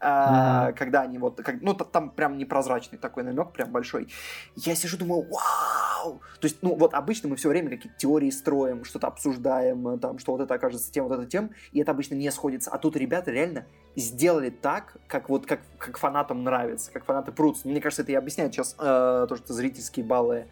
mm-hmm. 0.00 0.72
когда 0.74 1.02
они 1.02 1.18
вот, 1.18 1.36
как, 1.42 1.60
ну 1.60 1.74
там 1.74 2.10
прям 2.10 2.38
непрозрачный 2.38 2.98
такой 2.98 3.22
намек, 3.22 3.52
прям 3.52 3.70
большой, 3.70 4.08
я 4.56 4.74
сижу 4.74 4.96
думаю, 4.96 5.26
вау! 5.30 6.20
То 6.40 6.46
есть, 6.46 6.58
ну 6.62 6.74
вот 6.74 6.94
обычно 6.94 7.28
мы 7.28 7.36
все 7.36 7.48
время 7.48 7.70
какие-то 7.70 7.98
теории 7.98 8.30
строим, 8.30 8.84
что-то 8.84 9.06
обсуждаем, 9.06 9.98
там, 9.98 10.18
что 10.18 10.32
вот 10.32 10.40
это 10.40 10.54
окажется 10.54 10.92
тем, 10.92 11.04
вот 11.04 11.18
это 11.18 11.26
тем, 11.26 11.50
и 11.72 11.80
это 11.80 11.92
обычно 11.92 12.14
не 12.14 12.30
сходится. 12.30 12.70
А 12.70 12.78
тут 12.78 12.96
ребята 12.96 13.30
реально 13.30 13.66
сделали 13.96 14.50
так, 14.50 14.96
как 15.06 15.28
вот 15.28 15.46
как, 15.46 15.60
как 15.78 15.98
фанатам 15.98 16.42
нравится, 16.44 16.90
как 16.92 17.04
фанаты 17.04 17.32
прутся. 17.32 17.68
Мне 17.68 17.80
кажется, 17.80 18.02
это 18.02 18.12
и 18.12 18.14
объясняет 18.14 18.52
сейчас 18.52 18.74
э, 18.78 19.26
то, 19.28 19.36
что 19.36 19.52
зрительские 19.52 20.04
баллы 20.04 20.34
а, 20.34 20.48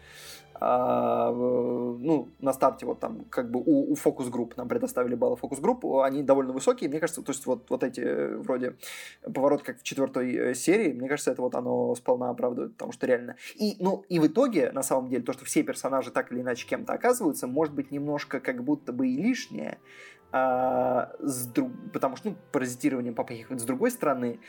ну, 1.33 2.29
на 2.39 2.53
старте 2.53 2.85
вот 2.85 2.99
там 2.99 3.25
как 3.29 3.51
бы 3.51 3.59
у, 3.59 3.91
у 3.91 3.95
фокус-групп 3.95 4.55
нам 4.57 4.67
предоставили 4.67 5.15
баллы 5.15 5.35
фокус-групп, 5.35 5.85
они 6.03 6.23
довольно 6.23 6.53
высокие, 6.53 6.89
мне 6.89 6.99
кажется, 6.99 7.21
то 7.21 7.31
есть 7.31 7.45
вот, 7.45 7.69
вот 7.69 7.83
эти 7.83 7.99
э, 7.99 8.37
вроде 8.37 8.75
поворот 9.33 9.63
как 9.63 9.79
в 9.79 9.83
четвертой 9.83 10.33
э, 10.35 10.53
серии, 10.53 10.93
мне 10.93 11.09
кажется, 11.09 11.31
это 11.31 11.41
вот 11.41 11.55
оно 11.55 11.93
сполна 11.95 12.29
оправдывает, 12.29 12.73
потому 12.73 12.91
что 12.91 13.07
реально. 13.07 13.35
И, 13.55 13.75
ну, 13.79 14.05
и 14.09 14.19
в 14.19 14.27
итоге, 14.27 14.71
на 14.71 14.83
самом 14.83 15.09
деле, 15.09 15.23
то, 15.23 15.33
что 15.33 15.45
все 15.45 15.63
персонажи 15.63 16.11
так 16.11 16.31
или 16.31 16.41
иначе 16.41 16.67
кем-то 16.67 16.93
оказываются, 16.93 17.47
может 17.47 17.73
быть 17.73 17.91
немножко 17.91 18.39
как 18.39 18.63
будто 18.63 18.93
бы 18.93 19.07
и 19.07 19.17
лишнее, 19.17 19.79
а, 20.35 21.11
с 21.19 21.45
друг... 21.45 21.71
потому 21.93 22.15
что, 22.15 22.29
ну, 22.29 22.35
паразитирование 22.51 23.13
папы 23.13 23.45
с 23.49 23.63
другой 23.63 23.91
стороны, 23.91 24.39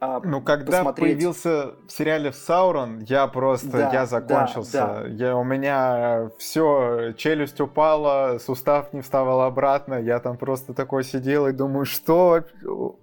а, 0.00 0.18
ну, 0.24 0.40
когда 0.40 0.78
посмотреть... 0.78 1.16
появился 1.16 1.74
в 1.86 1.92
сериале 1.92 2.32
Саурон, 2.32 3.00
я 3.00 3.26
просто, 3.26 3.70
да, 3.70 3.92
я 3.92 4.06
закончился. 4.06 4.72
Да, 4.72 5.00
да. 5.02 5.08
Я, 5.08 5.36
у 5.36 5.44
меня 5.44 6.30
все, 6.38 7.12
челюсть 7.18 7.60
упала, 7.60 8.38
сустав 8.38 8.94
не 8.94 9.02
вставал 9.02 9.42
обратно, 9.42 9.94
я 9.94 10.18
там 10.18 10.38
просто 10.38 10.72
такой 10.72 11.04
сидел 11.04 11.46
и 11.48 11.52
думаю, 11.52 11.84
что... 11.84 12.44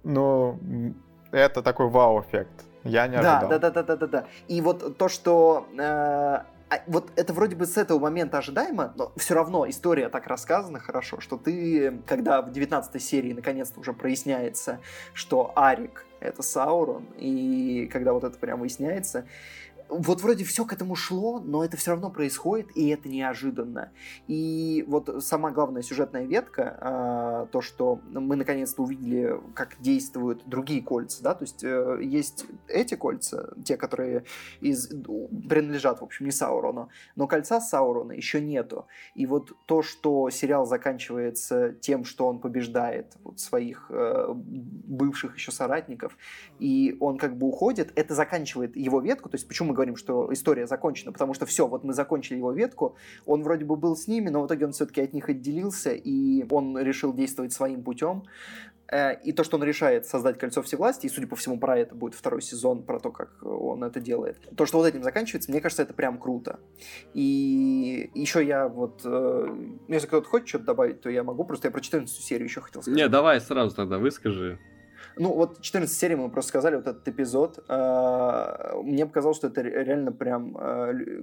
Ну, 0.02 0.58
это 1.30 1.62
такой 1.62 1.88
вау-эффект. 1.88 2.64
Я 2.82 3.06
не 3.06 3.16
ожидал. 3.16 3.48
Да, 3.48 3.58
да, 3.58 3.70
да, 3.70 3.82
да, 3.82 3.96
да, 3.96 4.06
да. 4.06 4.24
И 4.48 4.60
вот 4.60 4.96
то, 4.98 5.08
что 5.08 5.68
э, 5.78 5.82
а 6.70 6.82
вот 6.86 7.10
это 7.14 7.32
вроде 7.32 7.54
бы 7.54 7.66
с 7.66 7.76
этого 7.76 7.98
момента 7.98 8.38
ожидаемо, 8.38 8.92
но 8.96 9.12
все 9.16 9.34
равно 9.34 9.68
история 9.68 10.08
так 10.08 10.26
рассказана 10.26 10.80
хорошо, 10.80 11.20
что 11.20 11.36
ты, 11.36 12.02
когда 12.06 12.42
в 12.42 12.50
19 12.50 13.02
серии 13.02 13.32
наконец-то 13.32 13.78
уже 13.78 13.92
проясняется, 13.92 14.80
что 15.14 15.52
Арик— 15.54 16.04
это 16.20 16.42
Саурон, 16.42 17.06
и 17.18 17.88
когда 17.92 18.12
вот 18.12 18.24
это 18.24 18.38
прям 18.38 18.60
выясняется, 18.60 19.26
вот 19.88 20.20
вроде 20.20 20.44
все 20.44 20.64
к 20.64 20.72
этому 20.72 20.94
шло, 20.94 21.40
но 21.40 21.64
это 21.64 21.76
все 21.76 21.92
равно 21.92 22.10
происходит, 22.10 22.76
и 22.76 22.88
это 22.88 23.08
неожиданно. 23.08 23.90
И 24.26 24.84
вот 24.86 25.24
сама 25.24 25.50
главная 25.50 25.82
сюжетная 25.82 26.24
ветка, 26.24 26.78
а, 26.80 27.46
то, 27.46 27.60
что 27.60 28.00
мы 28.10 28.36
наконец-то 28.36 28.82
увидели, 28.82 29.40
как 29.54 29.76
действуют 29.80 30.42
другие 30.46 30.82
кольца, 30.82 31.22
да, 31.22 31.34
то 31.34 31.44
есть 31.44 31.64
э, 31.64 32.00
есть 32.02 32.46
эти 32.68 32.94
кольца, 32.94 33.54
те, 33.64 33.76
которые 33.76 34.24
из, 34.60 34.88
принадлежат, 34.88 36.00
в 36.00 36.04
общем, 36.04 36.26
не 36.26 36.32
Саурону, 36.32 36.90
но 37.16 37.26
кольца 37.26 37.60
Саурона 37.60 38.12
еще 38.12 38.40
нету. 38.40 38.86
И 39.14 39.26
вот 39.26 39.52
то, 39.66 39.82
что 39.82 40.30
сериал 40.30 40.66
заканчивается 40.66 41.72
тем, 41.72 42.04
что 42.04 42.26
он 42.26 42.40
побеждает 42.40 43.16
вот 43.24 43.40
своих 43.40 43.86
э, 43.90 44.26
бывших 44.34 45.36
еще 45.36 45.50
соратников, 45.50 46.16
и 46.58 46.96
он 47.00 47.18
как 47.18 47.36
бы 47.36 47.46
уходит, 47.46 47.92
это 47.94 48.14
заканчивает 48.14 48.76
его 48.76 49.00
ветку, 49.00 49.28
то 49.28 49.36
есть 49.36 49.48
почему 49.48 49.68
мы 49.68 49.77
говорим, 49.78 49.96
что 49.96 50.32
история 50.32 50.66
закончена, 50.66 51.12
потому 51.12 51.34
что 51.34 51.46
все, 51.46 51.66
вот 51.66 51.84
мы 51.84 51.92
закончили 51.92 52.38
его 52.38 52.52
ветку, 52.52 52.96
он 53.26 53.42
вроде 53.42 53.64
бы 53.64 53.76
был 53.76 53.96
с 53.96 54.08
ними, 54.08 54.28
но 54.28 54.42
в 54.42 54.46
итоге 54.46 54.66
он 54.66 54.72
все-таки 54.72 55.00
от 55.00 55.12
них 55.12 55.28
отделился, 55.28 55.90
и 55.92 56.44
он 56.50 56.76
решил 56.78 57.14
действовать 57.14 57.52
своим 57.52 57.82
путем. 57.82 58.24
Э, 58.90 59.14
и 59.22 59.32
то, 59.32 59.44
что 59.44 59.56
он 59.56 59.64
решает 59.64 60.06
создать 60.06 60.38
кольцо 60.38 60.62
всевластия, 60.62 61.10
и, 61.10 61.12
судя 61.12 61.26
по 61.26 61.36
всему, 61.36 61.58
про 61.58 61.78
это 61.78 61.94
будет 61.94 62.14
второй 62.14 62.42
сезон, 62.42 62.82
про 62.82 62.98
то, 62.98 63.10
как 63.10 63.30
он 63.42 63.84
это 63.84 64.00
делает. 64.00 64.36
То, 64.56 64.66
что 64.66 64.78
вот 64.78 64.86
этим 64.86 65.02
заканчивается, 65.02 65.50
мне 65.50 65.60
кажется, 65.60 65.82
это 65.82 65.94
прям 65.94 66.18
круто. 66.18 66.58
И 67.14 68.10
еще 68.14 68.44
я 68.44 68.68
вот... 68.68 69.02
Э, 69.04 69.46
если 69.88 70.06
кто-то 70.06 70.28
хочет 70.28 70.48
что-то 70.48 70.64
добавить, 70.64 71.00
то 71.00 71.10
я 71.10 71.22
могу, 71.22 71.44
просто 71.44 71.68
я 71.68 71.72
про 71.72 71.80
14 71.80 72.16
серию 72.16 72.46
еще 72.46 72.60
хотел 72.60 72.82
сказать. 72.82 72.98
Не, 72.98 73.08
давай 73.08 73.40
сразу 73.40 73.76
тогда 73.76 73.98
выскажи. 73.98 74.58
Ну, 75.18 75.34
вот 75.34 75.60
14 75.60 75.96
серий 75.96 76.14
мы 76.14 76.30
просто 76.30 76.50
сказали, 76.50 76.76
вот 76.76 76.86
этот 76.86 77.06
эпизод. 77.08 77.64
Э, 77.68 78.80
мне 78.82 79.04
показалось, 79.04 79.36
что 79.36 79.48
это 79.48 79.62
реально 79.62 80.12
прям 80.12 80.56
э, 80.56 81.22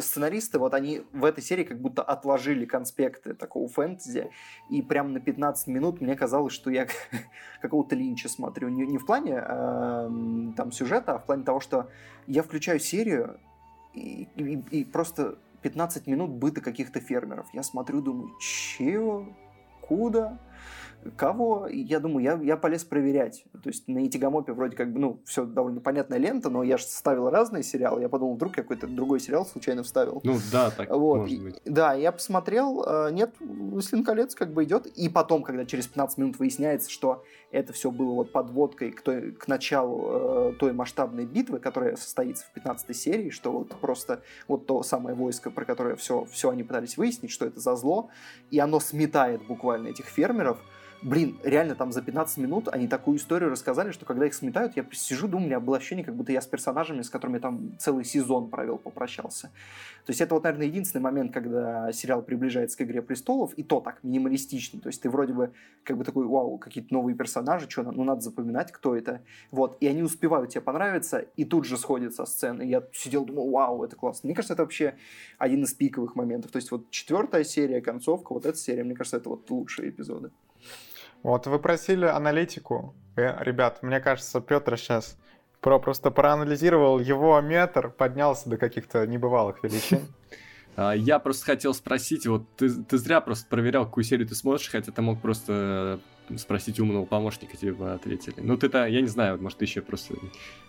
сценаристы, 0.00 0.58
вот 0.58 0.72
они 0.74 1.02
в 1.12 1.24
этой 1.24 1.42
серии 1.42 1.64
как 1.64 1.80
будто 1.80 2.02
отложили 2.02 2.64
конспекты 2.64 3.34
такого 3.34 3.68
фэнтези, 3.68 4.30
и 4.70 4.80
прям 4.82 5.12
на 5.12 5.20
15 5.20 5.66
минут 5.68 6.00
мне 6.00 6.16
казалось, 6.16 6.54
что 6.54 6.70
я 6.70 6.86
какого-то 7.60 7.94
линча 7.94 8.28
смотрю. 8.28 8.68
Не, 8.68 8.86
не 8.86 8.98
в 8.98 9.04
плане 9.04 9.34
э, 9.36 10.10
там 10.56 10.72
сюжета, 10.72 11.14
а 11.14 11.18
в 11.18 11.26
плане 11.26 11.44
того, 11.44 11.60
что 11.60 11.90
я 12.26 12.42
включаю 12.42 12.80
серию, 12.80 13.38
и, 13.92 14.28
и, 14.36 14.80
и 14.80 14.84
просто 14.84 15.36
15 15.62 16.06
минут 16.06 16.30
быта 16.30 16.60
каких-то 16.60 17.00
фермеров. 17.00 17.46
Я 17.52 17.62
смотрю, 17.62 18.00
думаю, 18.00 18.30
чего? 18.40 19.28
Куда? 19.80 20.38
Кого? 21.16 21.66
Я 21.70 22.00
думаю, 22.00 22.24
я, 22.24 22.40
я 22.42 22.56
полез 22.56 22.84
проверять. 22.84 23.44
То 23.52 23.68
есть 23.68 23.88
на 23.88 24.06
Итигамопе 24.06 24.52
вроде 24.52 24.76
как 24.76 24.92
бы, 24.92 24.98
ну, 24.98 25.20
все 25.24 25.44
довольно 25.44 25.80
понятная 25.80 26.18
лента, 26.18 26.50
но 26.50 26.62
я 26.62 26.76
же 26.76 26.84
ставил 26.84 27.30
разные 27.30 27.62
сериалы. 27.62 28.00
Я 28.00 28.08
подумал, 28.08 28.34
вдруг 28.34 28.56
я 28.56 28.62
какой-то 28.62 28.86
другой 28.86 29.20
сериал 29.20 29.46
случайно 29.46 29.82
вставил. 29.82 30.20
Ну 30.24 30.38
да, 30.52 30.70
так 30.70 30.90
вот. 30.90 31.20
может 31.20 31.42
быть. 31.42 31.60
И, 31.64 31.70
да, 31.70 31.94
я 31.94 32.12
посмотрел, 32.12 32.84
э, 32.86 33.10
нет, 33.12 33.34
«Властелин 33.40 34.04
колец» 34.04 34.34
как 34.34 34.52
бы 34.52 34.64
идет. 34.64 34.86
И 34.86 35.08
потом, 35.08 35.42
когда 35.42 35.64
через 35.64 35.86
15 35.86 36.18
минут 36.18 36.38
выясняется, 36.38 36.90
что 36.90 37.24
это 37.50 37.72
все 37.72 37.90
было 37.90 38.14
вот 38.14 38.32
подводкой 38.32 38.90
к, 38.90 39.00
той, 39.02 39.32
к 39.32 39.46
началу 39.46 40.50
э, 40.50 40.52
той 40.58 40.72
масштабной 40.72 41.24
битвы, 41.24 41.60
которая 41.60 41.96
состоится 41.96 42.44
в 42.46 42.52
15 42.52 42.96
серии, 42.96 43.30
что 43.30 43.52
вот 43.52 43.68
просто 43.80 44.22
вот 44.48 44.66
то 44.66 44.82
самое 44.82 45.14
войско, 45.14 45.50
про 45.50 45.64
которое 45.64 45.96
все, 45.96 46.24
все 46.24 46.50
они 46.50 46.64
пытались 46.64 46.96
выяснить, 46.96 47.30
что 47.30 47.46
это 47.46 47.60
за 47.60 47.76
зло, 47.76 48.10
и 48.50 48.58
оно 48.58 48.80
сметает 48.80 49.46
буквально 49.46 49.88
этих 49.88 50.06
фермеров, 50.06 50.58
блин, 51.04 51.36
реально 51.44 51.74
там 51.74 51.92
за 51.92 52.02
15 52.02 52.38
минут 52.38 52.68
они 52.72 52.88
такую 52.88 53.18
историю 53.18 53.50
рассказали, 53.50 53.92
что 53.92 54.06
когда 54.06 54.26
их 54.26 54.34
сметают, 54.34 54.74
я 54.76 54.84
сижу, 54.92 55.28
думаю, 55.28 55.44
у 55.44 55.48
меня 55.48 55.60
было 55.60 55.76
ощущение, 55.76 56.04
как 56.04 56.16
будто 56.16 56.32
я 56.32 56.40
с 56.40 56.46
персонажами, 56.46 57.02
с 57.02 57.10
которыми 57.10 57.36
я 57.36 57.40
там 57.40 57.78
целый 57.78 58.04
сезон 58.04 58.48
провел, 58.48 58.78
попрощался. 58.78 59.50
То 60.06 60.10
есть 60.10 60.20
это 60.20 60.34
вот, 60.34 60.44
наверное, 60.44 60.66
единственный 60.66 61.02
момент, 61.02 61.32
когда 61.32 61.92
сериал 61.92 62.22
приближается 62.22 62.76
к 62.78 62.82
«Игре 62.82 63.02
престолов», 63.02 63.52
и 63.54 63.62
то 63.62 63.80
так, 63.80 64.02
минималистично. 64.02 64.80
То 64.80 64.88
есть 64.88 65.02
ты 65.02 65.10
вроде 65.10 65.34
бы 65.34 65.52
как 65.82 65.98
бы 65.98 66.04
такой, 66.04 66.26
вау, 66.26 66.58
какие-то 66.58 66.92
новые 66.92 67.14
персонажи, 67.14 67.68
что, 67.68 67.82
ну 67.82 68.04
надо 68.04 68.22
запоминать, 68.22 68.72
кто 68.72 68.96
это. 68.96 69.20
Вот, 69.50 69.76
и 69.80 69.86
они 69.86 70.02
успевают 70.02 70.50
тебе 70.50 70.62
понравиться, 70.62 71.26
и 71.36 71.44
тут 71.44 71.66
же 71.66 71.76
сходят 71.76 72.14
со 72.14 72.24
сцены. 72.24 72.62
И 72.62 72.68
я 72.68 72.82
сидел, 72.92 73.24
думал, 73.24 73.50
вау, 73.50 73.84
это 73.84 73.94
классно. 73.96 74.26
Мне 74.26 74.34
кажется, 74.34 74.54
это 74.54 74.62
вообще 74.62 74.94
один 75.38 75.64
из 75.64 75.74
пиковых 75.74 76.16
моментов. 76.16 76.50
То 76.50 76.56
есть 76.56 76.70
вот 76.70 76.90
четвертая 76.90 77.44
серия, 77.44 77.80
концовка, 77.82 78.32
вот 78.32 78.46
эта 78.46 78.56
серия, 78.56 78.84
мне 78.84 78.94
кажется, 78.94 79.18
это 79.18 79.28
вот 79.28 79.50
лучшие 79.50 79.90
эпизоды. 79.90 80.30
Вот 81.24 81.46
вы 81.46 81.58
просили 81.58 82.04
аналитику. 82.04 82.94
Э, 83.16 83.42
ребят, 83.42 83.82
мне 83.82 83.98
кажется, 83.98 84.42
Петр 84.42 84.76
сейчас 84.76 85.16
про, 85.62 85.80
просто 85.80 86.10
проанализировал 86.10 87.00
его 87.00 87.40
метр, 87.40 87.88
поднялся 87.88 88.50
до 88.50 88.58
каких-то 88.58 89.06
небывалых 89.06 89.64
величин. 89.64 90.06
А, 90.76 90.90
я 90.90 91.20
просто 91.20 91.44
хотел 91.44 91.72
спросить, 91.72 92.26
вот 92.26 92.42
ты, 92.56 92.68
ты 92.68 92.98
зря 92.98 93.20
просто 93.20 93.46
проверял, 93.48 93.84
какую 93.84 94.02
серию 94.02 94.26
ты 94.26 94.34
смотришь, 94.34 94.68
хотя 94.68 94.90
ты 94.90 95.02
мог 95.02 95.20
просто 95.20 96.00
спросить 96.36 96.80
умного 96.80 97.04
помощника, 97.04 97.56
тебе 97.56 97.72
бы 97.72 97.92
ответили. 97.92 98.36
Ну, 98.38 98.56
ты-то, 98.56 98.86
я 98.86 99.00
не 99.00 99.08
знаю, 99.08 99.40
может, 99.40 99.58
ты 99.58 99.64
еще 99.64 99.82
просто 99.82 100.14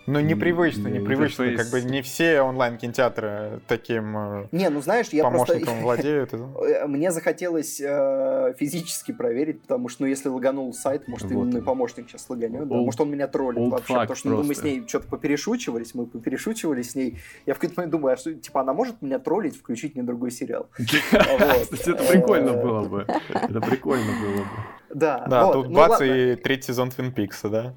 ну, 0.08 0.20
непривычно, 0.20 0.88
непривычно. 0.88 1.44
Интерфейс. 1.44 1.72
Как 1.72 1.72
бы 1.72 1.90
не 1.90 2.02
все 2.04 2.42
онлайн-кинотеатры 2.42 3.62
таким 3.68 4.16
э, 4.18 4.48
не, 4.52 4.70
ну, 4.70 4.82
знаешь, 4.82 5.08
я 5.10 5.24
помощником 5.24 5.64
просто... 5.64 5.82
владеют. 5.82 6.34
Э, 6.34 6.86
мне 6.86 7.12
захотелось 7.12 7.82
э, 7.82 8.54
физически 8.60 9.14
проверить, 9.14 9.62
потому 9.62 9.90
что, 9.90 10.04
ну, 10.04 10.08
если 10.08 10.30
лаганул 10.30 10.72
сайт, 10.74 11.08
может, 11.08 11.32
вот. 11.32 11.46
именно 11.46 11.62
помощник 11.64 12.08
сейчас 12.08 12.30
лаганет, 12.30 12.68
да? 12.68 12.76
может, 12.76 13.02
он 13.02 13.10
меня 13.10 13.28
троллит 13.28 13.68
вообще, 13.68 13.94
потому 13.94 14.16
что 14.16 14.30
ну, 14.30 14.44
мы 14.44 14.54
с 14.54 14.62
ней 14.62 14.84
что-то 14.88 15.08
поперешучивались, 15.08 15.96
мы 15.96 16.06
поперешучивались 16.06 16.92
с 16.92 16.96
ней. 16.96 17.18
Я 17.48 17.56
в 17.56 17.60
какой-то 17.60 17.80
момент 17.80 17.92
думаю, 17.92 18.14
а 18.14 18.18
что, 18.18 18.34
типа, 18.34 18.62
она 18.62 18.74
может 18.74 19.02
меня 19.02 19.18
троллить, 19.18 19.58
включить 19.58 19.96
мне 19.96 20.04
другой 20.04 20.30
сериал? 20.30 20.70
Кстати, 20.78 21.90
это 21.90 22.04
прикольно 22.04 22.54
было 22.54 22.88
бы. 22.88 23.08
Это 23.30 23.60
прикольно 23.62 24.12
было 24.22 24.44
бы. 24.44 24.50
Да, 24.96 25.26
да 25.28 25.52
тут 25.52 25.68
ну 25.68 25.76
бац, 25.76 26.00
и 26.00 26.36
третий 26.36 26.68
сезон 26.68 26.90
Твин 26.90 27.12
Пикса, 27.12 27.50
да? 27.50 27.74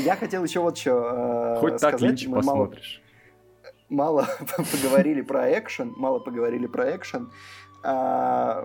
Я 0.00 0.16
хотел 0.16 0.42
еще 0.42 0.58
вот 0.58 0.76
что 0.76 1.54
э, 1.56 1.60
Хоть 1.60 1.80
так 1.80 2.00
Линч 2.00 2.28
посмотришь. 2.28 3.00
Мало 3.88 4.26
поговорили 4.56 5.20
про 5.20 5.56
экшен, 5.56 5.94
мало 5.96 6.18
поговорили 6.18 6.66
про 6.66 6.96
экшен. 6.96 7.30
А, 7.84 8.64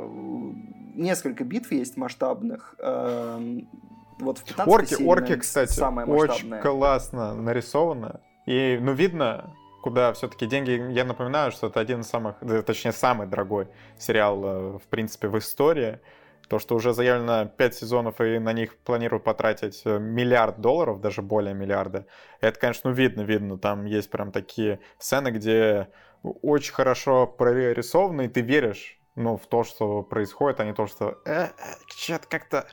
несколько 0.96 1.44
битв 1.44 1.72
есть 1.72 1.98
масштабных. 1.98 2.74
Эм, 2.80 3.70
вот 4.18 4.40
в 4.40 4.44
15 4.44 4.74
Орки, 4.74 5.04
орки, 5.04 5.36
кстати, 5.36 5.80
очень 6.10 6.60
классно 6.62 7.36
нарисовано. 7.36 8.22
И, 8.48 8.80
ну, 8.82 8.94
видно, 8.94 9.56
куда 9.84 10.14
все-таки 10.14 10.48
деньги, 10.48 10.94
я 10.94 11.06
напоминаю, 11.06 11.52
что 11.52 11.68
это 11.68 11.80
один 11.80 12.02
из 12.02 12.08
самых, 12.08 12.38
точнее, 12.66 12.92
самый 12.92 13.28
дорогой 13.28 13.68
сериал, 14.00 14.44
э, 14.44 14.78
в 14.80 14.88
принципе, 14.90 15.28
в 15.28 15.38
истории. 15.38 16.00
То, 16.48 16.60
что 16.60 16.76
уже 16.76 16.94
заявлено 16.94 17.46
5 17.46 17.76
сезонов, 17.76 18.22
и 18.22 18.38
на 18.40 18.54
них 18.54 18.78
планируют 18.78 19.24
потратить 19.24 19.82
э, 19.86 19.98
миллиард 20.00 20.60
долларов, 20.60 21.02
даже 21.02 21.22
более 21.22 21.54
миллиарда, 21.54 22.06
это, 22.42 22.60
конечно, 22.60 22.90
ну, 22.90 22.96
видно, 22.96 23.22
видно. 23.22 23.58
Там 23.58 23.86
есть 23.86 24.10
прям 24.10 24.32
такие 24.32 24.80
сцены, 25.00 25.30
где 25.30 25.88
очень 26.22 26.74
хорошо 26.74 27.28
прорисованы, 27.28 28.26
и 28.26 28.28
ты 28.28 28.42
веришь 28.42 29.00
ну, 29.16 29.38
в 29.38 29.46
то, 29.48 29.64
что 29.64 30.02
происходит, 30.02 30.60
а 30.60 30.66
не 30.66 30.74
то, 30.74 30.88
что 30.88 31.20
э, 31.26 31.46
э, 31.46 31.50
что-то 31.88 32.28
как-то 32.28 32.68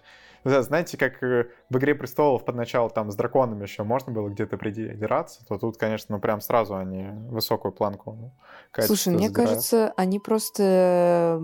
да, 0.44 0.62
знаете, 0.62 0.96
как 0.96 1.22
э, 1.22 1.48
в 1.68 1.76
«Игре 1.76 1.94
престолов» 1.94 2.44
подначалу 2.44 2.88
там 2.88 3.10
с 3.10 3.14
драконами 3.16 3.62
еще 3.62 3.82
можно 3.82 4.12
было 4.12 4.28
где-то 4.28 4.56
придираться, 4.56 5.44
то 5.46 5.58
тут, 5.58 5.76
конечно, 5.76 6.16
ну 6.16 6.20
прям 6.20 6.40
сразу 6.40 6.76
они 6.76 7.08
высокую 7.28 7.72
планку 7.72 8.12
ну, 8.12 8.82
Слушай, 8.82 9.12
мне 9.12 9.28
забирают. 9.28 9.50
кажется, 9.50 9.92
они 9.96 10.18
просто... 10.18 11.42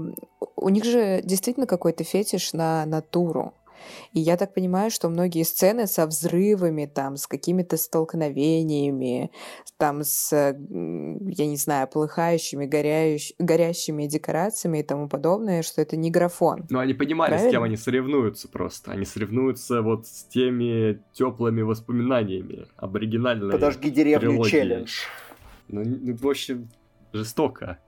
У 0.66 0.68
них 0.68 0.82
же 0.82 1.20
действительно 1.22 1.68
какой-то 1.68 2.02
фетиш 2.02 2.52
на 2.52 2.84
натуру. 2.86 3.54
И 4.12 4.18
я 4.18 4.36
так 4.36 4.52
понимаю, 4.52 4.90
что 4.90 5.08
многие 5.08 5.44
сцены 5.44 5.86
со 5.86 6.08
взрывами, 6.08 6.86
там, 6.86 7.16
с 7.16 7.28
какими-то 7.28 7.76
столкновениями, 7.76 9.30
там, 9.76 10.02
с, 10.02 10.32
я 10.32 11.46
не 11.46 11.56
знаю, 11.56 11.86
полыхающими, 11.86 12.66
горяющ... 12.66 13.32
горящими 13.38 14.08
декорациями 14.08 14.78
и 14.78 14.82
тому 14.82 15.08
подобное, 15.08 15.62
что 15.62 15.82
это 15.82 15.96
не 15.96 16.10
графон. 16.10 16.66
Ну, 16.68 16.80
они 16.80 16.94
понимали, 16.94 17.30
Правильно? 17.30 17.48
с 17.48 17.52
кем 17.52 17.62
они 17.62 17.76
соревнуются 17.76 18.48
просто. 18.48 18.90
Они 18.90 19.04
соревнуются 19.04 19.82
вот 19.82 20.08
с 20.08 20.24
теми 20.24 21.00
теплыми 21.12 21.62
воспоминаниями 21.62 22.66
об 22.74 22.96
оригинальной 22.96 23.52
Подожги 23.52 23.90
деревню 23.90 24.44
челлендж. 24.44 25.02
Ну, 25.68 25.84
ну, 25.84 26.16
в 26.16 26.26
общем, 26.26 26.68
жестоко 27.12 27.78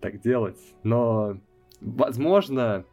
так 0.00 0.20
делать. 0.20 0.58
Но, 0.82 1.36
возможно, 1.80 2.84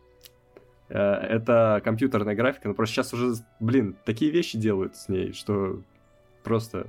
Э, 0.89 1.13
это 1.15 1.81
компьютерная 1.83 2.35
графика, 2.35 2.67
но 2.67 2.73
просто 2.73 2.95
сейчас 2.95 3.13
уже, 3.13 3.33
блин, 3.59 3.97
такие 4.05 4.31
вещи 4.31 4.57
делают 4.57 4.95
с 4.95 5.09
ней, 5.09 5.33
что 5.33 5.81
просто 6.43 6.87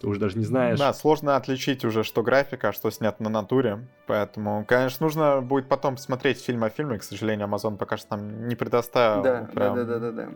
ты 0.00 0.06
уже 0.06 0.20
даже 0.20 0.38
не 0.38 0.44
знаешь. 0.44 0.78
Да, 0.78 0.92
сложно 0.92 1.36
отличить 1.36 1.84
уже, 1.84 2.02
что 2.04 2.22
графика, 2.22 2.68
а 2.68 2.72
что 2.72 2.90
снято 2.90 3.22
на 3.22 3.30
натуре. 3.30 3.86
Поэтому, 4.06 4.64
конечно, 4.66 5.04
нужно 5.04 5.40
будет 5.40 5.68
потом 5.68 5.96
посмотреть 5.96 6.40
фильм 6.40 6.64
о 6.64 6.70
фильме. 6.70 6.98
К 6.98 7.02
сожалению, 7.02 7.48
Amazon 7.48 7.76
пока 7.76 7.96
что 7.96 8.16
нам 8.16 8.48
не 8.48 8.54
предоставил. 8.54 9.22
Да, 9.22 9.48
да, 9.52 9.74
да, 9.74 9.84
да, 9.84 9.98
да, 9.98 10.12
да. 10.12 10.28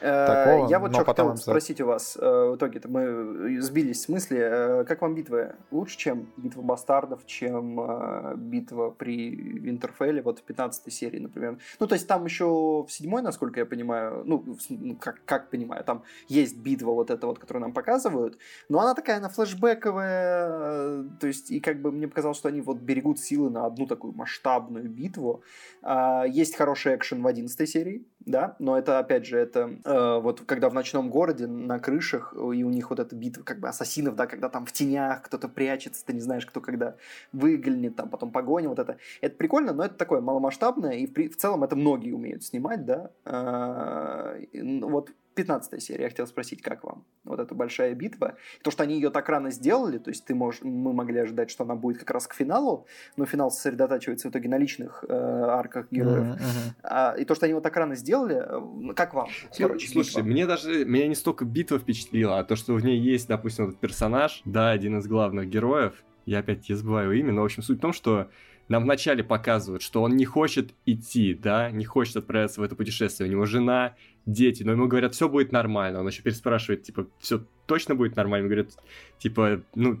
Такого, 0.00 0.68
Я 0.68 0.78
вот 0.78 0.94
что 0.94 1.04
хотел 1.04 1.36
спросить 1.36 1.80
у 1.80 1.86
вас. 1.86 2.16
Э, 2.20 2.50
в 2.52 2.56
итоге-то 2.56 2.88
мы 2.88 3.60
сбились 3.60 4.02
с 4.02 4.08
мысли. 4.08 4.38
Э, 4.38 4.84
как 4.84 5.02
вам 5.02 5.14
битва? 5.14 5.56
Лучше, 5.70 5.98
чем 5.98 6.28
битва 6.36 6.62
бастардов, 6.62 7.26
чем 7.26 7.80
э, 7.80 8.34
битва 8.36 8.90
при 8.90 9.30
Винтерфелле, 9.30 10.22
вот 10.22 10.38
в 10.38 10.42
15 10.42 10.92
серии, 10.92 11.18
например? 11.18 11.58
Ну, 11.80 11.86
то 11.86 11.94
есть 11.94 12.06
там 12.06 12.24
еще 12.24 12.46
в 12.46 12.88
седьмой, 12.88 13.22
насколько 13.22 13.60
я 13.60 13.66
понимаю, 13.66 14.22
ну, 14.24 14.44
ну, 14.68 14.96
как, 14.96 15.20
как 15.24 15.50
понимаю, 15.50 15.84
там 15.84 16.02
есть 16.28 16.56
битва 16.58 16.92
вот 16.92 17.10
эта 17.10 17.26
вот, 17.26 17.38
которую 17.38 17.62
нам 17.62 17.72
показывают, 17.72 18.38
но 18.68 18.80
она 18.80 18.94
такая, 18.94 19.18
она 19.18 19.28
флешбековая, 19.28 21.04
то 21.20 21.26
есть, 21.26 21.50
и 21.50 21.60
как 21.60 21.80
бы 21.80 21.92
мне 21.92 22.08
показалось, 22.08 22.38
что 22.38 22.48
они 22.48 22.60
вот 22.60 22.78
берегут 22.78 23.18
силы 23.18 23.50
на 23.50 23.66
одну 23.66 23.86
такую 23.86 24.12
масштабную 24.12 24.88
битву. 24.88 25.42
А, 25.82 26.24
есть 26.26 26.56
хороший 26.56 26.96
экшен 26.96 27.22
в 27.22 27.26
11 27.26 27.68
серии, 27.68 28.04
да, 28.28 28.56
но 28.58 28.78
это, 28.78 28.98
опять 28.98 29.26
же, 29.26 29.38
это 29.38 29.70
э, 29.84 30.20
вот 30.20 30.42
когда 30.42 30.68
в 30.68 30.74
ночном 30.74 31.10
городе 31.10 31.46
на 31.46 31.78
крышах, 31.78 32.34
и 32.34 32.62
у 32.62 32.70
них 32.70 32.90
вот 32.90 33.00
эта 33.00 33.16
битва 33.16 33.42
как 33.42 33.58
бы 33.58 33.68
ассасинов, 33.68 34.16
да, 34.16 34.26
когда 34.26 34.48
там 34.48 34.66
в 34.66 34.72
тенях 34.72 35.22
кто-то 35.22 35.48
прячется, 35.48 36.04
ты 36.04 36.12
не 36.12 36.20
знаешь, 36.20 36.46
кто 36.46 36.60
когда 36.60 36.96
выглянет, 37.32 37.96
там 37.96 38.08
потом 38.08 38.30
погоня, 38.30 38.68
вот 38.68 38.78
это. 38.78 38.98
Это 39.20 39.36
прикольно, 39.36 39.72
но 39.72 39.84
это 39.84 39.94
такое 39.94 40.20
маломасштабное, 40.20 40.92
и 40.92 41.06
в, 41.06 41.14
в 41.14 41.36
целом 41.36 41.64
это 41.64 41.74
многие 41.76 42.12
умеют 42.12 42.44
снимать, 42.44 42.84
да. 42.84 43.10
Э, 43.24 44.44
вот 44.82 45.10
15 45.38 45.80
серия, 45.80 46.02
я 46.02 46.08
хотел 46.08 46.26
спросить, 46.26 46.62
как 46.62 46.82
вам? 46.82 47.04
Вот 47.22 47.38
эта 47.38 47.54
большая 47.54 47.94
битва. 47.94 48.36
То, 48.64 48.72
что 48.72 48.82
они 48.82 48.96
ее 48.96 49.10
так 49.10 49.28
рано 49.28 49.52
сделали, 49.52 49.98
то 49.98 50.10
есть 50.10 50.24
ты 50.24 50.34
можешь, 50.34 50.62
мы 50.62 50.92
могли 50.92 51.20
ожидать, 51.20 51.48
что 51.48 51.62
она 51.62 51.76
будет 51.76 51.98
как 51.98 52.10
раз 52.10 52.26
к 52.26 52.34
финалу, 52.34 52.86
но 53.16 53.24
финал 53.24 53.52
сосредотачивается 53.52 54.28
в 54.28 54.30
итоге 54.32 54.48
на 54.48 54.58
личных 54.58 55.04
э, 55.08 55.12
арках 55.12 55.92
героев. 55.92 56.34
Mm-hmm. 56.34 56.74
А, 56.82 57.14
и 57.16 57.24
то, 57.24 57.36
что 57.36 57.46
они 57.46 57.52
его 57.52 57.60
так 57.60 57.76
рано 57.76 57.94
сделали, 57.94 58.90
э, 58.90 58.94
как 58.94 59.14
вам? 59.14 59.28
Короче, 59.56 59.88
Слушай, 59.88 60.16
битва? 60.16 60.22
мне 60.28 60.46
даже, 60.46 60.84
меня 60.84 61.06
не 61.06 61.14
столько 61.14 61.44
битва 61.44 61.78
впечатлила, 61.78 62.40
а 62.40 62.44
то, 62.44 62.56
что 62.56 62.74
в 62.74 62.84
ней 62.84 62.98
есть, 62.98 63.28
допустим, 63.28 63.68
этот 63.68 63.78
персонаж, 63.78 64.42
да, 64.44 64.70
один 64.70 64.98
из 64.98 65.06
главных 65.06 65.48
героев, 65.48 66.02
я 66.26 66.40
опять 66.40 66.68
не 66.68 66.74
забываю 66.74 67.12
имя, 67.12 67.32
но, 67.32 67.42
в 67.42 67.44
общем, 67.44 67.62
суть 67.62 67.78
в 67.78 67.80
том, 67.80 67.92
что 67.92 68.28
нам 68.68 68.84
вначале 68.84 69.24
показывают, 69.24 69.82
что 69.82 70.02
он 70.02 70.16
не 70.16 70.24
хочет 70.24 70.74
идти, 70.84 71.34
да, 71.34 71.70
не 71.70 71.84
хочет 71.84 72.16
отправиться 72.16 72.60
в 72.60 72.64
это 72.64 72.76
путешествие. 72.76 73.28
У 73.28 73.32
него 73.32 73.46
жена, 73.46 73.94
дети, 74.26 74.62
но 74.62 74.72
ему 74.72 74.86
говорят, 74.86 75.14
все 75.14 75.28
будет 75.28 75.52
нормально. 75.52 76.00
Он 76.00 76.06
еще 76.06 76.22
переспрашивает, 76.22 76.82
типа, 76.82 77.06
все 77.18 77.44
точно 77.66 77.94
будет 77.94 78.16
нормально? 78.16 78.44
Ему 78.44 78.54
говорят, 78.54 78.76
типа, 79.18 79.62
ну, 79.74 79.98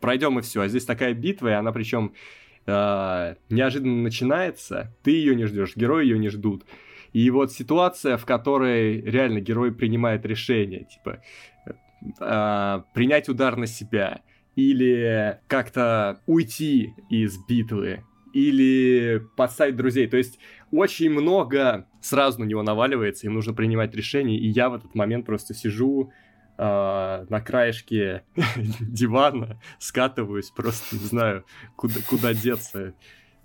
пройдем 0.00 0.38
и 0.38 0.42
все. 0.42 0.62
А 0.62 0.68
здесь 0.68 0.86
такая 0.86 1.12
битва, 1.12 1.48
и 1.48 1.52
она 1.52 1.70
причем 1.72 2.14
э, 2.66 3.34
неожиданно 3.50 4.02
начинается, 4.02 4.94
ты 5.02 5.10
ее 5.10 5.36
не 5.36 5.44
ждешь, 5.44 5.76
герои 5.76 6.04
ее 6.04 6.18
не 6.18 6.30
ждут. 6.30 6.64
И 7.12 7.28
вот 7.30 7.52
ситуация, 7.52 8.16
в 8.16 8.24
которой 8.24 9.02
реально 9.02 9.40
герой 9.40 9.70
принимает 9.72 10.24
решение, 10.24 10.86
типа, 10.86 11.22
э, 12.20 12.82
принять 12.94 13.28
удар 13.28 13.56
на 13.56 13.66
себя, 13.66 14.22
или 14.56 15.40
как-то 15.46 16.20
уйти 16.26 16.94
из 17.08 17.38
битвы, 17.46 18.04
или 18.32 19.22
подставить 19.36 19.76
друзей. 19.76 20.06
То 20.06 20.16
есть 20.16 20.38
очень 20.70 21.10
много 21.10 21.86
сразу 22.00 22.40
на 22.40 22.44
него 22.44 22.62
наваливается, 22.62 23.26
им 23.26 23.34
нужно 23.34 23.54
принимать 23.54 23.94
решения, 23.94 24.36
и 24.36 24.48
я 24.48 24.68
в 24.68 24.74
этот 24.74 24.94
момент 24.94 25.26
просто 25.26 25.54
сижу 25.54 26.12
э, 26.58 26.62
на 27.28 27.40
краешке 27.40 28.24
дивана, 28.80 29.60
скатываюсь, 29.78 30.50
просто 30.50 30.96
не 30.96 31.04
знаю, 31.04 31.44
куда, 31.76 31.94
куда 32.08 32.34
деться. 32.34 32.94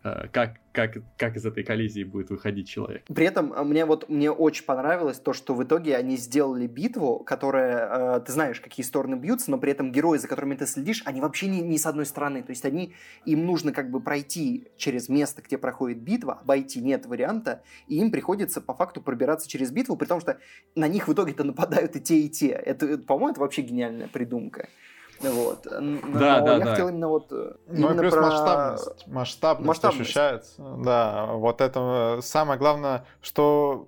Э, 0.04 0.28
как, 0.32 0.60
как, 0.78 0.98
как 1.18 1.36
из 1.36 1.44
этой 1.44 1.64
коллизии 1.64 2.04
будет 2.04 2.30
выходить 2.30 2.70
человек. 2.70 3.04
При 3.08 3.26
этом 3.26 3.52
э, 3.52 3.64
мне 3.64 3.84
вот 3.84 4.10
мне 4.10 4.30
очень 4.30 4.64
понравилось 4.64 5.18
то, 5.18 5.34
что 5.34 5.56
в 5.56 5.64
итоге 5.64 5.98
они 5.98 6.18
сделали 6.18 6.68
битву, 6.68 7.18
которая, 7.26 8.18
э, 8.18 8.20
ты 8.20 8.32
знаешь, 8.32 8.62
какие 8.62 8.86
стороны 8.86 9.16
бьются, 9.16 9.50
но 9.50 9.58
при 9.58 9.72
этом 9.72 9.92
герои, 9.92 10.20
за 10.20 10.28
которыми 10.28 10.54
ты 10.54 10.68
следишь, 10.68 11.02
они 11.06 11.20
вообще 11.20 11.48
не, 11.48 11.62
не 11.62 11.80
с 11.80 11.88
одной 11.88 12.06
стороны. 12.06 12.44
То 12.44 12.52
есть 12.52 12.64
они, 12.64 12.94
им 13.26 13.48
нужно 13.48 13.72
как 13.72 13.90
бы 13.90 14.00
пройти 14.00 14.68
через 14.78 15.10
место, 15.10 15.42
где 15.42 15.58
проходит 15.58 15.98
битва, 15.98 16.42
обойти 16.44 16.80
нет 16.80 17.08
варианта, 17.08 17.64
и 17.88 17.98
им 17.98 18.12
приходится 18.12 18.62
по 18.62 18.76
факту 18.76 19.02
пробираться 19.02 19.50
через 19.50 19.72
битву, 19.72 19.98
при 19.98 20.06
том, 20.06 20.22
что 20.22 20.38
на 20.76 20.88
них 20.88 21.08
в 21.08 21.14
итоге-то 21.14 21.44
нападают 21.44 21.96
и 21.96 22.02
те, 22.02 22.20
и 22.20 22.30
те. 22.30 22.50
Это, 22.50 23.00
по-моему, 23.00 23.32
это 23.32 23.40
вообще 23.40 23.64
гениальная 23.64 24.10
придумка. 24.10 24.70
Вот. 25.22 25.64
Да, 25.64 25.80
Но 25.80 26.20
да, 26.20 26.36
я 26.36 26.60
да. 26.60 26.66
хотел 26.72 26.90
именно 26.90 27.08
вот... 27.08 27.28
Э, 27.32 27.54
ну 27.68 27.94
и 27.94 27.98
плюс 27.98 28.14
про... 28.14 28.22
масштабность. 28.22 29.08
Масштабность, 29.08 29.68
масштабность 29.68 30.02
ощущается. 30.02 30.62
Да, 30.84 31.26
вот 31.34 31.62
это 31.62 32.20
самое 32.22 32.60
главное, 32.60 33.06
что 33.22 33.88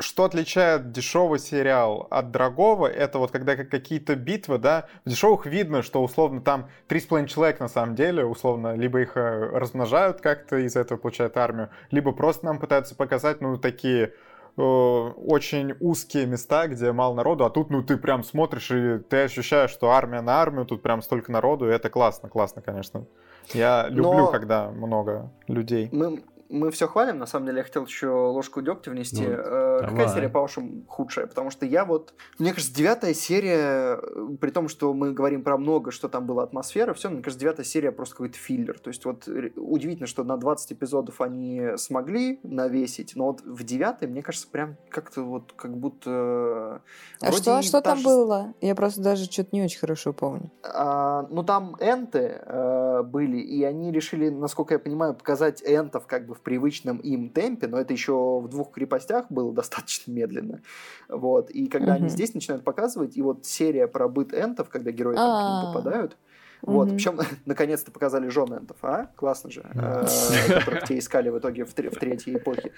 что 0.00 0.24
отличает 0.24 0.92
дешевый 0.92 1.38
сериал 1.38 2.06
от 2.10 2.30
дорогого, 2.30 2.86
это 2.86 3.18
вот 3.18 3.30
когда 3.30 3.54
какие-то 3.56 4.16
битвы, 4.16 4.58
да, 4.58 4.86
в 5.04 5.10
дешевых 5.10 5.44
видно, 5.44 5.82
что 5.82 6.02
условно 6.02 6.40
там 6.40 6.70
3,5 6.88 7.26
человек 7.26 7.60
на 7.60 7.68
самом 7.68 7.94
деле, 7.94 8.24
условно, 8.24 8.74
либо 8.74 9.00
их 9.02 9.16
э, 9.16 9.50
размножают 9.52 10.22
как-то, 10.22 10.56
из 10.56 10.74
этого 10.74 10.98
получают 10.98 11.36
армию, 11.36 11.68
либо 11.90 12.12
просто 12.12 12.46
нам 12.46 12.58
пытаются 12.58 12.94
показать, 12.94 13.42
ну, 13.42 13.58
такие 13.58 14.06
Э, 14.06 14.29
очень 14.56 15.74
узкие 15.80 16.26
места, 16.26 16.66
где 16.66 16.92
мало 16.92 17.14
народу, 17.14 17.44
а 17.44 17.50
тут, 17.50 17.70
ну, 17.70 17.82
ты 17.82 17.96
прям 17.96 18.24
смотришь, 18.24 18.70
и 18.70 18.98
ты 18.98 19.24
ощущаешь, 19.24 19.70
что 19.70 19.90
армия 19.90 20.20
на 20.20 20.40
армию, 20.40 20.66
тут 20.66 20.82
прям 20.82 21.02
столько 21.02 21.32
народу, 21.32 21.68
и 21.68 21.72
это 21.72 21.90
классно, 21.90 22.28
классно, 22.28 22.62
конечно. 22.62 23.06
Я 23.54 23.86
люблю, 23.88 24.12
Но... 24.12 24.26
когда 24.28 24.70
много 24.70 25.30
людей. 25.48 25.88
Мы, 25.92 26.22
мы 26.50 26.70
все 26.70 26.88
хвалим, 26.88 27.18
на 27.18 27.26
самом 27.26 27.46
деле 27.46 27.58
я 27.58 27.64
хотел 27.64 27.84
еще 27.84 28.08
ложку 28.08 28.60
дегтя 28.60 28.90
внести. 28.90 29.26
Ну, 29.26 29.32
э, 29.32 29.86
какая 29.88 30.08
серия, 30.08 30.28
по-вашему, 30.28 30.84
худшая? 30.88 31.26
Потому 31.26 31.50
что 31.50 31.64
я 31.64 31.84
вот... 31.84 32.12
Мне 32.38 32.52
кажется, 32.52 32.74
девятая 32.74 33.14
серия, 33.14 33.98
э, 34.02 34.28
при 34.40 34.50
том, 34.50 34.68
что 34.68 34.92
мы 34.92 35.12
говорим 35.12 35.42
про 35.42 35.56
много, 35.56 35.90
что 35.90 36.08
там 36.08 36.26
было 36.26 36.42
атмосфера, 36.42 36.92
все, 36.92 37.08
мне 37.08 37.22
кажется, 37.22 37.40
девятая 37.40 37.64
серия 37.64 37.92
просто 37.92 38.16
какой-то 38.16 38.36
филлер. 38.36 38.78
То 38.78 38.88
есть 38.88 39.04
вот 39.04 39.28
удивительно, 39.56 40.06
что 40.06 40.24
на 40.24 40.36
20 40.36 40.72
эпизодов 40.72 41.20
они 41.20 41.76
смогли 41.76 42.40
навесить, 42.42 43.12
но 43.14 43.26
вот 43.26 43.42
в 43.42 43.62
девятой, 43.64 44.08
мне 44.08 44.22
кажется, 44.22 44.48
прям 44.48 44.76
как-то 44.90 45.22
вот 45.22 45.52
как 45.54 45.76
будто... 45.76 46.82
Э, 47.20 47.26
а 47.26 47.32
что, 47.32 47.62
что 47.62 47.80
там 47.80 47.98
же... 47.98 48.04
было? 48.04 48.54
Я 48.60 48.74
просто 48.74 49.00
даже 49.00 49.24
что-то 49.24 49.50
не 49.52 49.62
очень 49.62 49.78
хорошо 49.78 50.12
помню. 50.12 50.50
А, 50.62 51.26
ну 51.30 51.42
там 51.42 51.76
энты 51.80 52.40
э, 52.44 53.02
были, 53.04 53.38
и 53.38 53.62
они 53.62 53.92
решили, 53.92 54.28
насколько 54.28 54.74
я 54.74 54.78
понимаю, 54.80 55.14
показать 55.14 55.62
энтов 55.64 56.06
как 56.06 56.26
бы 56.26 56.34
в 56.34 56.39
привычном 56.42 56.98
им 56.98 57.30
темпе, 57.30 57.66
но 57.66 57.78
это 57.78 57.92
еще 57.92 58.40
в 58.40 58.48
двух 58.48 58.72
крепостях 58.72 59.26
было 59.30 59.52
достаточно 59.60 60.12
медленно. 60.12 60.62
Вот. 61.08 61.50
И 61.50 61.66
когда 61.68 61.94
угу. 61.94 62.00
они 62.00 62.08
здесь 62.08 62.34
начинают 62.34 62.64
показывать, 62.64 63.16
и 63.16 63.22
вот 63.22 63.46
серия 63.46 63.86
про 63.86 64.08
быт 64.08 64.34
энтов, 64.34 64.68
когда 64.68 64.90
герои 64.90 65.16
там 65.16 65.62
к 65.62 65.64
ним 65.64 65.72
попадают, 65.72 66.16
вот, 66.62 66.88
mm 66.88 66.94
причем 66.94 67.18
наконец-то 67.46 67.90
показали 67.90 68.28
жен 68.28 68.52
энтов, 68.52 68.76
а? 68.82 69.10
Классно 69.16 69.50
же. 69.50 69.64
Э, 69.74 70.06
которых 70.48 70.84
те 70.84 70.98
искали 70.98 71.30
в 71.30 71.38
итоге 71.38 71.64
в 71.64 71.72
третьей 71.72 72.36
эпохе. 72.36 72.72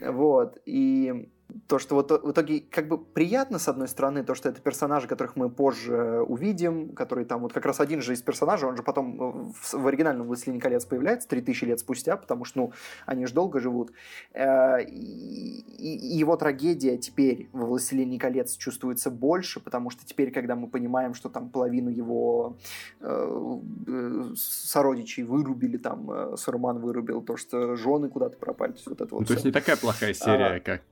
Вот, 0.00 0.58
и 0.66 1.30
то, 1.68 1.78
что 1.78 1.94
вот 1.94 2.10
в 2.10 2.30
итоге 2.30 2.60
как 2.60 2.88
бы 2.88 2.98
приятно, 2.98 3.58
с 3.58 3.68
одной 3.68 3.88
стороны, 3.88 4.24
то, 4.24 4.34
что 4.34 4.48
это 4.48 4.60
персонажи, 4.60 5.06
которых 5.06 5.36
мы 5.36 5.48
позже 5.48 6.22
увидим, 6.26 6.90
которые 6.90 7.24
там, 7.24 7.40
вот 7.40 7.52
как 7.52 7.64
раз 7.66 7.80
один 7.80 8.02
же 8.02 8.14
из 8.14 8.22
персонажей, 8.22 8.68
он 8.68 8.76
же 8.76 8.82
потом 8.82 9.14
э, 9.14 9.52
в, 9.54 9.74
в 9.74 9.86
оригинальном 9.86 10.26
«Властелине 10.26 10.60
колец» 10.60 10.84
появляется 10.84 11.28
3000 11.28 11.64
лет 11.64 11.80
спустя, 11.80 12.16
потому 12.16 12.44
что, 12.44 12.58
ну, 12.58 12.72
они 13.06 13.26
же 13.26 13.34
долго 13.34 13.60
живут. 13.60 13.92
Э, 14.32 14.82
и, 14.82 16.16
его 16.18 16.36
трагедия 16.36 16.98
теперь 16.98 17.48
во 17.52 17.66
«Властелине 17.66 18.18
колец» 18.18 18.56
чувствуется 18.56 19.10
больше, 19.10 19.60
потому 19.60 19.90
что 19.90 20.04
теперь, 20.04 20.32
когда 20.32 20.56
мы 20.56 20.68
понимаем, 20.68 21.14
что 21.14 21.28
там 21.28 21.48
половину 21.48 21.90
его 21.90 22.56
э, 23.00 23.60
э 23.86 24.24
сородичей 24.36 25.22
вырубили, 25.22 25.76
там, 25.76 26.10
э, 26.10 26.36
Саруман 26.36 26.80
вырубил, 26.80 27.22
то, 27.22 27.36
что 27.36 27.76
жены 27.76 28.08
куда-то 28.08 28.36
пропали, 28.36 28.72
то 28.72 28.76
есть 28.78 28.88
вот 28.88 29.00
это 29.00 29.14
вот 29.14 29.20
ну, 29.20 29.26
То 29.26 29.32
есть 29.34 29.44
не 29.44 29.52
такая 29.52 29.76
плохая 29.76 30.12
серия, 30.12 30.56
а, 30.56 30.60
как 30.60 30.82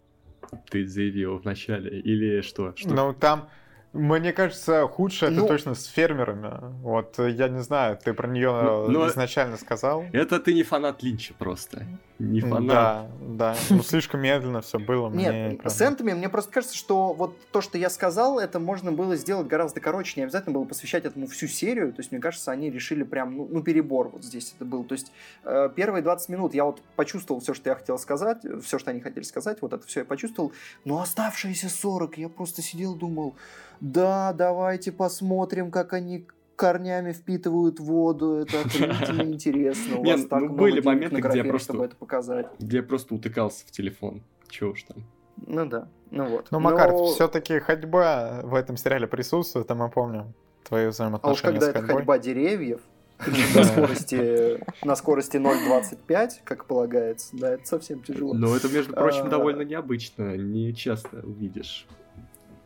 ты 0.70 0.86
заявил 0.86 1.38
в 1.38 1.44
начале, 1.44 2.00
или 2.00 2.40
что? 2.40 2.74
что? 2.76 2.94
Ну, 2.94 3.12
там, 3.14 3.48
мне 3.94 4.32
кажется, 4.32 4.86
худшее 4.88 5.30
ну, 5.30 5.44
это 5.44 5.48
точно 5.48 5.74
с 5.74 5.86
фермерами. 5.86 6.50
Вот, 6.82 7.18
я 7.18 7.48
не 7.48 7.60
знаю, 7.62 7.96
ты 7.96 8.12
про 8.12 8.26
нее 8.26 8.50
ну, 8.50 8.88
ну, 8.90 9.08
изначально 9.08 9.56
сказал. 9.56 10.04
Это 10.12 10.40
ты 10.40 10.52
не 10.52 10.64
фанат 10.64 11.02
Линча 11.02 11.32
просто 11.34 11.86
не 12.18 12.40
фанат. 12.40 12.66
Да, 12.66 13.06
да. 13.20 13.56
Ну, 13.70 13.82
слишком 13.82 14.20
медленно 14.20 14.60
все 14.60 14.78
было. 14.78 15.10
Нет, 15.10 15.60
с 15.64 15.82
энтами 15.82 16.12
мне 16.12 16.28
просто 16.28 16.52
кажется, 16.52 16.76
что 16.76 17.12
вот 17.12 17.36
то, 17.50 17.60
что 17.60 17.76
я 17.76 17.90
сказал, 17.90 18.38
это 18.38 18.60
можно 18.60 18.92
было 18.92 19.16
сделать 19.16 19.46
гораздо 19.48 19.80
короче. 19.80 20.20
Не 20.20 20.24
обязательно 20.24 20.54
было 20.54 20.64
посвящать 20.64 21.04
этому 21.04 21.26
всю 21.26 21.48
серию. 21.48 21.92
То 21.92 22.00
есть, 22.00 22.12
мне 22.12 22.20
кажется, 22.20 22.52
они 22.52 22.70
решили 22.70 23.02
прям, 23.02 23.36
ну, 23.36 23.48
ну 23.50 23.62
перебор 23.62 24.08
вот 24.08 24.24
здесь 24.24 24.54
это 24.54 24.64
был. 24.64 24.84
То 24.84 24.94
есть, 24.94 25.12
э, 25.44 25.70
первые 25.74 26.02
20 26.02 26.28
минут 26.28 26.54
я 26.54 26.64
вот 26.64 26.80
почувствовал 26.94 27.40
все, 27.40 27.52
что 27.52 27.70
я 27.70 27.76
хотел 27.76 27.98
сказать, 27.98 28.38
все, 28.62 28.78
что 28.78 28.90
они 28.90 29.00
хотели 29.00 29.24
сказать, 29.24 29.58
вот 29.60 29.72
это 29.72 29.86
все 29.86 30.00
я 30.00 30.06
почувствовал. 30.06 30.52
Но 30.84 31.00
оставшиеся 31.00 31.68
40 31.68 32.18
я 32.18 32.28
просто 32.28 32.62
сидел, 32.62 32.94
думал, 32.94 33.34
да, 33.80 34.32
давайте 34.32 34.92
посмотрим, 34.92 35.70
как 35.70 35.92
они 35.92 36.26
корнями 36.56 37.12
впитывают 37.12 37.80
воду, 37.80 38.36
это 38.36 38.60
охренительно 38.60 39.22
интересно. 39.34 39.98
У 39.98 40.04
вас 40.04 40.24
так 40.26 40.42
ну, 40.42 40.54
были 40.54 40.80
моменты, 40.80 41.20
где 41.20 41.38
я 41.38 41.44
просто, 41.44 41.82
это 41.82 41.96
показать. 41.96 42.46
Где 42.58 42.78
я 42.78 42.82
просто 42.82 43.14
утыкался 43.14 43.66
в 43.66 43.70
телефон. 43.70 44.22
Чего 44.48 44.70
уж 44.70 44.82
там. 44.84 44.98
Ну 45.46 45.66
да, 45.66 45.88
ну 46.10 46.26
вот. 46.26 46.48
Ну, 46.50 46.60
Макар, 46.60 46.92
Но... 46.92 47.06
все-таки 47.06 47.58
ходьба 47.58 48.40
в 48.44 48.54
этом 48.54 48.76
сериале 48.76 49.06
присутствует, 49.06 49.70
а 49.70 49.74
мы 49.74 49.90
помним 49.90 50.32
твои 50.62 50.86
взаимоотношения 50.86 51.30
А 51.30 51.32
уж 51.32 51.60
когда 51.60 51.70
это 51.70 51.82
ходьба 51.82 52.18
деревьев, 52.18 52.80
на 53.54 53.64
скорости, 53.64 54.60
на 54.84 54.96
скорости 54.96 55.36
0.25, 55.36 56.30
как 56.44 56.66
полагается, 56.66 57.36
да, 57.36 57.54
это 57.54 57.66
совсем 57.66 58.00
тяжело. 58.02 58.34
Но 58.34 58.54
это, 58.54 58.68
между 58.68 58.92
прочим, 58.92 59.26
а, 59.26 59.28
довольно 59.28 59.62
необычно, 59.62 60.36
не 60.36 60.74
часто 60.74 61.20
увидишь 61.20 61.86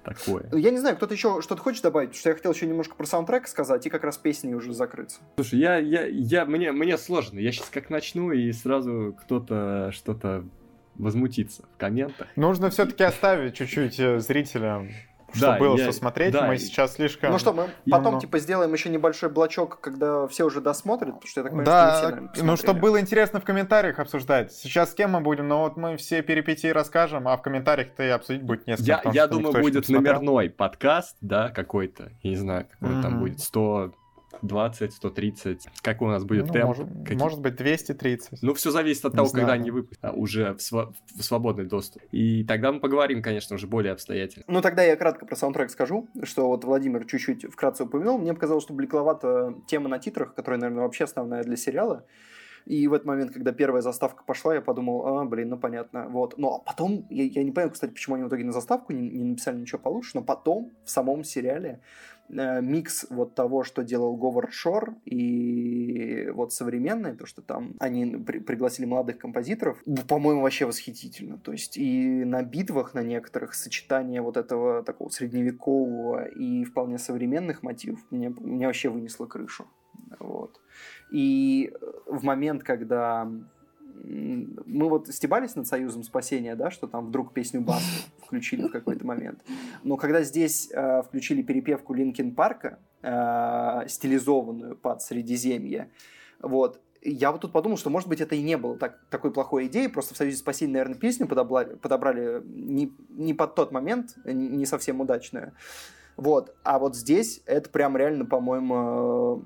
такое. 0.05 0.49
Я 0.53 0.71
не 0.71 0.79
знаю, 0.79 0.97
кто-то 0.97 1.15
еще 1.15 1.41
что-то 1.43 1.63
хочет 1.63 1.83
добавить, 1.83 2.11
потому 2.11 2.21
что 2.21 2.29
я 2.31 2.35
хотел 2.35 2.53
еще 2.53 2.67
немножко 2.67 2.95
про 2.95 3.07
саундтрек 3.07 3.49
сказать 3.49 3.87
и 3.87 3.91
как 3.91 4.05
раз 4.05 4.17
песни 4.19 4.55
уже 4.55 4.73
закрыться. 4.73 5.21
Слушай, 5.37 5.61
я, 5.61 5.77
я, 5.79 6.07
я, 6.07 6.45
мне, 6.45 6.73
мне 6.73 6.97
сложно. 6.99 7.39
Я 7.39 7.53
сейчас 7.53 7.69
как 7.69 7.91
начну, 7.91 8.33
и 8.33 8.51
сразу 8.53 9.17
кто-то 9.21 9.91
что-то 9.93 10.45
возмутится 10.97 11.63
в 11.75 11.79
комментах. 11.79 12.27
Нужно 12.37 12.71
все-таки 12.71 13.05
оставить 13.05 13.55
чуть-чуть 13.55 14.01
э, 14.01 14.19
зрителям 14.19 14.91
что 15.33 15.41
Да, 15.41 15.59
было 15.59 15.77
я- 15.77 15.85
что 15.85 15.93
смотреть. 15.93 16.33
да, 16.33 16.47
Мы 16.47 16.59
сейчас 16.59 16.95
слишком... 16.95 17.33
Ну 17.33 17.39
что, 17.39 17.53
мы 17.53 17.69
потом 17.91 18.15
ну. 18.15 18.21
типа 18.21 18.39
сделаем 18.39 18.73
еще 18.73 18.89
небольшой 18.89 19.29
блочок, 19.29 19.81
когда 19.81 20.27
все 20.29 20.45
уже 20.45 20.61
досмотрят, 20.61 21.15
потому 21.15 21.29
что 21.29 21.41
я 21.41 21.45
так 21.45 21.53
понимаю, 21.53 21.67
что 21.67 21.87
не 21.87 21.93
все, 21.93 22.03
Да, 22.03 22.17
наверное, 22.17 22.45
ну 22.45 22.57
чтобы 22.57 22.81
было 22.81 23.01
интересно 23.01 23.41
в 23.41 23.45
комментариях 23.45 23.99
обсуждать. 23.99 24.53
Сейчас 24.53 24.93
с 24.93 24.95
кем 24.95 25.11
мы 25.13 25.21
будем, 25.21 25.49
но 25.49 25.61
вот 25.61 25.77
мы 25.77 25.97
все 25.97 26.23
перипетии 26.23 26.69
расскажем, 26.69 27.29
а 27.29 27.37
в 27.37 27.43
комментариях-то 27.43 28.03
и 28.03 28.09
обсудить 28.09 28.43
будет 28.43 28.67
несколько. 28.67 28.87
Я, 28.87 28.97
потому 28.99 29.15
я 29.15 29.27
думаю, 29.27 29.63
будет 29.63 29.89
номерной 29.89 30.51
подкаст, 30.51 31.17
да, 31.21 31.51
какой-то. 31.51 32.13
Я 32.23 32.31
не 32.31 32.37
знаю, 32.37 32.67
какой 32.71 32.95
он 32.97 33.03
там 33.03 33.21
будет. 33.21 33.41
120, 34.39 34.93
130. 34.93 35.67
Какой 35.83 36.09
у 36.09 36.11
нас 36.11 36.25
будет 36.25 36.47
Ну, 36.47 36.53
темп? 36.53 36.67
может, 36.67 36.89
какие- 37.03 37.19
может 37.19 37.41
быть 37.41 37.57
230. 37.57 38.43
Ну, 38.43 38.55
все 38.55 38.71
зависит 38.71 39.05
от 39.05 39.13
Не 39.13 39.17
того, 39.17 39.29
когда 39.31 39.47
знаю. 39.47 39.61
они 39.61 39.71
выпустят. 39.71 40.05
а, 40.05 40.13
уже 40.13 40.55
в, 40.55 40.59
сва- 40.59 40.93
в 41.17 41.23
свободный 41.23 41.65
доступ. 41.65 42.03
И 42.13 42.45
тогда 42.45 42.71
мы 42.73 42.81
поговорим, 42.81 43.23
конечно, 43.23 43.57
уже 43.57 43.67
более 43.67 43.93
обстоятельно. 43.93 44.45
Ну, 44.49 44.61
тогда 44.61 44.83
я 44.83 44.97
кратко 44.97 45.27
про 45.27 45.35
саундтрек 45.37 45.71
скажу, 45.71 46.09
что 46.23 46.49
вот 46.49 46.65
Владимир 46.65 47.05
чуть-чуть 47.05 47.51
вкратце 47.51 47.85
упомянул. 47.85 48.19
Мне 48.19 48.35
показалось, 48.35 48.65
что 48.65 48.75
бликовата 48.75 49.55
тема 49.67 49.89
на 49.89 49.99
титрах, 49.99 50.35
которая, 50.35 50.61
наверное, 50.61 50.85
вообще 50.85 51.05
основная 51.05 51.43
для 51.43 51.57
сериала. 51.57 52.05
И 52.67 52.87
в 52.87 52.93
этот 52.93 53.07
момент, 53.07 53.33
когда 53.33 53.53
первая 53.53 53.81
заставка 53.81 54.25
пошла, 54.27 54.55
я 54.55 54.61
подумал, 54.61 55.07
а, 55.07 55.25
блин, 55.25 55.49
ну 55.49 55.57
понятно, 55.59 56.07
вот. 56.09 56.35
Ну, 56.37 56.49
а 56.55 56.59
потом, 56.59 57.07
я, 57.09 57.25
я 57.25 57.43
не 57.43 57.51
понимаю, 57.51 57.71
кстати, 57.71 57.93
почему 57.93 58.17
они 58.17 58.25
в 58.25 58.29
итоге 58.29 58.45
на 58.45 58.53
заставку 58.53 58.93
не, 58.93 59.09
не 59.09 59.25
написали 59.25 59.57
ничего 59.59 59.79
получше, 59.79 60.11
но 60.15 60.23
потом 60.23 60.71
в 60.85 60.91
самом 60.91 61.25
сериале 61.25 61.81
микс 62.29 63.07
вот 63.11 63.35
того, 63.35 63.65
что 63.65 63.83
делал 63.83 64.17
Говард 64.17 64.53
Шор 64.53 64.97
и 65.05 66.29
вот 66.33 66.53
современное, 66.53 67.15
то, 67.15 67.27
что 67.27 67.43
там 67.43 67.75
они 67.81 68.17
при- 68.17 68.41
пригласили 68.41 68.87
молодых 68.87 69.19
композиторов, 69.19 69.83
по-моему, 70.09 70.43
вообще 70.43 70.67
восхитительно. 70.67 71.39
То 71.39 71.53
есть 71.53 71.77
и 71.77 72.25
на 72.25 72.43
битвах 72.43 72.95
на 72.95 73.03
некоторых 73.03 73.55
сочетание 73.55 74.21
вот 74.21 74.37
этого 74.37 74.83
такого 74.83 75.09
средневекового 75.09 76.27
и 76.27 76.65
вполне 76.65 76.99
современных 76.99 77.63
мотивов 77.63 78.01
мне, 78.11 78.31
мне 78.31 78.67
вообще 78.67 78.89
вынесло 78.89 79.27
крышу. 79.27 79.67
Вот. 80.19 80.61
И 81.11 81.73
э, 81.73 81.87
в 82.07 82.25
момент, 82.25 82.63
когда 82.63 83.31
мы 84.05 84.89
вот 84.89 85.09
стебались 85.09 85.57
над 85.57 85.67
Союзом 85.67 86.03
спасения, 86.03 86.55
да, 86.55 86.71
что 86.71 86.87
там 86.87 87.07
вдруг 87.07 87.33
песню 87.33 87.61
Басты 87.61 88.11
включили 88.29 88.69
в 88.69 88.71
какой-то 88.71 89.07
момент. 89.07 89.43
Но 89.83 89.97
когда 89.97 90.23
здесь 90.23 90.71
э, 90.71 91.03
включили 91.03 91.43
перепевку 91.43 91.95
Линкин 91.95 92.35
Парка, 92.35 92.79
э, 93.03 93.89
стилизованную 93.89 94.77
под 94.77 95.01
Средиземье, 95.03 95.91
вот, 96.41 96.81
я 97.03 97.33
вот 97.33 97.41
тут 97.41 97.53
подумал, 97.53 97.79
что, 97.79 97.91
может 97.91 98.09
быть, 98.09 98.21
это 98.21 98.35
и 98.35 98.43
не 98.43 98.59
было 98.59 98.77
так, 98.77 98.99
такой 99.09 99.33
плохой 99.33 99.67
идеей, 99.67 99.89
просто 99.89 100.15
в 100.15 100.17
Союзе 100.17 100.37
спасения, 100.37 100.73
наверное, 100.75 100.97
песню 100.97 101.27
подобрали, 101.27 101.75
подобрали 101.77 102.43
не, 102.45 102.93
не 103.09 103.33
под 103.33 103.55
тот 103.55 103.73
момент, 103.73 104.17
не 104.25 104.67
совсем 104.67 105.01
удачную. 105.01 105.55
Вот. 106.17 106.55
А 106.65 106.79
вот 106.79 106.97
здесь 106.97 107.43
это 107.47 107.71
прям 107.71 107.97
реально, 107.97 108.27
по-моему, 108.27 109.45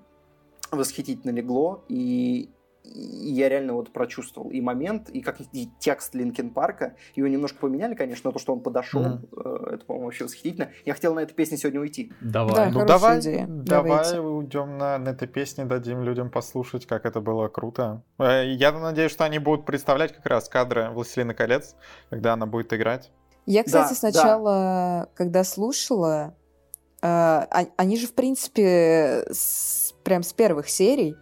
э, 0.73 0.77
восхитительно 0.77 1.31
легло, 1.31 1.85
и 1.89 2.51
я 2.85 3.49
реально 3.49 3.75
вот 3.75 3.93
прочувствовал 3.93 4.51
и 4.51 4.61
момент, 4.61 5.09
и 5.09 5.21
как 5.21 5.41
и 5.53 5.71
текст 5.79 6.15
Линкен 6.15 6.51
Парка. 6.51 6.97
Его 7.15 7.29
немножко 7.29 7.59
поменяли, 7.61 7.95
конечно, 7.95 8.29
но 8.29 8.33
то, 8.33 8.39
что 8.39 8.53
он 8.53 8.61
подошел, 8.61 9.03
э, 9.05 9.75
это, 9.75 9.85
по-моему, 9.87 10.07
вообще 10.07 10.25
восхитительно. 10.25 10.71
Я 10.85 10.95
хотел 10.95 11.15
на 11.15 11.21
этой 11.21 11.33
песне 11.35 11.57
сегодня 11.57 11.81
уйти. 11.81 12.13
Давай. 12.21 12.55
Да, 12.55 12.71
Ну 12.81 12.85
давай, 12.87 13.21
идея. 13.21 13.47
давай 13.49 13.91
Давайте. 13.91 14.21
уйдем 14.21 14.79
на, 14.79 14.99
на 14.99 15.11
этой 15.11 15.29
песне, 15.29 15.65
дадим 15.65 16.03
людям 16.03 16.31
послушать, 16.31 16.87
как 16.87 17.07
это 17.07 17.21
было 17.21 17.49
круто. 17.49 18.03
Э, 18.19 18.45
Я 18.47 18.73
надеюсь, 18.73 19.13
что 19.13 19.25
они 19.25 19.39
будут 19.39 19.65
представлять 19.65 20.13
как 20.15 20.27
раз 20.27 20.49
кадры 20.49 20.91
«Властелина 20.91 21.35
колец», 21.35 21.77
когда 22.11 22.33
она 22.33 22.47
будет 22.47 22.73
играть. 22.73 23.11
Я, 23.47 23.65
кстати, 23.65 23.91
Да, 23.91 23.95
сначала, 23.95 25.09
когда 25.15 25.43
слушала, 25.45 26.35
э, 27.01 27.07
а- 27.07 27.67
они 27.77 27.97
же, 27.97 28.07
в 28.07 28.15
принципе, 28.15 29.25
с- 29.31 29.92
прям 30.03 30.23
с 30.23 30.33
первых 30.33 30.69
серий 30.69 31.17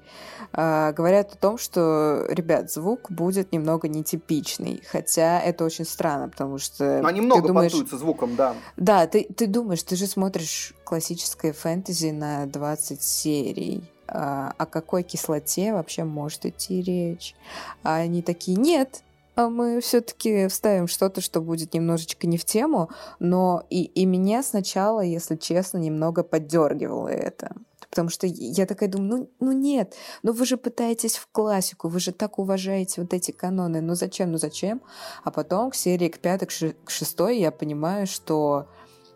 э, 0.53 0.93
говорят 0.93 1.35
о 1.35 1.37
том, 1.37 1.59
что, 1.59 2.26
ребят, 2.28 2.70
звук 2.70 3.11
будет 3.11 3.53
немного 3.53 3.89
нетипичный. 3.89 4.83
Хотя 4.91 5.41
это 5.41 5.64
очень 5.64 5.85
странно, 5.85 6.28
потому 6.28 6.59
что 6.59 7.07
они 7.07 7.20
много 7.20 7.49
думаешь... 7.49 7.72
понтуются 7.72 7.99
звуком, 7.99 8.37
да. 8.37 8.55
Да, 8.76 9.07
ты, 9.07 9.24
ты 9.24 9.47
думаешь, 9.47 9.83
ты 9.83 9.97
же 9.97 10.07
смотришь 10.07 10.74
классическое 10.85 11.53
фэнтези 11.53 12.11
на 12.11 12.47
20 12.47 13.03
серий. 13.03 13.85
А, 14.12 14.53
о 14.59 14.66
какой 14.66 15.05
кислоте 15.05 15.72
вообще 15.72 16.05
может 16.05 16.45
идти 16.47 16.83
речь? 16.83 17.35
А 17.83 17.97
они 17.97 18.22
такие, 18.22 18.57
нет, 18.57 19.03
а 19.37 19.49
мы 19.49 19.81
все-таки 19.81 20.49
вставим 20.49 20.89
что-то, 20.89 21.20
что 21.20 21.41
будет 21.41 21.72
немножечко 21.72 22.26
не 22.26 22.37
в 22.37 22.45
тему, 22.45 22.91
но 23.20 23.64
и, 23.70 23.85
и 23.85 24.05
меня 24.05 24.43
сначала, 24.43 25.01
если 25.01 25.37
честно, 25.37 25.78
немного 25.78 26.22
поддергивало 26.22 27.09
это. 27.09 27.53
Потому 27.91 28.09
что 28.09 28.26
я 28.26 28.66
такая 28.66 28.88
думаю, 28.88 29.11
ну, 29.11 29.30
ну 29.41 29.53
нет, 29.53 29.95
ну 30.22 30.32
вы 30.32 30.47
же 30.47 30.57
пытаетесь 30.57 31.16
в 31.16 31.26
классику, 31.30 31.88
вы 31.88 31.99
же 31.99 32.12
так 32.12 32.38
уважаете 32.38 33.01
вот 33.03 33.12
эти 33.12 33.32
каноны, 33.32 33.80
ну 33.80 33.95
зачем, 33.95 34.30
ну 34.30 34.38
зачем? 34.38 34.80
А 35.24 35.30
потом 35.32 35.70
к 35.70 35.74
серии, 35.74 36.09
к 36.09 36.20
пятой, 36.20 36.47
к, 36.47 36.53
ши- 36.53 36.76
к 36.84 36.91
шестой 36.91 37.38
я 37.38 37.51
понимаю, 37.51 38.07
что 38.07 38.68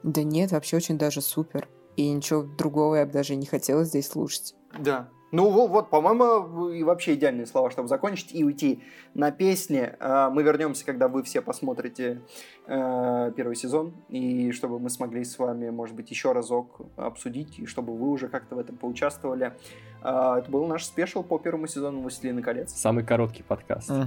да 0.03 0.23
нет, 0.23 0.53
вообще 0.53 0.77
очень 0.77 0.99
даже 0.99 1.23
супер. 1.23 1.69
И 1.97 2.11
ничего 2.11 2.43
другого 2.43 2.97
я 2.97 3.07
бы 3.07 3.13
даже 3.13 3.37
не 3.37 3.47
хотела 3.47 3.85
здесь 3.85 4.09
слушать. 4.09 4.55
Да. 4.79 5.09
Ну 5.35 5.67
вот, 5.67 5.91
по-моему, 5.91 6.69
и 6.69 6.85
вообще 6.85 7.15
идеальные 7.15 7.47
слова, 7.47 7.69
чтобы 7.69 7.89
закончить 7.89 8.33
и 8.33 8.45
уйти 8.45 8.85
на 9.15 9.33
песни. 9.33 9.93
А, 9.99 10.31
Мы 10.31 10.45
вернемся, 10.45 10.87
когда 10.87 11.09
вы 11.09 11.25
все 11.25 11.43
посмотрите 11.43 12.23
э, 12.69 13.33
первый 13.37 13.57
сезон, 13.57 13.95
и 14.09 14.53
чтобы 14.53 14.79
мы 14.79 14.91
смогли 14.91 15.25
с 15.25 15.37
вами, 15.37 15.71
может 15.71 15.97
быть, 15.97 16.09
еще 16.09 16.31
разок 16.31 16.81
обсудить, 16.95 17.59
и 17.59 17.67
чтобы 17.67 17.97
вы 17.97 18.11
уже 18.11 18.29
как-то 18.29 18.55
в 18.55 18.61
этом 18.61 18.77
поучаствовали. 18.77 19.55
А, 20.03 20.39
Это 20.39 20.49
был 20.53 20.67
наш 20.67 20.85
спешл 20.85 21.25
по 21.25 21.41
первому 21.41 21.67
сезону 21.67 22.03
«Властелина 22.03 22.41
колец». 22.41 22.73
Самый 22.73 23.05
короткий 23.05 23.43
подкаст. 23.43 23.91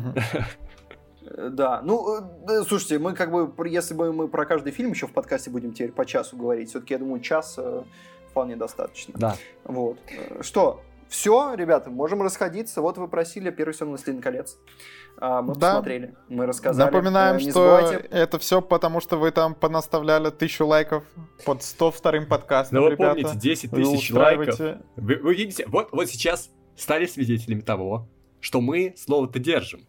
Да, 1.30 1.82
ну, 1.84 2.22
э, 2.48 2.64
слушайте, 2.66 3.00
мы 3.00 3.14
как 3.14 3.32
бы, 3.32 3.54
если 3.68 3.94
бы 3.94 4.14
мы 4.14 4.30
про 4.30 4.46
каждый 4.46 4.72
фильм 4.72 4.92
еще 4.92 5.08
в 5.08 5.12
подкасте 5.12 5.50
будем 5.50 5.74
теперь 5.74 5.92
по 5.92 6.06
часу 6.06 6.38
говорить, 6.38 6.70
все-таки, 6.70 6.94
я 6.94 7.00
думаю, 7.00 7.20
час 7.20 7.56
э, 7.58 7.84
вполне 8.30 8.56
достаточно. 8.56 9.14
Да. 9.18 9.36
Вот. 9.66 9.98
Что, 10.40 10.80
все, 11.10 11.53
ребята, 11.55 11.89
можем 11.89 12.22
расходиться. 12.22 12.82
Вот 12.82 12.97
вы 12.97 13.08
просили 13.08 13.49
первый 13.49 13.74
сезон 13.74 13.89
«Властелин 13.89 14.22
колец». 14.22 14.58
А, 15.20 15.41
мы 15.41 15.55
Да. 15.55 15.72
посмотрели, 15.72 16.16
мы 16.30 16.45
рассказали. 16.45 16.86
Напоминаем, 16.91 17.38
Э, 17.38 17.39
не 17.41 17.49
что 17.49 17.64
забывайте- 17.82 18.08
это 18.12 18.38
все 18.39 18.62
потому, 18.62 18.99
что 19.01 19.18
вы 19.18 19.32
там 19.32 19.55
понаставляли 19.55 20.30
тысячу 20.30 20.66
лайков 20.68 21.03
под 21.45 21.64
102 21.64 22.28
подкастом, 22.28 22.78
Но 22.80 22.84
вы 22.86 22.91
ребята. 22.91 23.10
помните, 23.16 23.32
10 23.36 23.72
Вы 23.72 23.84
тысяч 23.84 24.12
лайков. 24.12 24.60
Вы, 24.95 25.16
вы 25.16 25.34
видите, 25.36 25.66
вот, 25.68 25.89
вот 25.91 26.08
сейчас 26.08 26.49
стали 26.76 27.08
свидетелями 27.08 27.62
того, 27.62 28.08
что 28.39 28.62
мы 28.62 28.93
слово-то 28.95 29.39
держим. 29.39 29.88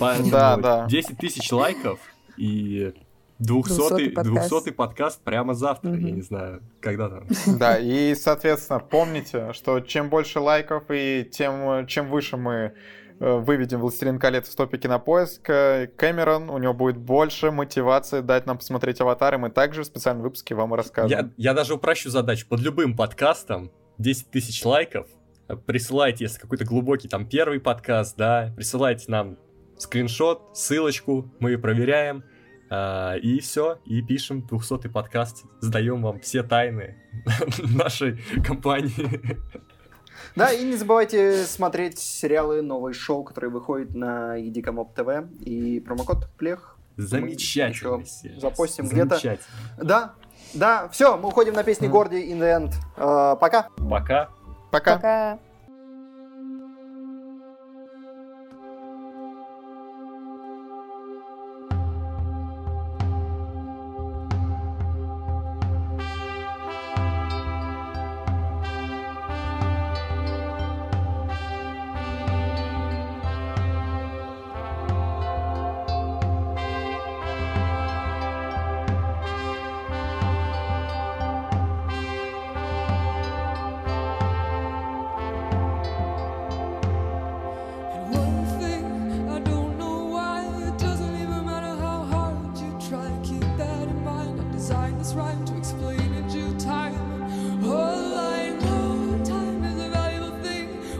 Поэтому 0.00 0.30
Да, 0.30 0.56
да. 0.56 0.86
10 0.86 1.16
тысяч 1.18 1.52
лайков 1.52 2.00
и 2.36 2.92
200 3.38 3.70
200-й 3.72 4.10
подкаст. 4.10 4.50
200 4.50 4.70
подкаст 4.70 5.22
прямо 5.22 5.54
завтра. 5.54 5.90
Я 5.92 5.96
Мгм. 5.98 6.14
не 6.16 6.22
знаю, 6.22 6.62
когда 6.80 7.08
там. 7.08 7.26
Да, 7.58 7.78
и, 7.78 8.14
соответственно, 8.14 8.80
помните, 8.80 9.52
что 9.52 9.80
чем 9.80 10.08
больше 10.08 10.40
лайков 10.40 10.84
и 10.90 11.28
тем, 11.30 11.86
чем 11.86 12.08
выше 12.10 12.36
мы 12.36 12.72
э, 13.18 13.36
выведем 13.38 13.80
«Властелин 13.80 14.18
колец» 14.18 14.48
в 14.48 14.54
топе 14.56 14.76
кинопоиск, 14.78 15.48
э, 15.48 15.86
Кэмерон, 15.96 16.50
у 16.50 16.58
него 16.58 16.74
будет 16.74 16.96
больше 16.98 17.50
мотивации 17.50 18.20
дать 18.20 18.44
нам 18.46 18.58
посмотреть 18.58 19.00
«Аватар», 19.00 19.34
и 19.34 19.38
мы 19.38 19.50
также 19.50 19.82
в 19.82 19.86
специальном 19.86 20.22
выпуске 20.22 20.54
вам 20.54 20.74
расскажем. 20.74 21.10
Я, 21.10 21.30
я 21.38 21.54
даже 21.54 21.74
упрощу 21.74 22.10
задачу. 22.10 22.46
Под 22.48 22.60
любым 22.60 22.94
подкастом 22.96 23.70
10 23.98 24.30
тысяч 24.30 24.62
лайков. 24.64 25.06
э, 25.48 25.56
Присылайте, 25.56 26.24
если 26.24 26.38
какой-то 26.38 26.64
глубокий 26.66 27.08
там 27.08 27.26
первый 27.26 27.58
подкаст, 27.60 28.16
да, 28.18 28.52
присылайте 28.56 29.04
нам 29.10 29.36
скриншот, 29.78 30.50
ссылочку, 30.54 31.30
мы 31.38 31.50
ее 31.52 31.58
проверяем. 31.58 32.22
А, 32.70 33.14
и 33.16 33.40
все, 33.40 33.78
и 33.84 34.02
пишем 34.02 34.46
200 34.46 34.88
подкаст, 34.88 35.44
сдаем 35.60 36.02
вам 36.02 36.20
все 36.20 36.42
тайны 36.42 36.96
нашей 37.58 38.18
компании. 38.44 39.38
Да, 40.34 40.52
и 40.52 40.64
не 40.64 40.76
забывайте 40.76 41.44
смотреть 41.44 41.98
сериалы, 41.98 42.60
новые 42.60 42.92
шоу, 42.92 43.24
которые 43.24 43.50
выходят 43.50 43.94
на 43.94 44.34
Едикомоп 44.36 44.94
ТВ. 44.94 45.30
И 45.40 45.80
промокод 45.80 46.28
ПЛЕХ. 46.36 46.76
Замечательно. 46.96 48.02
еще 48.02 48.40
запостим 48.40 48.86
где-то. 48.86 49.38
Да, 49.78 50.14
да, 50.54 50.88
все, 50.88 51.16
мы 51.16 51.28
уходим 51.28 51.54
на 51.54 51.64
песни. 51.64 51.86
Горди 51.86 52.16
in 52.16 52.38
the 52.38 52.70
end. 52.70 52.72
Э, 52.96 53.36
пока. 53.38 53.68
Пока. 53.90 54.30
Пока. 54.70 54.96
Пока. 54.96 55.38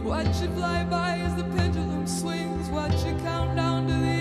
Watch 0.07 0.41
it 0.41 0.49
fly 0.55 0.85
by 0.85 1.17
as 1.17 1.35
the 1.35 1.43
pendulum 1.43 2.07
swings. 2.07 2.69
Watch 2.69 2.93
it 3.03 3.21
count 3.23 3.57
down 3.57 3.87
to 3.87 3.93
the 3.93 4.16